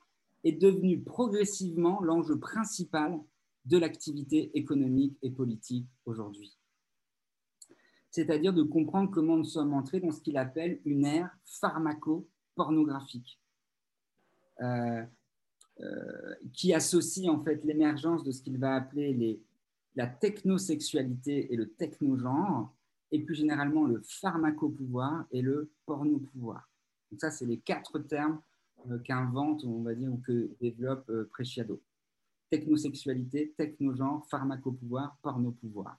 [0.44, 3.18] est devenue progressivement l'enjeu principal
[3.64, 6.56] de l'activité économique et politique aujourd'hui.
[8.10, 13.40] C'est-à-dire de comprendre comment nous sommes entrés dans ce qu'il appelle une ère pharmaco-pornographique.
[14.60, 15.02] Euh,
[15.80, 19.42] euh, qui associe en fait l'émergence de ce qu'il va appeler
[19.96, 22.72] la technosexualité et le technogenre,
[23.10, 26.70] et plus généralement le pharmacopouvoir et le pornopouvoir.
[27.10, 28.40] Donc ça, c'est les quatre termes
[29.04, 31.82] qu'invente, on va dire, ou que développe euh, Preciado.
[32.50, 35.98] Technosexualité, technogenre, pharmacopouvoir, pornopouvoir.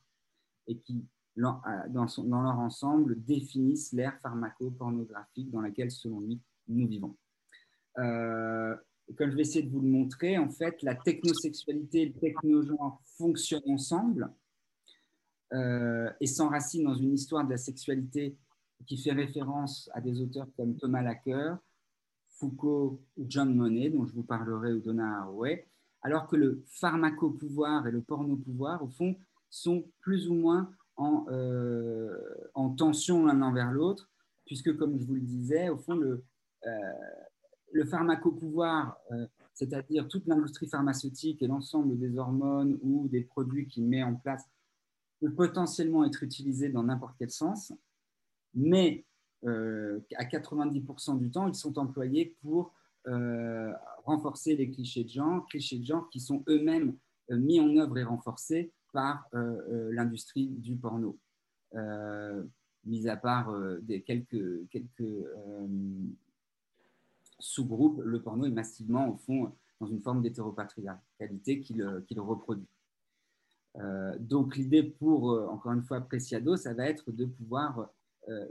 [0.68, 1.06] Et qui,
[1.36, 7.16] dans, dans leur ensemble, définissent l'ère pharmaco-pornographique dans laquelle, selon lui, nous vivons.
[7.98, 8.76] Euh,
[9.18, 13.02] comme je vais essayer de vous le montrer, en fait, la technosexualité et le technogenre
[13.18, 14.32] fonctionnent ensemble
[15.54, 18.36] euh, et s'enracinent dans une histoire de la sexualité
[18.88, 21.58] qui fait référence à des auteurs comme Thomas Lacker,
[22.36, 25.68] Foucault ou John Monnet, dont je vous parlerai, ou Donna Haraway,
[26.02, 29.16] alors que le pharmacopouvoir et le pornopouvoir, au fond,
[29.50, 32.18] sont plus ou moins en, euh,
[32.54, 34.10] en tension l'un envers l'autre,
[34.46, 36.24] puisque, comme je vous le disais, au fond, le,
[36.66, 43.86] euh, pharmacopouvoir, euh, c'est-à-dire toute l'industrie pharmaceutique et l'ensemble des hormones ou des produits qu'il
[43.86, 44.44] met en place,
[45.20, 47.74] peut potentiellement être utilisé dans n'importe quel sens,
[48.54, 49.06] mais
[49.46, 52.74] à 90% du temps, ils sont employés pour
[53.08, 53.72] euh,
[54.04, 56.96] renforcer les clichés de genre, clichés de genre qui sont eux-mêmes
[57.30, 61.18] mis en œuvre et renforcés par l'industrie du porno.
[62.86, 65.26] mis à part des quelques, quelques
[67.40, 72.68] sous-groupe, le porno est massivement, au fond, dans une forme d'hétéropatriarcalité qu'il le reproduit.
[73.78, 77.86] Euh, donc l'idée pour, euh, encore une fois, Preciado, ça va être de pouvoir euh,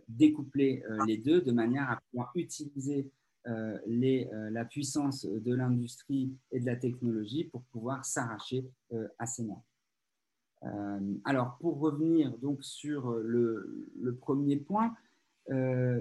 [0.08, 3.10] découpler les deux de manière à pouvoir utiliser
[3.86, 8.64] les, la puissance de l'industrie et de la technologie pour pouvoir s'arracher
[9.18, 11.20] à ces normes.
[11.24, 13.88] alors, pour revenir donc sur le,
[14.20, 14.94] premier point,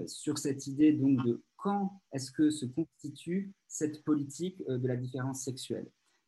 [0.06, 4.96] sur cette idée donc de quand est-ce que se constitue cette politique euh, de la
[4.96, 5.86] différence sexuelle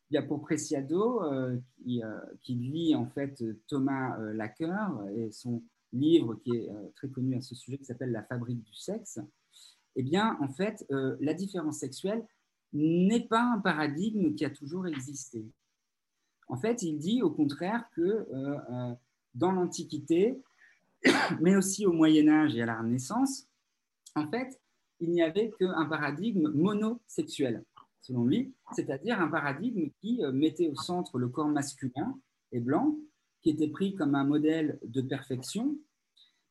[0.09, 5.31] Il y a pour Preciado, euh, qui, euh, qui, lit en fait Thomas Lacker et
[5.31, 5.61] son
[5.99, 9.19] livre qui est très connu à ce sujet qui s'appelle La fabrique du sexe.
[9.95, 12.25] Eh bien, en fait, la différence sexuelle
[12.73, 15.45] n'est pas un paradigme qui a toujours existé.
[16.47, 18.27] En fait, il dit au contraire que
[19.33, 20.39] dans l'Antiquité,
[21.41, 23.47] mais aussi au Moyen Âge et à la Renaissance,
[24.15, 24.59] en fait,
[24.99, 27.63] il n'y avait qu'un paradigme monosexuel,
[28.01, 32.17] selon lui, c'est-à-dire un paradigme qui euh, mettait au centre le corps masculin
[32.51, 32.95] et blanc,
[33.41, 35.77] qui était pris comme un modèle de perfection,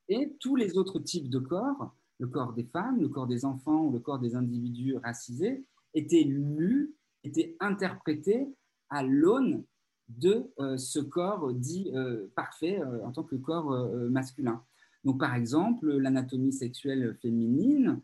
[0.08, 3.84] et tous les autres types de corps, le corps des femmes, le corps des enfants
[3.84, 6.94] ou le corps des individus racisés, étaient lus,
[7.24, 8.46] étaient interprétés
[8.88, 9.64] à l'aune
[10.08, 13.70] de euh, ce corps dit euh, parfait en tant que corps
[14.10, 14.62] masculin.
[15.04, 18.00] Donc, par exemple, l'anatomie sexuelle féminine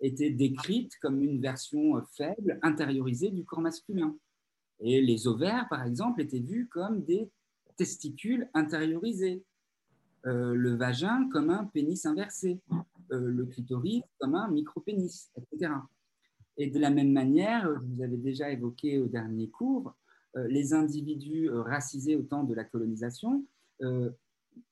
[0.00, 4.16] était décrite comme une version faible, intériorisée du corps masculin.
[4.80, 7.30] Et les ovaires, par exemple, étaient vus comme des
[7.76, 9.44] testicules intériorisés.
[10.24, 12.58] Euh, le vagin comme un pénis inversé,
[13.12, 15.72] euh, le clitoris comme un micro-pénis, etc.
[16.56, 19.94] Et de la même manière, je vous avais déjà évoqué au dernier cours,
[20.36, 23.44] euh, les individus racisés au temps de la colonisation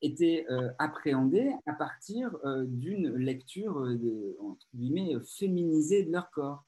[0.03, 6.65] était euh, appréhendé à partir euh, d'une lecture euh, entre guillemets féminisée de leur corps,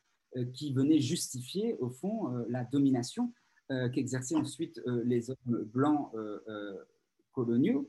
[0.53, 3.33] qui venait justifier au fond la domination
[3.71, 6.13] qu'exerçaient ensuite les hommes blancs
[7.37, 7.89] coloniaux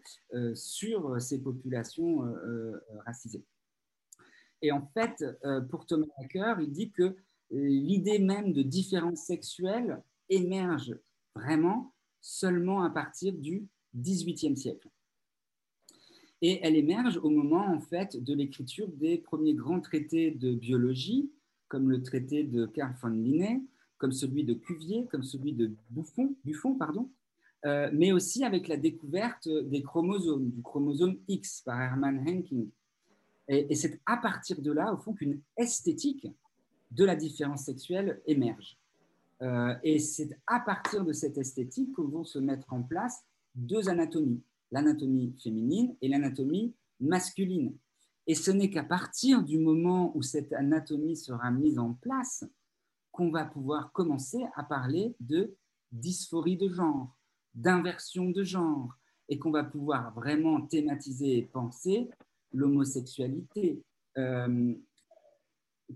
[0.53, 2.21] sur ces populations
[3.05, 3.43] racisées.
[4.61, 5.25] Et en fait,
[5.69, 7.15] pour Thomas Hacker, il dit que
[7.49, 10.95] l'idée même de différence sexuelle émerge
[11.33, 14.89] vraiment seulement à partir du XVIIIe siècle.
[16.41, 21.31] Et elle émerge au moment en fait de l'écriture des premiers grands traités de biologie,
[21.67, 23.63] comme le traité de Carl von Linné,
[23.97, 27.09] comme celui de Cuvier, comme celui de Buffon, Buffon pardon,
[27.67, 32.69] euh, mais aussi avec la découverte des chromosomes, du chromosome X par Hermann Henking.
[33.49, 36.27] Et, c'est à partir de là, au fond, qu'une esthétique
[36.91, 38.77] de la différence sexuelle émerge.
[39.41, 43.89] Euh, et c'est à partir de cette esthétique que vont se mettre en place deux
[43.89, 44.41] anatomies,
[44.71, 47.75] l'anatomie féminine et l'anatomie masculine.
[48.27, 52.45] Et ce n'est qu'à partir du moment où cette anatomie sera mise en place
[53.11, 55.53] qu'on va pouvoir commencer à parler de
[55.91, 57.17] dysphorie de genre,
[57.57, 58.95] d'inversion de genre,
[59.29, 62.09] et qu'on va pouvoir vraiment thématiser et penser
[62.53, 63.81] l'homosexualité,
[64.17, 64.73] euh,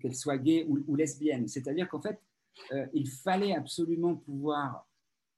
[0.01, 1.47] qu'elle soit gay ou, lesbienne.
[1.47, 2.19] C'est-à-dire qu'en fait,
[2.71, 4.87] euh, il fallait absolument pouvoir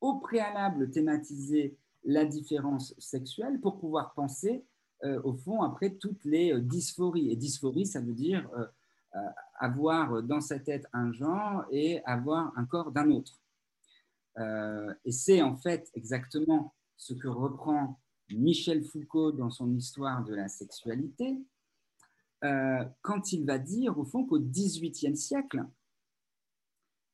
[0.02, 4.64] au préalable thématiser la différence sexuelle pour pouvoir penser,
[5.04, 7.32] euh, au fond, après toutes les dysphories.
[7.32, 8.50] Et dysphorie, ça veut dire
[9.60, 13.43] avoir dans sa tête un genre et avoir un corps d'un autre.
[14.38, 20.48] Et c'est en fait exactement ce que reprend Michel Foucault dans son histoire de la
[20.48, 21.38] sexualité,
[22.44, 25.66] euh, quand il va dire au fond qu'au XVIIIe siècle,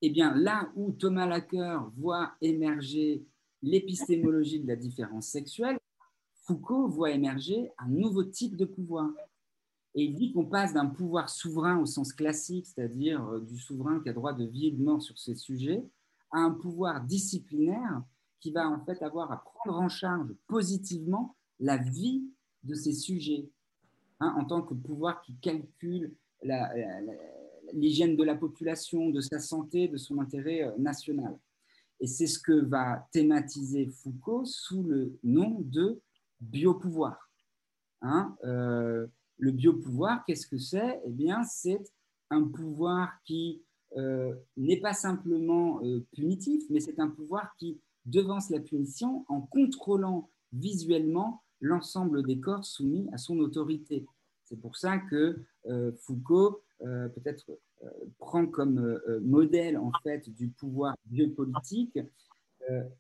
[0.02, 3.26] eh bien, là où Thomas Lacker voit émerger
[3.62, 5.78] l'épistémologie de la différence sexuelle,
[6.34, 9.12] Foucault voit émerger un nouveau type de pouvoir.
[9.94, 14.00] Et il dit qu'on passe d'un pouvoir souverain au sens classique, c'est-à-dire euh, du souverain
[14.00, 15.84] qui a droit de vie et de mort sur ces sujets,
[16.32, 18.04] à un pouvoir disciplinaire
[18.40, 22.24] qui va en fait avoir à prendre en charge positivement la vie
[22.64, 23.50] de ces sujets,
[24.20, 26.16] hein, en tant que pouvoir qui calcule
[27.74, 31.38] l'hygiène de la population, de sa santé, de son intérêt euh, national.
[32.00, 36.02] Et c'est ce que va thématiser Foucault sous le nom de
[36.40, 37.30] biopouvoir.
[38.02, 39.06] Hein, euh,
[39.38, 41.02] le biopouvoir, qu'est-ce que c'est?
[41.06, 41.84] Eh bien, c'est
[42.30, 43.62] un pouvoir qui
[43.96, 45.82] n'est pas simplement
[46.14, 52.66] punitif, mais c'est un pouvoir qui devance la punition en contrôlant visuellement l'ensemble des corps
[52.66, 54.06] soumis à son autorité.
[54.46, 57.46] C'est pour ça que euh, Foucault euh, peut-être
[57.84, 62.00] euh, prend comme modèle en fait du pouvoir biopolitique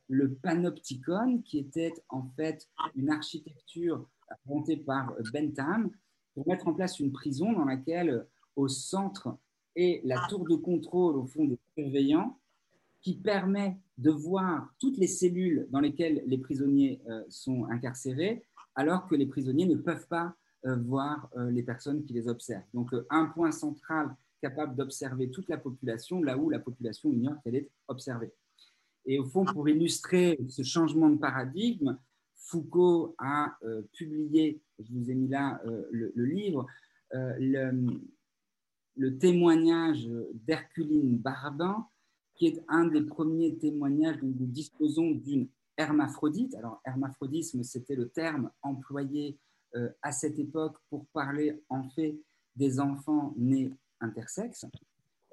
[0.08, 4.10] le panopticon, qui était en fait une architecture
[4.48, 5.92] inventée par Bentham
[6.34, 8.26] pour mettre en place une prison dans laquelle
[8.56, 9.38] au centre
[9.76, 12.38] est la tour de contrôle au fond des surveillants
[13.01, 18.43] qui permet de voir toutes les cellules dans lesquelles les prisonniers euh, sont incarcérés,
[18.76, 22.63] alors que les prisonniers ne peuvent pas euh, voir euh, les personnes qui les observent.
[22.74, 27.55] Donc, un point central capable d'observer toute la population, là où la population ignore qu'elle
[27.55, 28.32] est observée.
[29.05, 31.97] Et au fond, pour illustrer ce changement de paradigme,
[32.36, 33.57] Foucault a
[33.93, 35.61] publié, je vous ai mis là
[35.91, 36.65] le, livre,
[37.11, 37.99] le,
[39.00, 41.88] le, témoignage d'Herculine Barbin,
[42.36, 45.47] qui est un des premiers témoignages où nous disposons d'une
[45.78, 46.56] hermaphrodite.
[46.56, 49.38] Alors, hermaphrodisme, c'était le terme employé
[49.76, 52.20] euh, à cette époque pour parler en fait
[52.56, 54.66] des enfants nés intersexes.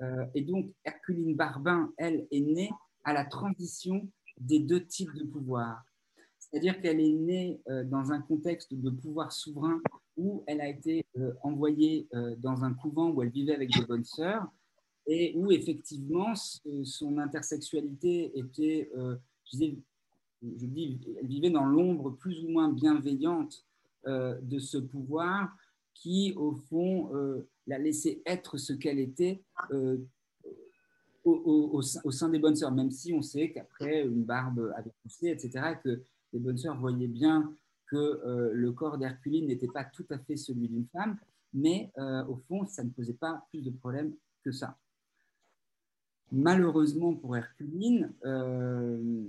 [0.02, 2.70] Euh, et donc, Herculine Barbin, elle, est née
[3.04, 4.08] à la transition
[4.38, 5.84] des deux types de pouvoir.
[6.38, 9.80] C'est-à-dire qu'elle est née euh, dans un contexte de pouvoir souverain
[10.16, 11.04] où elle a été
[11.42, 12.08] envoyée
[12.38, 14.46] dans un couvent où elle vivait avec des bonnes sœurs
[15.06, 16.34] et où effectivement
[16.84, 19.16] son intersexualité était, euh,
[19.52, 19.82] je, dis,
[20.42, 23.64] je, dis, elle vivait dans l'ombre plus ou moins bienveillante
[24.06, 25.56] euh, de ce pouvoir
[25.94, 29.42] qui, au fond, euh, l'a laissé être ce qu'elle était
[31.24, 35.28] au, au, sein des bonnes sœurs, même si on sait qu'après une barbe avait poussé,
[35.28, 36.02] etc., que
[36.32, 37.52] les bonnes sœurs voyaient bien
[37.86, 41.16] que le corps d'Herculine n'était pas tout à fait celui d'une femme,
[41.52, 41.92] mais
[42.28, 44.12] au fond, ça ne posait pas plus de problèmes
[44.42, 44.76] que ça.
[46.32, 49.24] Malheureusement pour Herculine, euh,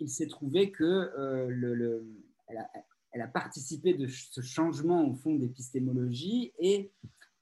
[0.00, 2.04] il s'est trouvé que euh, le,
[2.48, 6.90] elle, a, participé de ce changement au fond d'épistémologie et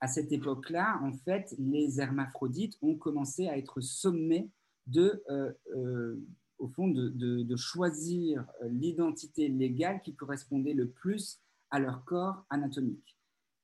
[0.00, 4.50] à cette époque-là, en fait, les hermaphrodites ont commencé à être sommés
[4.86, 6.16] de, euh,
[6.58, 11.40] au fond, de, choisir l'identité légale qui correspondait le plus
[11.70, 13.16] à leur corps anatomique.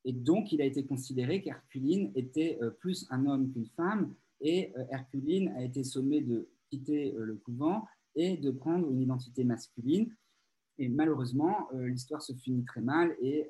[0.04, 4.84] Et donc, il a été considéré qu'Herculine était plus un homme qu'une femme, et euh,
[4.90, 10.14] Herculine a été sommée de quitter euh, le couvent et de prendre une identité masculine.
[10.78, 13.48] Et malheureusement, euh, l'histoire se finit très mal et,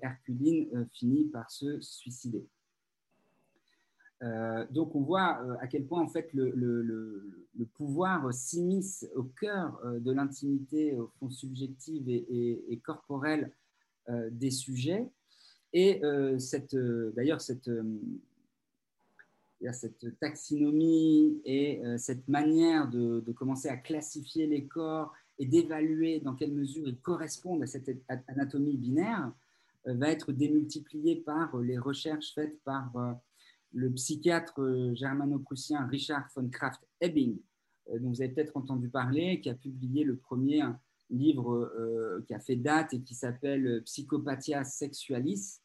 [0.00, 2.46] Herculine finit par se suicider.
[4.70, 7.44] Donc on voit à quel point en fait le,
[7.74, 13.50] pouvoir s'immisce au cœur de l'intimité au fond subjective et, et corporelle
[14.30, 15.08] des sujets.
[15.72, 16.00] Et
[17.16, 17.70] d'ailleurs cette,
[19.72, 26.52] cette taxinomie et cette manière de, commencer à classifier les corps et d'évaluer dans quelle
[26.52, 27.90] mesure ils correspondent à cette
[28.28, 29.32] anatomie binaire
[29.84, 32.92] va être démultipliée par les recherches faites par
[33.72, 37.38] le psychiatre germano-prussien Richard von Kraft-Ebing,
[38.00, 40.62] dont vous avez peut-être entendu parler, qui a publié le premier
[41.12, 45.60] livre euh, qui a fait date et qui s'appelle Psychopathia sexualis,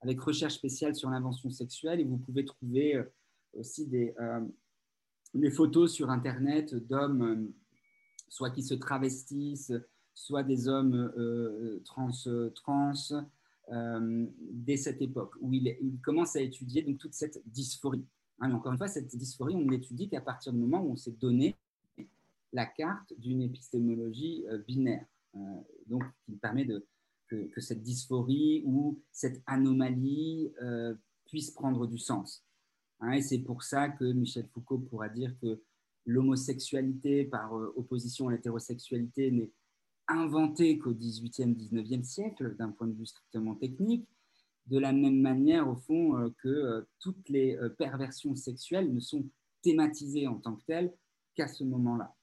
[0.00, 2.00] avec recherche spéciale sur l'invention sexuelle.
[2.00, 3.04] Et vous pouvez trouver euh,
[3.54, 7.52] aussi des, euh, photos sur Internet d'hommes,
[8.28, 9.72] soit qui se travestissent,
[10.14, 11.12] soit des hommes
[11.84, 12.10] trans
[13.70, 18.04] dès cette époque, où il, commence à étudier donc, toute cette dysphorie.
[18.40, 20.96] Hein, encore une fois, cette dysphorie, on ne l'étudie qu'à partir du moment où on
[20.96, 21.56] s'est donné
[22.52, 25.38] la carte d'une épistémologie euh, binaire, euh,
[25.86, 26.86] donc qui permet de,
[27.28, 30.94] que, cette dysphorie ou cette anomalie euh,
[31.26, 32.44] puisse prendre du sens.
[33.00, 35.62] Hein, et c'est pour ça que Michel Foucault pourra dire que
[36.06, 39.52] l'homosexualité par opposition à l'hétérosexualité n'est
[40.08, 44.08] inventée qu'au XVIIIe, XIXe siècle d'un point de vue strictement technique,
[44.66, 49.24] de la même manière au fond que toutes les perversions sexuelles ne sont
[49.62, 50.92] thématisées en tant que telles
[51.34, 52.14] qu'à ce moment-là.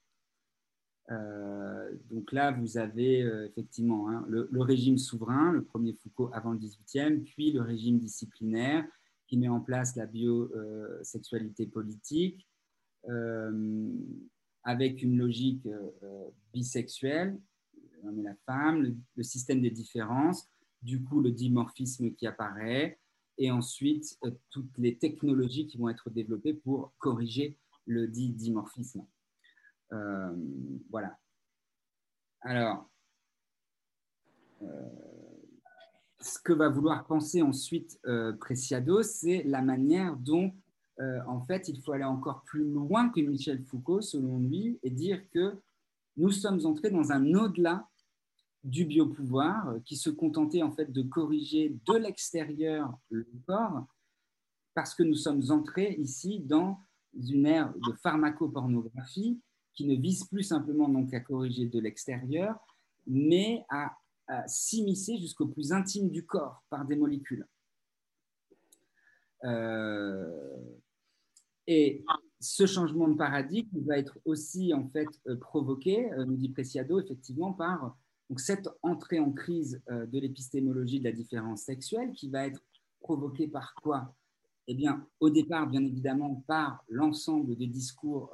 [1.10, 6.52] Euh, donc là, vous avez euh, effectivement hein, le, régime souverain, le premier Foucault avant
[6.52, 8.84] le 18e, puis le régime disciplinaire
[9.26, 12.46] qui met en place la biosexualité politique
[13.08, 13.88] euh,
[14.62, 15.68] avec une logique
[16.52, 17.38] bisexuelle,
[18.16, 20.48] et la femme, le, système des différences,
[20.82, 22.98] du coup le dimorphisme qui apparaît,
[23.38, 24.18] et ensuite
[24.50, 29.06] toutes les technologies qui vont être développées pour corriger le dit dimorphisme.
[29.92, 30.34] Euh,
[30.90, 31.18] voilà.
[32.40, 32.88] Alors,
[34.62, 34.66] euh,
[36.20, 40.52] ce que va vouloir penser ensuite euh, Preciado, c'est la manière dont,
[41.26, 45.28] en fait, il faut aller encore plus loin que Michel Foucault, selon lui, et dire
[45.30, 45.60] que
[46.16, 47.86] nous sommes entrés dans un au-delà
[48.66, 53.86] du biopouvoir qui se contentait en fait de corriger de l'extérieur le corps,
[54.74, 56.78] parce que nous sommes entrés ici dans
[57.14, 59.40] une ère de pharmacopornographie
[59.72, 62.58] qui ne vise plus simplement donc à corriger de l'extérieur,
[63.06, 63.96] mais à,
[64.48, 67.46] s'immiscer jusqu'au plus intime du corps par des molécules.
[69.44, 70.56] Euh,
[71.68, 72.04] et
[72.40, 76.98] ce changement de paradigme va être aussi en fait euh, provoqué, euh, nous dit Preciado,
[76.98, 77.96] effectivement par
[78.28, 82.60] donc, cette entrée en crise de l'épistémologie de la différence sexuelle qui va être
[83.00, 84.14] provoquée par quoi?
[84.66, 88.32] Eh bien, au départ, bien évidemment, par l'ensemble des discours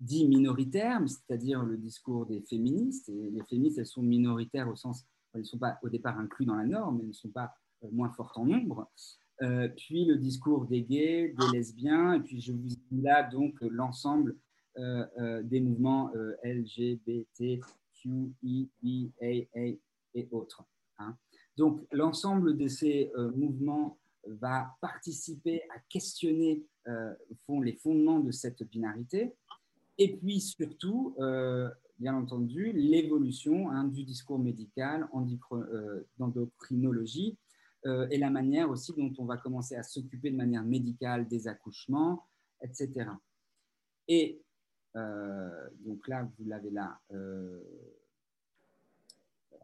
[0.00, 3.08] dit minoritaire, c'est-à-dire le discours des féministes.
[3.08, 5.04] Et les féministes, elles sont minoritaires au sens,
[5.34, 7.52] elles ne sont pas au départ inclus dans la norme, mais elles ne sont pas
[7.84, 8.90] euh, moins fortes en nombre.
[9.42, 13.56] Euh, puis le discours des gays, des lesbiens, et puis je vous dis là donc
[13.60, 14.36] l'ensemble
[14.78, 16.10] euh, des mouvements
[16.44, 17.60] LGBT,
[18.00, 19.76] Q, I, I, A, A
[20.14, 20.64] et autres.
[20.98, 21.16] Hein.
[21.56, 26.64] Donc l'ensemble de ces mouvements va participer à questionner
[27.46, 29.34] font les fondements de cette binarité.
[30.00, 35.06] Et puis surtout, euh, bien entendu, l'évolution hein, du discours médical
[35.52, 37.36] euh, d'endocrinologie
[37.84, 41.46] euh, et la manière aussi dont on va commencer à s'occuper de manière médicale des
[41.48, 42.26] accouchements,
[42.62, 43.10] etc.
[44.08, 44.42] Et
[44.94, 46.98] donc là, vous l'avez là.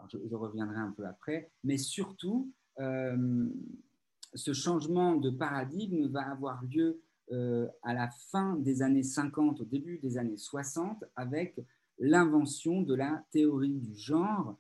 [0.09, 7.01] Je, reviendrai un peu après, mais surtout, ce changement de paradigme va avoir lieu
[7.33, 11.61] euh, à la fin des années 50, au début des années 60, avec
[11.99, 14.57] l'invention de la théorie du genre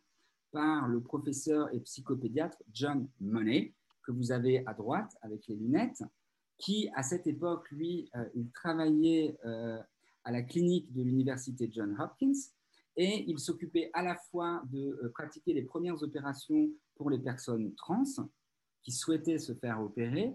[0.50, 3.72] par le professeur et psychopédiatre John Money,
[4.02, 6.02] que vous avez à droite avec les lunettes,
[6.58, 9.78] qui à cette époque, lui, euh, il travaillait euh,
[10.24, 12.50] à la clinique de l'université John Hopkins
[12.96, 18.04] et il s'occupait à la fois de pratiquer les premières opérations pour les personnes trans
[18.82, 20.34] qui souhaitaient se faire opérer,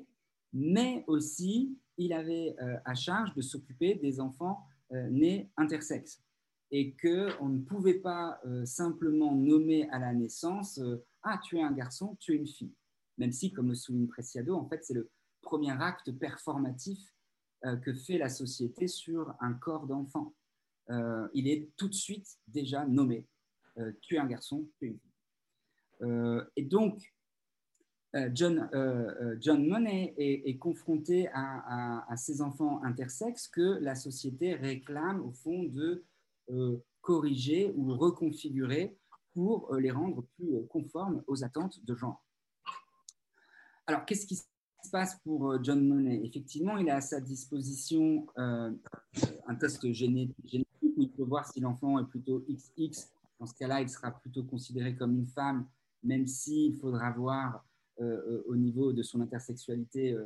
[0.54, 6.22] mais aussi il avait euh, à charge de s'occuper des enfants euh, nés intersexes
[6.72, 10.80] et qu'on ne pouvait pas euh, simplement nommer à la naissance
[11.24, 12.74] Ah, tu es un garçon, tu es une fille.
[13.18, 15.10] Même si, comme le souligne Preciado, en fait, c'est le
[15.42, 17.00] premier acte performatif
[17.84, 20.34] que fait la société sur un corps d'enfant.
[20.90, 23.26] Il est tout de suite déjà nommé
[24.02, 26.42] Tu es un garçon, tu es une fille.
[26.56, 27.14] et donc,
[28.14, 34.54] euh, John, euh, euh, John Money est, confronté à, ces enfants intersexes que la société
[34.56, 36.04] réclame au fond de
[37.00, 38.98] corriger ou reconfigurer
[39.34, 42.22] pour les rendre plus conformes aux attentes de genre.
[43.88, 44.44] Alors, qu'est-ce qui se
[44.84, 46.22] se passe pour John Money?
[46.26, 50.68] Effectivement, il a à sa disposition un test génétique
[51.12, 53.10] peut voir si l'enfant est plutôt XX.
[53.40, 55.68] Dans ce cas-là, il sera plutôt considéré comme une femme,
[56.04, 57.66] même s'il faudra voir
[58.48, 60.18] au niveau de son intersexualité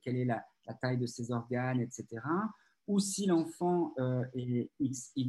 [0.00, 0.44] quelle est la,
[0.80, 2.06] taille de ses organes, etc.
[2.86, 3.94] Ou si l'enfant
[4.34, 5.28] est XY,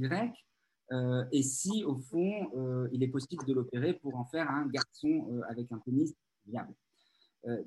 [0.91, 4.67] euh, et si, au fond, euh, il est possible de l'opérer pour en faire un
[4.67, 6.13] garçon euh, avec un pénis
[6.45, 6.73] viable.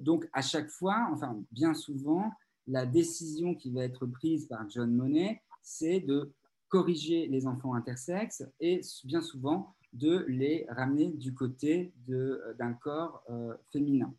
[0.01, 2.31] donc, à chaque fois, enfin, bien souvent,
[2.67, 6.33] la décision qui va être prise par John Monnet, c'est de
[6.75, 13.23] corriger les enfants intersexes et bien souvent de les ramener du côté d'un corps
[13.71, 14.13] féminin.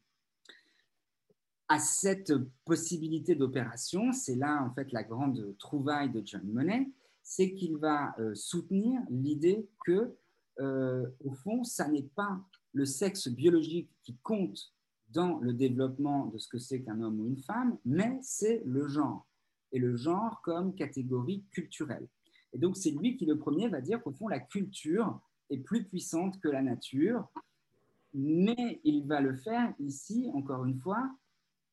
[1.68, 2.32] À cette
[2.64, 6.88] possibilité d'opération, c'est là en fait la grande trouvaille de John Monnet,
[7.24, 10.16] c'est qu'il va euh, soutenir l'idée que,
[10.62, 12.40] euh, au fond, ça n'est pas
[12.72, 14.74] le sexe biologique qui compte
[15.10, 18.88] dans le développement de ce que c'est qu'un homme ou une femme, mais c'est le
[18.88, 19.28] genre,
[19.74, 22.08] et le genre comme catégorie culturelle.
[22.56, 25.20] Et donc, c'est lui qui, le premier, va dire qu'au fond, la culture
[25.50, 27.28] est plus puissante que la nature,
[28.14, 31.06] mais il va le faire ici, encore une fois,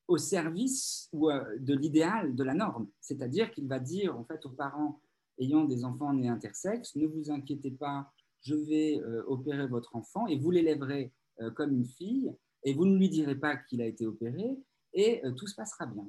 [0.09, 2.89] au service euh, de l'idéal, de la norme.
[2.99, 4.99] C'est-à-dire qu'il va dire en fait aux parents
[5.39, 8.11] ayant des enfants nés intersexes, ne vous inquiétez pas,
[8.41, 12.29] je vais euh, opérer votre enfant et vous l'élèverez euh, comme une fille
[12.65, 14.57] et vous ne lui direz pas qu'il a été opéré
[14.93, 16.05] et tout se passera bien.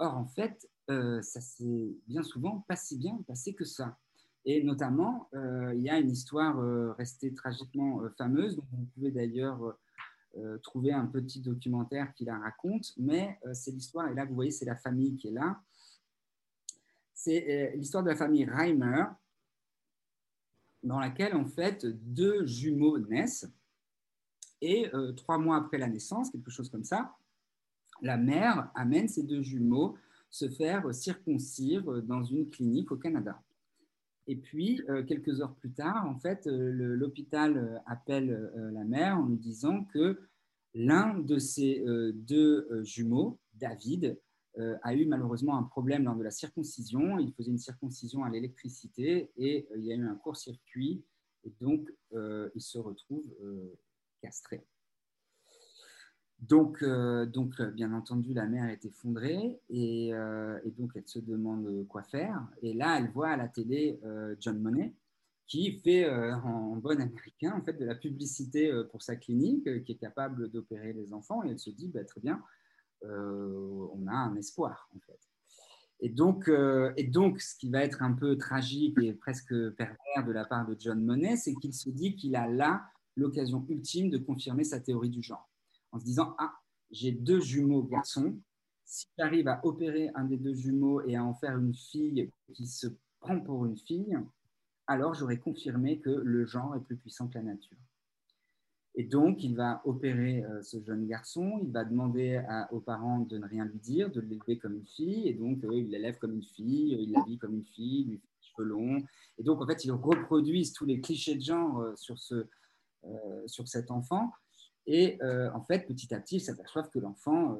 [0.00, 3.96] Or, en fait, ça s'est bien souvent pas si bien passé que ça.
[4.44, 6.56] Et notamment, il y a une histoire
[6.96, 9.78] restée tragiquement fameuse, dont vous pouvez d'ailleurs
[10.62, 14.64] trouver un petit documentaire qui la raconte, mais c'est l'histoire, et là vous voyez, c'est
[14.64, 15.62] la famille qui est là,
[17.22, 19.04] c'est euh, l'histoire de la famille Reimer,
[20.82, 23.46] dans laquelle en fait deux jumeaux naissent.
[24.62, 27.14] Et euh, trois mois après la naissance, quelque chose comme ça,
[28.02, 29.96] la mère amène ces deux jumeaux
[30.30, 33.42] se faire circoncire dans une clinique au Canada.
[34.26, 39.38] Et puis, euh, quelques heures plus tard, en fait, l'hôpital appelle la mère en lui
[39.38, 40.20] disant que
[40.74, 44.16] l'un de ces deux jumeaux, David,
[44.58, 47.18] euh, a eu malheureusement un problème lors de la circoncision.
[47.18, 51.04] Il faisait une circoncision à l'électricité et euh, il y a eu un court-circuit
[51.44, 53.24] et donc euh, il se retrouve
[54.20, 54.64] castré.
[56.40, 62.02] Donc, donc, bien entendu, la mère est effondrée et, et, donc elle se demande quoi
[62.02, 62.48] faire.
[62.62, 64.00] Et là, elle voit à la télé
[64.40, 64.94] John Monet
[65.46, 69.96] qui fait en bon américain en fait de la publicité pour sa clinique, qui est
[69.96, 71.44] capable d'opérer les enfants.
[71.44, 72.42] Et elle se dit bah, très bien,
[73.04, 75.18] euh, on a un espoir, en fait.
[76.00, 80.26] Et donc, euh, et donc, ce qui va être un peu tragique et presque pervers
[80.26, 82.82] de la part de John Monnet, c'est qu'il se dit qu'il a là
[83.16, 85.49] l'occasion ultime de confirmer sa théorie du genre,
[85.92, 86.54] en se disant Ah,
[86.90, 88.38] j'ai deux jumeaux garçons.
[88.84, 92.66] Si j'arrive à opérer un des deux jumeaux et à en faire une fille qui
[92.66, 92.88] se
[93.20, 94.18] prend pour une fille,
[94.86, 97.78] alors j'aurai confirmé que le genre est plus puissant que la nature.
[98.96, 102.42] Et donc, il va opérer euh, ce jeune garçon, il va demander
[102.72, 105.72] aux parents de ne rien lui dire, de l'élever comme une fille, et donc euh,
[105.72, 109.02] il l'élève comme une fille, il l'habille comme une fille, lui fait des cheveux longs.
[109.38, 112.46] Et donc, en fait, ils reproduisent tous les clichés de genre euh, sur, ce,
[113.46, 114.32] sur cet enfant.
[114.92, 117.56] Et en fait, petit à petit, ils s'aperçoivent que l'enfant a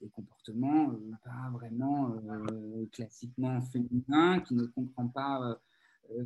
[0.00, 0.92] des comportements
[1.24, 2.16] pas vraiment
[2.90, 5.60] classiquement féminins, qui ne comprend pas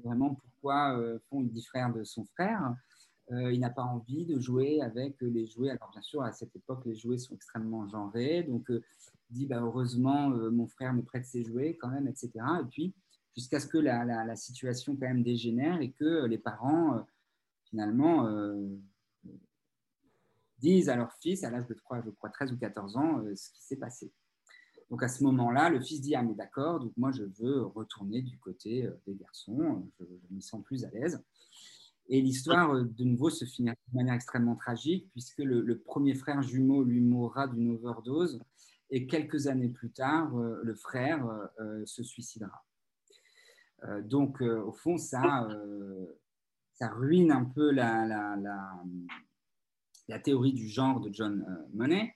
[0.02, 1.52] vraiment pourquoi font il
[1.92, 2.74] de son frère.
[3.32, 5.70] Euh, il n'a pas envie de jouer avec les jouets.
[5.70, 8.44] Alors bien sûr, à cette époque, les jouets sont extrêmement genrés.
[8.44, 8.82] Donc, euh,
[9.30, 12.30] il dit, bah, heureusement, euh, mon frère me prête ses jouets quand même, etc.
[12.60, 12.94] Et puis,
[13.34, 17.04] jusqu'à ce que la, situation quand même dégénère et que les parents,
[17.64, 18.28] finalement,
[20.58, 23.50] disent à leur fils, à l'âge de 3, je crois 13 ou 14 ans, ce
[23.50, 24.12] qui s'est passé.
[24.90, 28.22] Donc à ce moment-là, le fils dit Ah, mais d'accord, donc moi je veux retourner
[28.22, 31.22] du côté des garçons, je, je m'y sens plus à l'aise.
[32.08, 36.42] Et l'histoire, euh, de nouveau, se finit de manière extrêmement tragique, puisque le, premier frère
[36.42, 38.40] jumeau lui mourra d'une overdose,
[38.90, 41.26] et quelques années plus tard, euh, le frère
[41.60, 42.64] euh, se suicidera.
[44.02, 45.48] donc, au fond, ça,
[46.72, 48.36] ça ruine un peu la,
[50.18, 52.14] théorie du genre de John Monnet,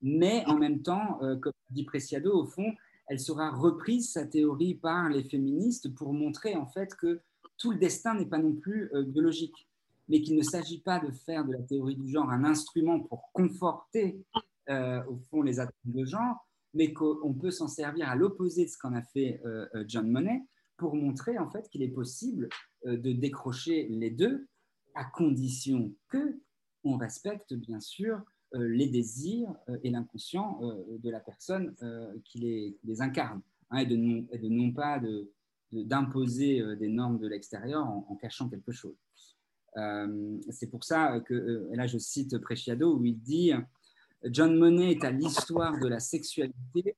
[0.00, 2.74] mais en même temps, comme dit Preciado, au fond,
[3.08, 7.20] elle sera reprise, sa théorie, par les féministes pour montrer en fait que
[7.58, 9.68] tout le destin n'est pas non plus euh, biologique,
[10.08, 13.30] mais qu'il ne s'agit pas de faire de la théorie du genre un instrument pour
[13.32, 14.24] conforter
[14.68, 18.70] euh, au fond les attentes de genre, mais qu'on peut s'en servir à l'opposé de
[18.70, 20.42] ce qu'en a fait euh, John Monnet
[20.76, 22.48] pour montrer en fait qu'il est possible
[22.84, 24.48] de décrocher les deux
[24.94, 26.40] à condition que
[26.84, 28.22] on respecte bien sûr
[28.54, 30.60] les désirs et l'inconscient
[30.98, 31.74] de la personne
[32.24, 33.40] qui les, incarne,
[33.70, 35.00] hein, et, de non, pas
[35.72, 38.96] d'imposer des normes de l'extérieur en, cachant quelque chose.
[40.50, 43.52] C'est pour ça que, là je cite Preciado, où il dit
[44.24, 46.94] John Monnet est à l'histoire de la sexualité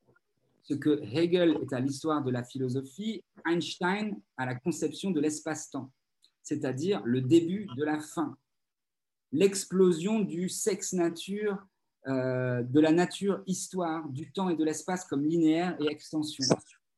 [0.65, 5.93] ce que Hegel est à l'histoire de la philosophie, Einstein à la conception de l'espace-temps,
[6.43, 8.37] c'est-à-dire le début de la fin,
[9.35, 11.59] l'explosion du sexe-nature,
[12.07, 16.45] euh, de la nature-histoire, du temps et de l'espace comme linéaire et extension.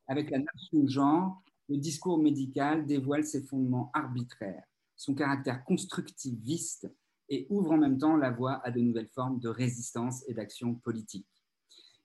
[0.07, 4.65] Avec la notion genre, le discours médical dévoile ses fondements arbitraires,
[4.97, 6.93] son caractère constructiviste
[7.31, 10.75] et ouvre en même temps la voie à de nouvelles formes de résistance et d'action
[10.75, 11.27] politique.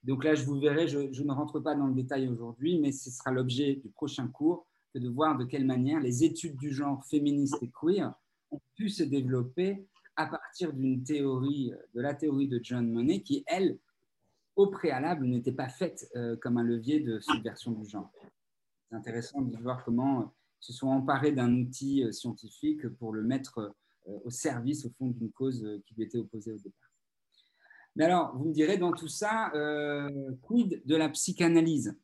[0.03, 3.11] Donc là, je vous verrai, je, ne rentre pas dans le détail aujourd'hui, mais ce
[3.11, 7.05] sera l'objet du prochain cours, que de voir de quelle manière les études du genre
[7.05, 8.13] féministe et queer
[8.49, 13.43] ont pu se développer à partir d'une théorie, de la théorie de John Monnet, qui,
[13.47, 13.77] elle,
[14.55, 18.11] au préalable, n'était pas faite euh, comme un levier de subversion du genre.
[18.89, 20.25] C'est intéressant de voir comment euh,
[20.59, 23.73] se sont emparés d'un outil euh, scientifique pour le mettre
[24.05, 26.91] au service, au fond, d'une cause qui lui était opposée au départ.
[27.95, 31.95] Mais alors, vous me direz, dans tout ça, euh, quid de la psychanalyse?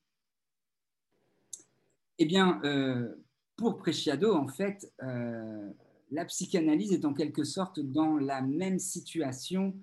[2.19, 3.15] Eh bien, euh,
[3.55, 5.71] pour Preciado, en fait, euh,
[6.11, 9.75] la psychanalyse est en quelque sorte dans la même situation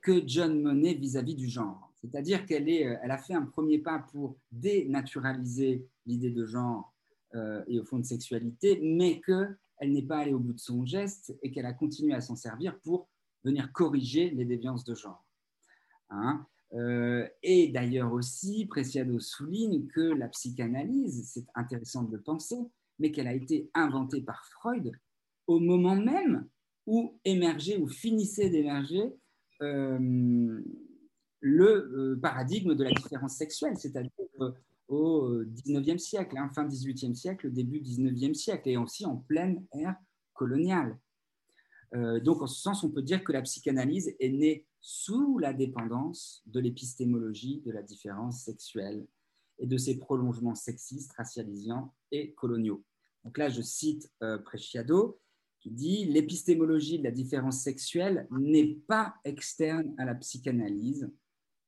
[0.00, 1.92] que John Monnet vis-à-vis du genre.
[2.00, 6.94] C'est-à-dire qu'elle elle a fait un premier pas pour dénaturaliser l'idée de genre
[7.66, 11.36] et au fond de sexualité, mais qu'elle n'est pas allée au bout de son geste
[11.42, 13.08] et qu'elle a continué à s'en servir pour
[13.44, 15.24] venir corriger les déviances de genre.
[16.10, 16.46] Hein.
[16.74, 22.58] Euh, et d'ailleurs aussi, Preciado souligne que la psychanalyse, c'est intéressant de le penser,
[22.98, 24.92] mais qu'elle a été inventée par Freud
[25.48, 26.46] au moment même
[26.86, 29.02] où émergeait ou finissait d'émerger
[29.62, 30.62] euh,
[31.40, 34.12] le euh, paradigme de la différence sexuelle, c'est-à-dire
[34.86, 39.96] au 19e siècle, hein, fin 18e siècle, début 19e siècle, et aussi en pleine ère
[40.32, 40.96] coloniale.
[41.92, 46.42] donc, en ce sens, on peut dire que la psychanalyse est née sous la dépendance
[46.46, 49.06] de l'épistémologie de la différence sexuelle
[49.58, 52.82] et de ses prolongements sexistes, racialisants et coloniaux.
[53.24, 54.38] Donc là, je cite euh,
[55.60, 61.10] qui dit L'épistémologie de la différence sexuelle n'est pas externe à la psychanalyse,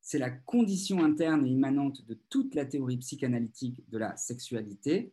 [0.01, 5.13] c'est la condition interne et immanente de toute la théorie psychanalytique de la sexualité.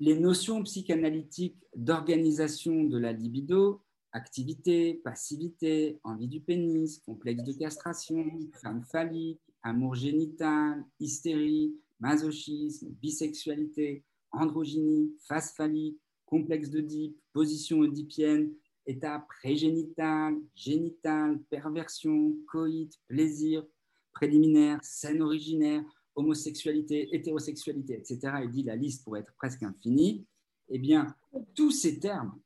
[0.00, 3.82] Les notions psychanalytiques d'organisation de la libido,
[4.12, 8.24] activité, passivité, envie du pénis, complexe de castration,
[8.54, 18.52] femme phallique, amour génital, hystérie, masochisme, bisexualité, androgynie, face phallique, complexe d'Oedipe, position oedipienne,
[18.86, 23.64] état prégénital, génital, perversion, coït, plaisir,
[24.12, 25.82] préliminaire, scène originaire,
[26.14, 28.18] homosexualité, hétérosexualité, etc.
[28.44, 30.26] Il dit la liste pourrait être presque infinie.
[30.68, 31.14] Eh bien,
[31.54, 32.38] tous ces termes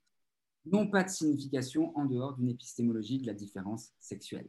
[0.64, 4.48] n'ont pas de signification en dehors d'une épistémologie de la différence sexuelle.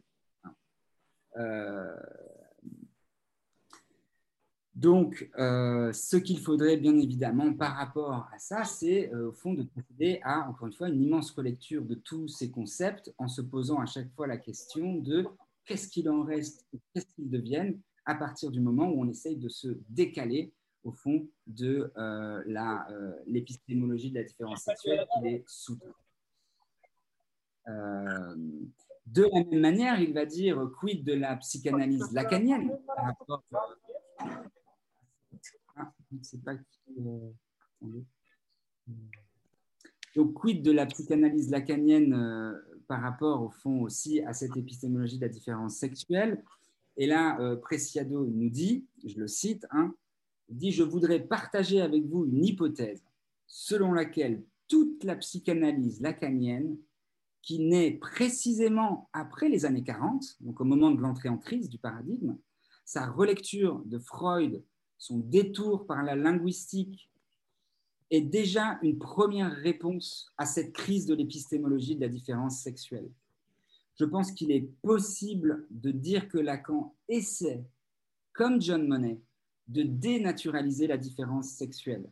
[1.38, 1.95] Euh,
[4.84, 9.53] donc, euh, ce qu'il faudrait bien évidemment par rapport à ça, c'est euh, au fond
[9.53, 13.41] de procéder à, encore une fois, une immense relecture de tous ces concepts en se
[13.41, 15.26] posant à chaque fois la question de
[15.64, 19.47] qu'est-ce qu'il en reste, qu'est-ce qu'ils deviennent à partir du moment où on essaye de
[19.47, 20.51] se décaler
[20.84, 21.89] au fond de
[23.26, 25.80] l'épistémologie de la différence sexuelle qui est sous
[27.69, 28.35] euh,
[29.05, 33.43] de la même manière, il va dire quid de la psychanalyse lacanienne par rapport
[35.76, 35.91] ah,
[37.00, 37.32] euh,
[40.16, 42.54] donc, quid de la psychanalyse lacanienne euh,
[42.88, 46.44] par rapport, au fond, aussi à cette épistémologie de la différence sexuelle?
[46.95, 49.95] Et là, Preciado nous dit, je le cite, hein,
[50.50, 53.04] dit Je voudrais partager avec vous une hypothèse
[53.48, 56.78] selon laquelle toute la psychanalyse lacanienne
[57.41, 61.78] qui naît précisément après les années 40, donc au moment de l'entrée en crise du
[61.78, 62.38] paradigme,
[62.86, 64.64] sa relecture de Freud,
[65.03, 67.11] son détour par la linguistique,
[68.09, 73.09] est déjà une première réponse à cette crise de l'épistémologie de la différence sexuelle.
[73.99, 77.65] Je pense qu'il est possible de dire que Lacan essaie,
[78.31, 79.19] comme John Monnet,
[79.67, 82.09] de dénaturaliser la différence sexuelle,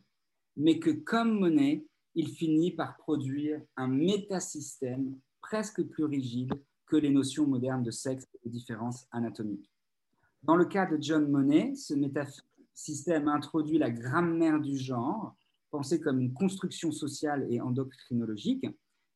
[0.58, 6.52] mais que comme Monnet, il finit par produire un métasystème presque plus rigide
[6.84, 9.72] que les notions modernes de sexe et de différence anatomique.
[10.42, 11.94] Dans le cas de John Monnet, ce
[12.72, 15.36] métasystème introduit la grammaire du genre,
[15.70, 18.66] pensée comme une construction sociale et endocrinologique,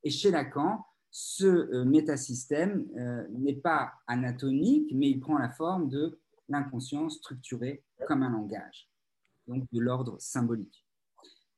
[0.02, 2.86] et chez Lacan, ce métasystème
[3.30, 6.18] n'est pas anatomique, mais il prend la forme de
[6.48, 8.88] l'inconscient structuré comme un langage,
[9.46, 10.86] donc de l'ordre symbolique.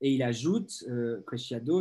[0.00, 1.20] Et il ajoute, euh,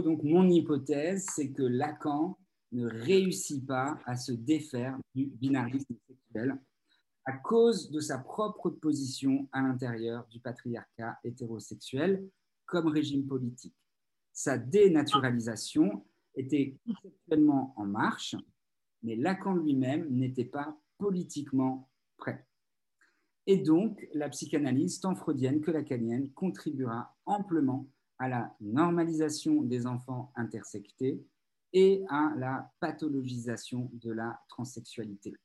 [0.02, 2.38] donc mon hypothèse, c'est que Lacan
[2.72, 6.60] ne réussit pas à se défaire du binarisme sexuel
[7.28, 12.26] à cause de sa propre position à l'intérieur du patriarcat hétérosexuel
[12.66, 13.76] comme régime politique.
[14.32, 16.06] Sa dénaturalisation
[16.36, 18.38] était conceptuellement en marche,
[19.04, 22.48] mais Lacan lui-même n'était pas politiquement prêt.
[23.46, 27.90] Et donc, la psychanalyse, tant freudienne que lacanienne, contribuera amplement
[28.20, 31.22] à la normalisation des enfants intersectés
[31.74, 35.36] et à la pathologisation de la transsexualité.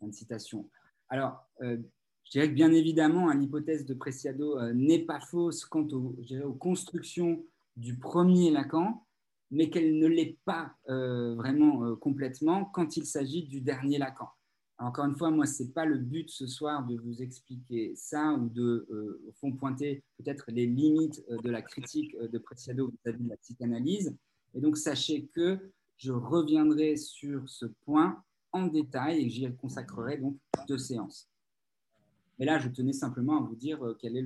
[0.00, 0.70] Une citation.
[1.08, 1.78] Alors, euh,
[2.24, 7.44] je dirais que bien évidemment, l'hypothèse de Preciado euh, n'est pas fausse quant aux constructions
[7.76, 9.06] du premier Lacan,
[9.50, 14.28] mais qu'elle ne l'est pas euh, vraiment complètement quand il s'agit du dernier Lacan.
[14.78, 18.34] Encore une fois, moi, ce n'est pas le but ce soir de vous expliquer ça
[18.34, 18.86] ou de,
[19.26, 24.14] au fond, pointer peut-être les limites de la critique de Preciado vis-à-vis de la psychanalyse.
[24.52, 25.58] Et donc, sachez que
[25.96, 28.22] je reviendrai sur ce point
[28.56, 30.36] en détail et j'y consacrerai donc
[30.68, 31.28] deux séances.
[32.38, 34.24] Mais là, je tenais simplement à vous dire quel est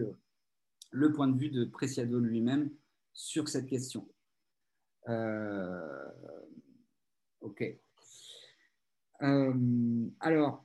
[0.91, 2.71] le, point de vue de Preciado lui-même
[3.13, 4.09] sur cette question.
[7.41, 7.79] ok.
[9.23, 9.53] Euh,
[10.21, 10.65] alors,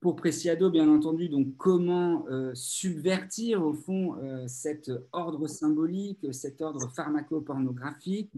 [0.00, 6.60] pour Preciado, bien entendu, donc comment euh, subvertir au fond euh, cet ordre symbolique, cet
[6.60, 8.36] ordre pharmacopornographique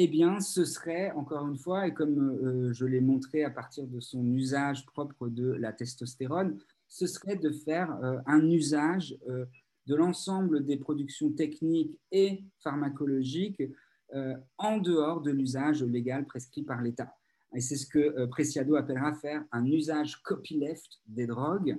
[0.00, 3.98] Eh bien, ce serait, encore une fois, et comme je l'ai montré à partir de
[3.98, 6.56] son usage propre de la testostérone,
[6.86, 13.64] ce serait de faire un usage de l'ensemble des productions techniques et pharmacologiques
[14.58, 17.12] en dehors de l'usage légal prescrit par l'État.
[17.54, 21.76] Et c'est ce que euh, Preciado appellera faire un usage copyleft des drogues,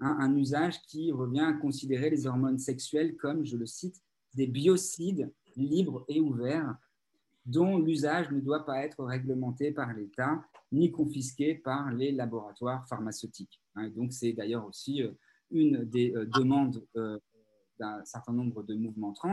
[0.00, 4.00] hein, un usage qui revient à considérer les hormones sexuelles comme, je le cite,
[4.34, 6.76] des biocides libres et ouverts
[7.50, 13.60] dont l'usage ne doit pas être réglementé par l'État ni confisqué par les laboratoires pharmaceutiques.
[13.74, 13.88] Hein.
[13.90, 15.12] donc c'est d'ailleurs aussi euh,
[15.50, 16.84] une des euh, demandes
[17.78, 19.32] d'un certain nombre de mouvements trans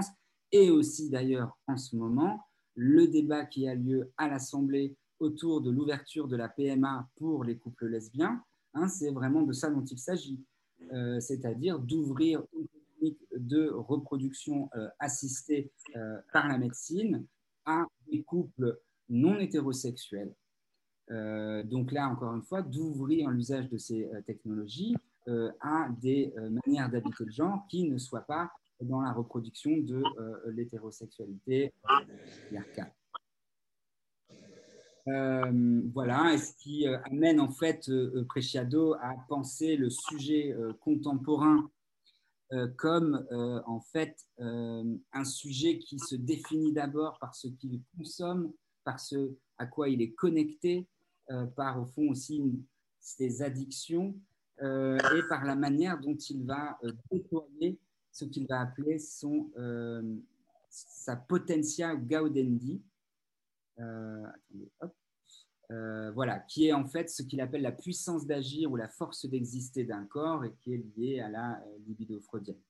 [0.52, 2.41] et aussi d'ailleurs en ce moment
[2.76, 7.57] le débat qui a lieu à l'Assemblée autour de l'ouverture de la PMA pour les
[7.57, 10.39] couples lesbiens, hein, c'est vraiment de ça dont il s'agit,
[10.94, 17.26] euh, c'est-à-dire d'ouvrir une technique de reproduction euh, assistée euh, par la médecine
[17.68, 18.80] à des couples
[19.10, 20.34] non hétérosexuels.
[21.10, 24.95] donc là, encore une fois, d'ouvrir l'usage de ces technologies
[25.61, 26.34] à des
[26.65, 30.03] manières d'habiter le genre qui ne soient pas dans la reproduction de
[30.49, 31.73] l'hétérosexualité
[35.07, 40.53] euh, voilà, et ce qui euh, amène en fait euh, Preciado à penser le sujet
[40.81, 41.69] contemporain
[42.78, 43.26] comme
[43.65, 48.53] en fait un sujet qui se définit d'abord par ce qu'il consomme,
[48.84, 50.88] par ce à quoi il est connecté,
[51.56, 52.41] par au fond aussi
[52.99, 54.15] ses addictions
[54.61, 56.80] et par la manière dont il va
[57.11, 57.80] déployer
[58.11, 59.49] ce qu'il va appeler son,
[60.69, 62.82] sa potentia gaudendi,
[63.80, 64.28] euh,
[65.69, 69.26] euh, voilà, qui est en fait ce qu'il appelle la puissance d'agir ou la force
[69.26, 72.61] d'exister d'un corps et qui est liée à la euh, libido freudienne.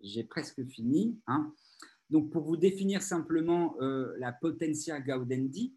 [0.00, 1.18] J'ai presque fini.
[1.26, 1.52] Hein.
[2.10, 3.76] Donc, pour vous définir simplement
[4.18, 5.74] la potentia gaudendi,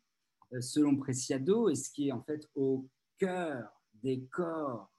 [0.60, 3.72] selon Preciado, et ce qui est en fait au cœur
[4.04, 4.92] des corps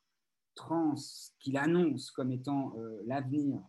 [0.54, 0.94] trans
[1.38, 2.74] qu'il annonce comme étant
[3.04, 3.62] l'avenir,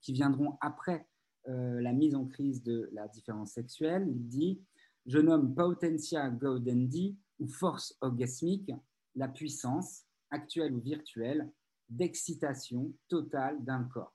[0.00, 1.08] qui viendront après
[1.46, 4.62] la mise en crise de la différence sexuelle, il dit
[5.06, 7.18] je nomme potentia gaudendi
[7.48, 8.70] force orgasmique
[9.16, 11.50] la puissance, actuelle ou virtuelle,
[11.88, 14.14] d'excitation totale d'un corps.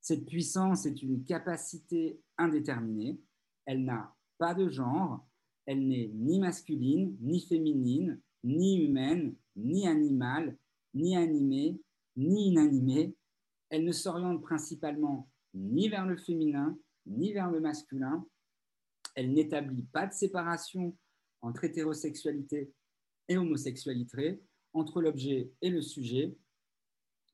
[0.00, 3.18] Cette puissance est une capacité indéterminée,
[3.64, 5.26] elle n'a pas de genre,
[5.66, 10.56] elle n'est ni masculine, ni féminine, ni humaine, ni animale,
[10.94, 11.80] ni animée,
[12.16, 13.14] ni inanimée.
[13.68, 18.26] Elle ne s'oriente principalement ni vers le féminin, ni vers le masculin,
[19.14, 20.96] elle n'établit pas de séparation
[21.42, 22.72] entre hétérosexualité
[23.28, 24.42] et homosexualité,
[24.72, 26.36] entre l'objet et le sujet.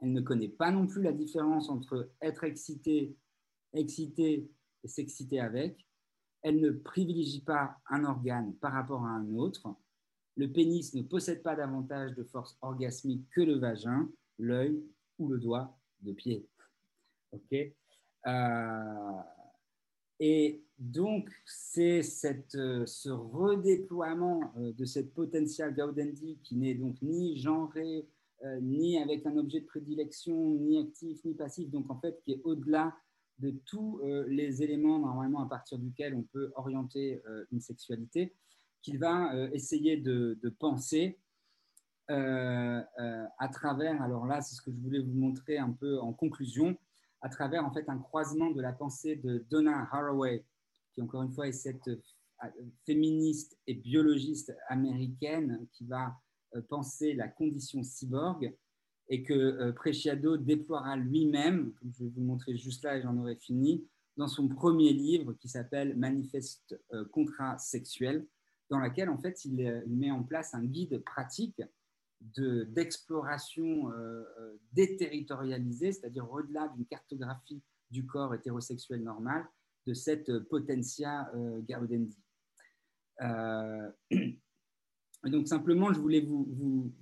[0.00, 3.16] Elle ne connaît pas non plus la différence entre être excité,
[3.72, 4.50] excité
[4.84, 5.86] et s'exciter avec.
[6.42, 9.74] Elle ne privilégie pas un organe par rapport à un autre.
[10.36, 14.08] Le pénis ne possède pas davantage de force orgasmique que le vagin,
[14.38, 14.84] l'œil
[15.18, 16.46] ou le doigt de pied.
[17.32, 17.52] Ok
[18.26, 19.22] euh,
[20.20, 28.06] Et donc, c'est ce redéploiement de cette potentielle Gaudendi qui n'est donc ni genré,
[28.60, 32.40] ni avec un objet de prédilection, ni actif, ni passif, donc en fait qui est
[32.44, 32.94] au-delà
[33.38, 37.22] de tous les éléments normalement à partir duquel on peut orienter
[37.52, 38.34] une sexualité,
[38.82, 41.18] qu'il va essayer de, de penser
[42.10, 45.98] euh, euh, à travers, alors là, c'est ce que je voulais vous montrer un peu
[45.98, 46.76] en conclusion,
[47.20, 50.44] à travers en fait un croisement de la pensée de Donna Haraway,
[50.96, 52.48] qui encore une fois est cette euh,
[52.84, 56.14] féministe et biologiste américaine qui va
[56.68, 58.54] penser la condition cyborg
[59.08, 63.86] et que Preciado déploiera lui-même, je vais vous montrer juste là et j'en aurai fini,
[64.16, 66.78] dans son premier livre qui s'appelle Manifeste
[67.10, 68.26] contrat sexuel,
[68.70, 71.60] dans lequel en fait il met en place un guide pratique
[72.20, 79.46] d'exploration euh, euh, déterritorialisée, c'est-à-dire au-delà d'une cartographie du corps hétérosexuel normal,
[79.86, 82.18] de cette potentia euh, gaudendi.
[85.24, 86.92] donc simplement, je voulais vous, vous,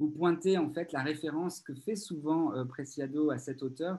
[0.00, 3.98] vous, en fait la référence que fait souvent Preciado à cet auteur,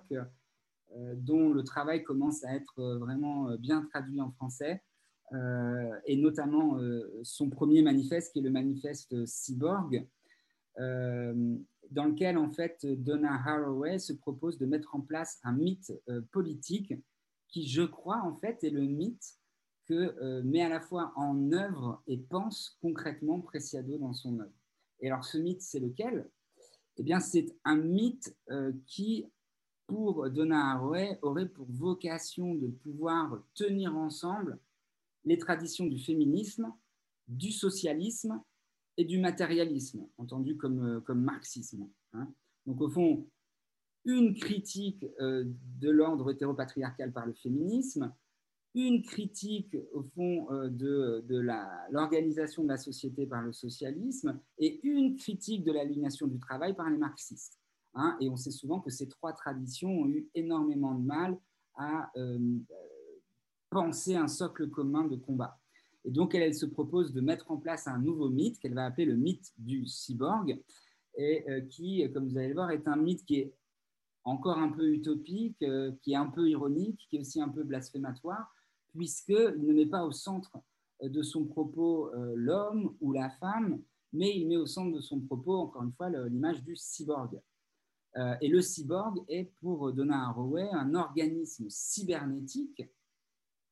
[1.15, 4.81] dont le travail commence à être vraiment bien traduit en français,
[5.33, 10.07] euh, et notamment euh, son premier manifeste qui est le manifeste Cyborg,
[10.79, 11.57] euh,
[11.91, 15.91] dans lequel en fait Donna Haraway se propose de mettre en place un mythe
[16.31, 16.93] politique
[17.47, 19.37] qui, je crois, en fait, est le mythe
[19.85, 24.51] que met à la fois en œuvre et pense concrètement Preciado dans son œuvre.
[24.99, 26.29] Et alors, ce mythe, c'est lequel?
[26.97, 28.35] Eh bien, c'est un mythe
[28.85, 29.25] qui,
[29.85, 34.59] pour Donna Haraway, aurait pour vocation de pouvoir tenir ensemble
[35.23, 36.73] les traditions du féminisme,
[37.27, 38.41] du socialisme
[38.95, 41.87] et du matérialisme, entendu comme, euh, comme marxisme.
[42.13, 42.33] Hein.
[42.65, 43.29] Donc au fond,
[44.07, 45.43] une critique euh,
[45.79, 48.11] de l'ordre hétéropatriarcal par le féminisme,
[48.73, 51.37] une critique au fond euh, de, de
[51.91, 56.89] l'organisation de la société par le socialisme et une critique de l'aliénation du travail par
[56.89, 57.59] les marxistes.
[57.93, 58.17] Hein.
[58.19, 61.37] Et on sait souvent que ces trois traditions ont eu énormément de mal
[61.75, 62.11] à
[63.69, 65.59] penser un socle commun de combat.
[66.05, 69.05] Et donc, elle, se propose de mettre en place un nouveau mythe qu'elle va appeler
[69.05, 70.57] le mythe du cyborg,
[71.17, 73.53] et euh, qui, comme vous allez le voir, est un mythe qui est
[74.27, 77.63] encore un peu utopique, euh, qui est un peu ironique, qui est aussi un peu
[77.63, 78.53] blasphématoire,
[78.93, 80.51] puisqu'il ne met pas au centre
[81.01, 83.81] euh, de son propos l'homme ou la femme,
[84.13, 87.39] mais il met au centre de son propos, encore une fois, l'image du cyborg.
[88.41, 92.81] et le cyborg est, pour Donna Haraway, un organisme cybernétique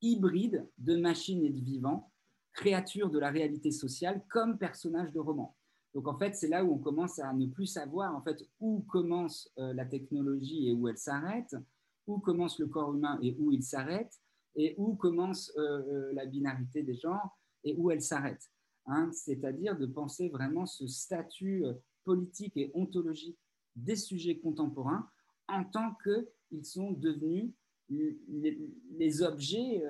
[0.02, 2.11] hybride de machines et de vivants,
[2.53, 5.56] créatures de la réalité sociale comme personnages de roman.
[5.96, 8.82] Donc en fait, c'est là où on commence à ne plus savoir en fait où
[8.82, 11.56] commence euh, la technologie et où elle s'arrête,
[12.06, 14.20] où commence le corps humain et où il s'arrête,
[14.58, 18.52] et où commence euh, euh, la binarité des genres et où elle s'arrête.
[18.88, 19.10] Hein.
[19.14, 21.64] C'est-à-dire de penser vraiment ce statut
[22.04, 23.40] politique et ontologique
[23.78, 25.10] des sujets contemporains
[25.48, 27.54] en tant qu'ils sont devenus
[27.90, 29.82] les, objets,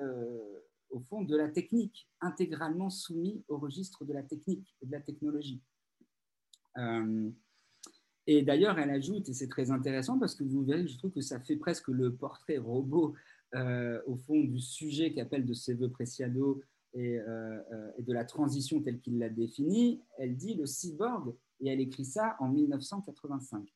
[0.90, 5.00] au fond, de la technique, intégralement soumis au registre de la technique et de la
[5.00, 5.62] technologie.
[6.78, 7.30] Euh,
[8.26, 11.20] et d'ailleurs, elle ajoute, et c'est très intéressant parce que vous verrez, je trouve que
[11.20, 13.14] ça fait presque le portrait robot,
[13.54, 16.62] euh, au fond, du sujet qu'appelle de ses voeux Preciado
[16.94, 17.18] et,
[17.98, 20.02] et, de la transition telle qu'il l'a définie.
[20.18, 23.68] Elle dit le cyborg, et elle écrit ça en 1985.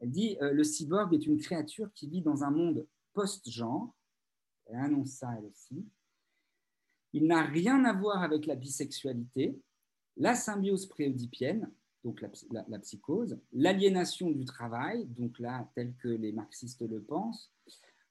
[0.00, 3.94] Elle dit le cyborg est une créature qui vit dans un monde post-genre.
[4.66, 5.84] Elle annonce ça elle aussi.
[7.12, 9.60] Il n'a rien à voir avec la bisexualité,
[10.16, 11.70] la symbiose préodipienne,
[12.04, 12.20] donc
[12.68, 15.40] la, psychose, l'aliénation du travail, donc
[15.74, 17.52] tel que les marxistes le pensent,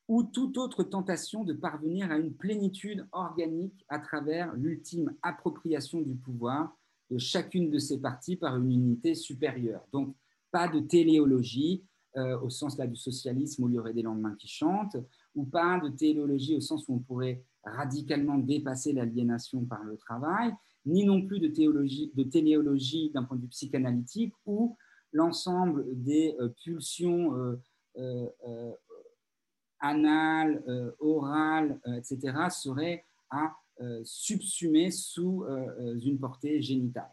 [0.07, 6.15] ou toute autre tentation de parvenir à une plénitude organique à travers l'ultime appropriation du
[6.15, 6.75] pouvoir
[7.09, 9.85] de chacune de ses parties par une unité supérieure.
[9.91, 10.15] Donc,
[10.49, 11.83] pas de téléologie,
[12.17, 14.97] euh, au sens du socialisme où il y aurait des lendemains qui chantent,
[15.35, 20.53] ou pas de téléologie au sens où on pourrait radicalement dépasser l'aliénation par le travail,
[20.85, 24.77] ni non plus de, théologie, de téléologie d'un point de vue psychanalytique où
[25.11, 27.59] l'ensemble des euh, pulsions
[27.97, 28.71] euh,
[29.79, 30.63] anales,
[30.99, 33.55] orales, etc., seraient à
[34.03, 35.43] subsumer sous
[36.03, 37.11] une portée génitale.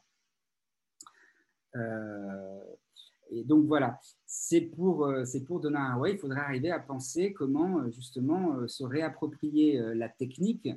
[3.31, 7.78] Et donc voilà, c'est pour, euh, c'est pour Donna il faudrait arriver à penser comment
[7.78, 10.69] euh, justement euh, se réapproprier la technique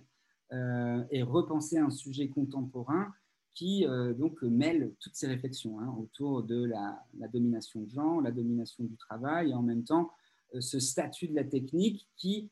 [0.51, 3.13] et repenser un sujet contemporain
[3.53, 3.85] qui
[4.17, 7.01] donc mêle toutes ces réflexions hein, autour de la,
[7.31, 10.11] domination de genre, la domination du travail et en même temps
[10.59, 12.49] ce statut de la technique qui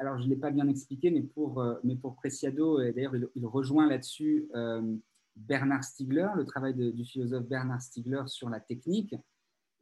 [0.00, 3.46] alors, je ne l'ai pas bien expliqué, mais pour, mais pour Preciado, et d'ailleurs, il,
[3.46, 4.48] rejoint là-dessus
[5.36, 9.14] Bernard Stiegler, le travail du philosophe Bernard Stiegler sur la technique,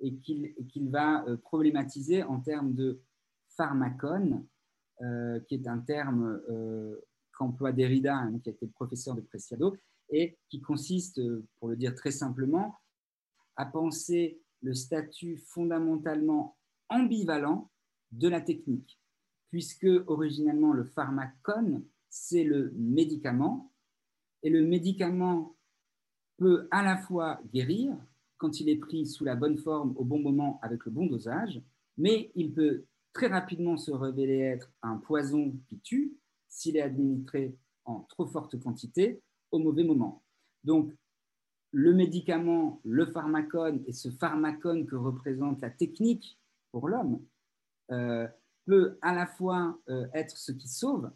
[0.01, 3.01] et qu'il va problématiser en termes de
[3.57, 4.45] pharmacone,
[5.47, 6.41] qui est un terme
[7.43, 9.77] qu'emploie Derrida, hein, qui a été professeur de Preciado,
[10.11, 11.21] et qui consiste,
[11.59, 12.79] pour le dire très simplement,
[13.57, 16.57] à penser le statut fondamentalement
[16.89, 17.71] ambivalent
[18.13, 19.01] de la technique,
[19.51, 23.73] puisque originellement le pharmacone, c'est le médicament,
[24.43, 25.57] et le médicament
[26.37, 27.97] peut à la fois guérir
[28.37, 31.63] quand il est pris sous la bonne forme au bon moment avec le bon dosage,
[31.97, 36.17] mais il peut très rapidement se révéler être un poison qui tue
[36.53, 39.21] s'il est administré en trop forte quantité
[39.51, 40.23] au mauvais moment.
[40.65, 40.93] Donc,
[41.73, 46.39] le médicament, le pharmacone et ce pharmacone que représente la technique
[46.71, 47.21] pour l'homme
[47.91, 48.29] euh,
[48.67, 51.11] peut à la fois euh, être ce qui sauve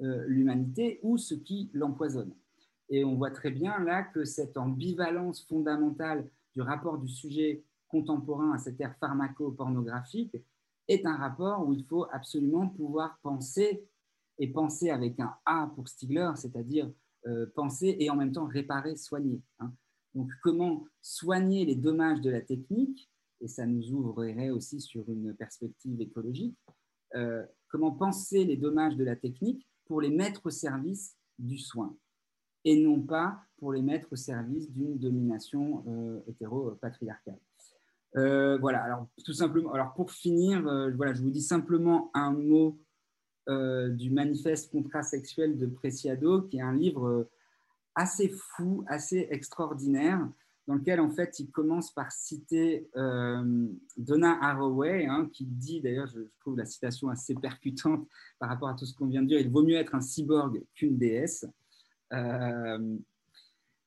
[0.00, 2.32] euh, l'humanité ou ce qui l'empoisonne.
[2.88, 8.52] Et on voit très bien là que cette ambivalence fondamentale du rapport du sujet contemporain
[8.52, 10.36] à cette ère pharmaco-pornographique
[10.86, 13.84] est un rapport où il faut absolument pouvoir penser,
[14.38, 16.90] et penser avec un A pour Stigler, c'est-à-dire
[17.54, 19.40] penser et en même temps réparer, soigner.
[19.58, 19.72] Hein.
[20.16, 23.10] Donc, comment soigner les dommages de la technique,
[23.42, 26.56] et ça nous ouvrirait aussi sur une perspective écologique,
[27.14, 31.94] euh, comment penser les dommages de la technique pour les mettre au service du soin,
[32.64, 37.38] et non pas pour les mettre au service d'une domination euh, hétéro-patriarcale.
[38.16, 40.62] Euh, voilà, alors tout simplement, alors pour finir,
[40.94, 42.78] voilà, je vous dis simplement un mot
[43.48, 47.28] du manifeste contrasexuel de Preciado, qui est un livre
[47.94, 50.28] assez fou, assez extraordinaire,
[50.66, 53.66] dans lequel en fait il commence par citer euh,
[53.96, 58.06] Donna Haraway, hein, qui dit d'ailleurs, je, trouve la citation assez percutante
[58.38, 60.62] par rapport à tout ce qu'on vient de dire, il vaut mieux être un cyborg
[60.74, 61.46] qu'une déesse,
[62.12, 62.96] euh,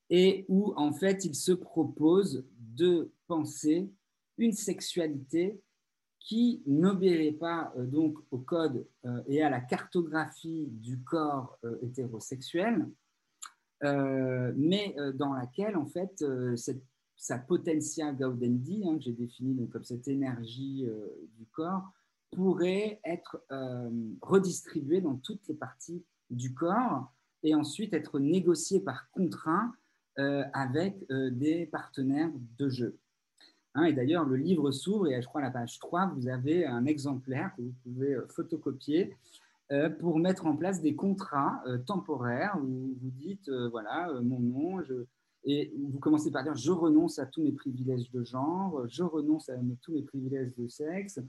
[0.10, 3.90] et où en fait il se propose de penser
[4.38, 5.62] une sexualité
[6.20, 8.86] qui n'obéirait pas euh, donc au code
[9.28, 12.88] et à la cartographie du corps hétérosexuel,
[13.84, 16.56] euh, mais euh, dans laquelle, en fait, euh,
[17.16, 20.88] sa potentia gaudendi, hein, que j'ai définie comme cette énergie
[21.38, 21.84] du corps,
[22.32, 23.44] pourrait être
[24.22, 29.72] redistribuée dans toutes les parties du corps et ensuite être négociée par contrat
[30.16, 33.00] avec des partenaires de jeu.
[33.76, 36.66] Hein, et d'ailleurs, le livre s'ouvre et je crois à la page 3, vous avez
[36.66, 39.16] un exemplaire que vous pouvez photocopier
[39.72, 44.40] euh, pour mettre en place des contrats euh, temporaires où vous dites, euh, voilà, mon
[44.40, 45.06] nom, je,
[45.44, 49.48] et vous commencez par dire, je renonce à tous mes privilèges de genre, je renonce
[49.50, 51.20] à tous mes privilèges de sexe,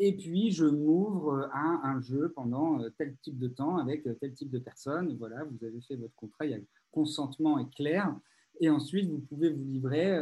[0.00, 4.50] et puis je m'ouvre à un jeu pendant tel type de temps avec tel type
[4.50, 5.16] de personne.
[5.16, 6.58] Voilà, vous avez fait votre contrat, il y a
[6.90, 8.14] consentement est clair,
[8.60, 10.16] et ensuite vous pouvez vous livrer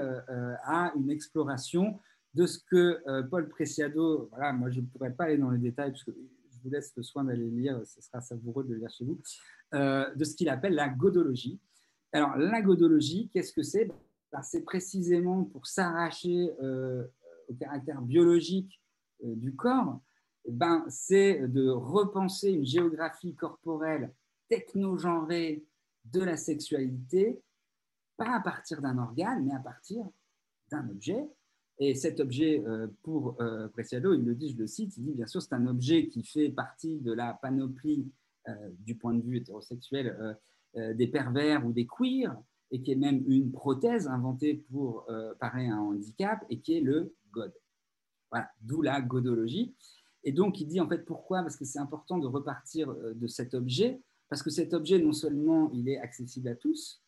[0.65, 1.98] à une exploration
[2.35, 5.90] de ce que Paul Preciado, voilà, moi je ne pourrais pas aller dans les détails
[5.90, 6.12] parce que
[6.65, 9.20] vous laisse le soin d'aller lire, ce sera savoureux de le lire chez vous,
[9.74, 11.61] euh, de ce qu'il appelle la godologie.
[12.12, 13.90] Alors, la godologie, qu'est-ce que c'est?
[14.32, 17.05] Ben, C'est précisément pour s'arracher euh,
[17.48, 18.81] au caractère biologique
[19.24, 20.01] euh, du corps,
[20.48, 24.12] ben, c'est de repenser une géographie corporelle
[24.48, 25.65] technogenrée
[26.05, 27.40] de la sexualité,
[28.16, 30.04] pas à partir d'un organe, mais à partir
[30.70, 31.28] d'un objet
[31.78, 35.12] et cet objet, euh, pour euh, Preciado, il le dit, je le cite, il dit
[35.12, 38.12] bien sûr c'est un objet qui fait partie de la panoplie
[38.48, 40.36] euh, du point de vue hétérosexuel
[40.96, 42.34] des pervers ou des queers,
[42.72, 45.06] et qui est même une prothèse inventée pour
[45.38, 47.54] parer un handicap, et qui est le God.
[48.32, 49.72] Voilà, d'où la godologie.
[50.24, 51.42] Et donc il dit en fait pourquoi?
[51.42, 55.70] Parce que c'est important de repartir de cet objet, parce que cet objet, non seulement
[55.70, 57.03] il est accessible à tous,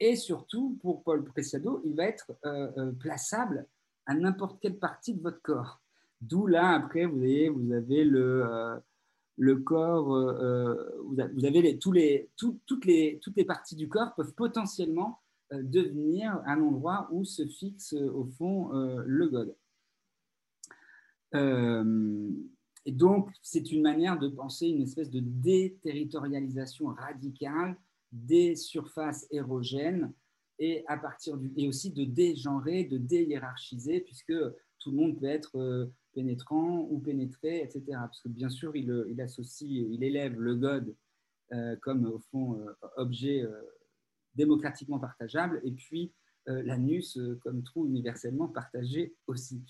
[0.00, 2.32] et surtout, pour Paul Preciado, il va être
[2.98, 3.66] plaçable
[4.06, 5.80] à n'importe quelle partie de votre corps.
[6.20, 12.84] D'où là, après, vous avez le, euh, corps, euh, euh, vous avez les, les, toutes,
[12.84, 15.20] les, toutes les parties du corps peuvent potentiellement
[15.52, 19.54] devenir un endroit où se fixe au fond le God.
[22.84, 27.76] et donc, c'est une manière de penser une espèce de déterritorialisation radicale
[28.12, 30.12] des surfaces érogènes
[30.58, 34.34] et, à partir du, et aussi de dégenrer, de déhiérarchiser, puisque
[34.78, 37.82] tout le monde peut être euh, pénétrant ou pénétré, etc.
[37.90, 40.94] Parce que bien sûr, il, associe, il élève le God
[41.52, 43.44] euh, comme au fond euh, objet
[44.34, 46.12] démocratiquement partageable, et puis
[46.46, 49.64] l'anus comme trou universellement partagé aussi.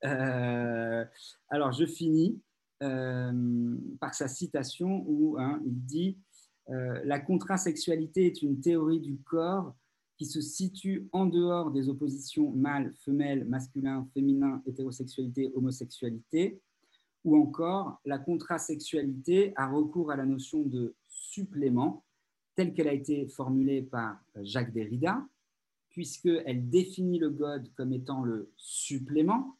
[0.00, 2.40] alors, je finis.
[2.78, 6.18] par sa citation où hein, il dit
[6.68, 9.74] La contrasexualité est une théorie du corps
[10.16, 16.60] qui se situe en dehors des oppositions mâle, femelle, masculin, féminin, hétérosexualité, homosexualité,
[17.24, 22.04] ou encore la contrasexualité a recours à la notion de supplément
[22.54, 25.26] telle qu'elle a été formulée par Jacques Derrida,
[25.90, 29.56] puisqu'elle définit le God comme étant le supplément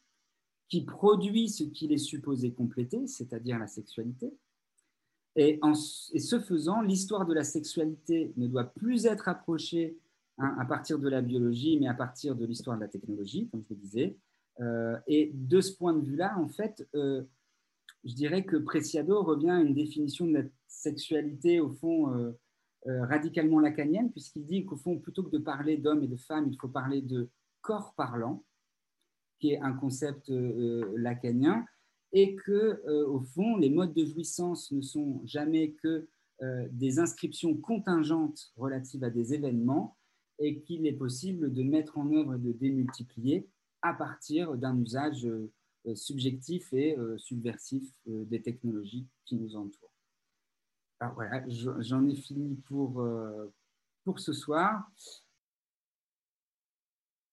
[0.69, 4.33] qui produit ce qu'il est supposé compléter, c'est-à-dire la sexualité.
[5.35, 9.97] Et, en, ce faisant, l'histoire de la sexualité ne doit plus être approchée
[10.37, 13.63] hein, à partir de la biologie, mais à partir de l'histoire de la technologie, comme
[13.63, 14.17] je le disais.
[14.61, 17.23] Euh, et de ce point de vue-là, en fait, euh,
[18.05, 22.31] je dirais que Preciado revient à une définition de la sexualité, au fond, euh,
[22.85, 26.57] radicalement lacanienne, puisqu'il dit qu'au fond, plutôt que de parler d'hommes et de femmes, il
[26.57, 27.29] faut parler de
[27.61, 28.45] corps parlant,
[29.39, 31.65] qui est un concept lacanien,
[32.15, 36.07] et que, au fond, les modes de jouissance ne sont jamais que
[36.71, 39.97] des inscriptions contingentes relatives à des événements,
[40.39, 43.47] et qu'il est possible de mettre en œuvre et de démultiplier
[43.81, 45.51] à partir d'un usage euh,
[45.95, 49.91] subjectif et euh, subversif euh, des technologies qui nous entourent.
[50.99, 53.05] Alors voilà, j'en ai fini pour,
[54.05, 54.89] pour ce soir.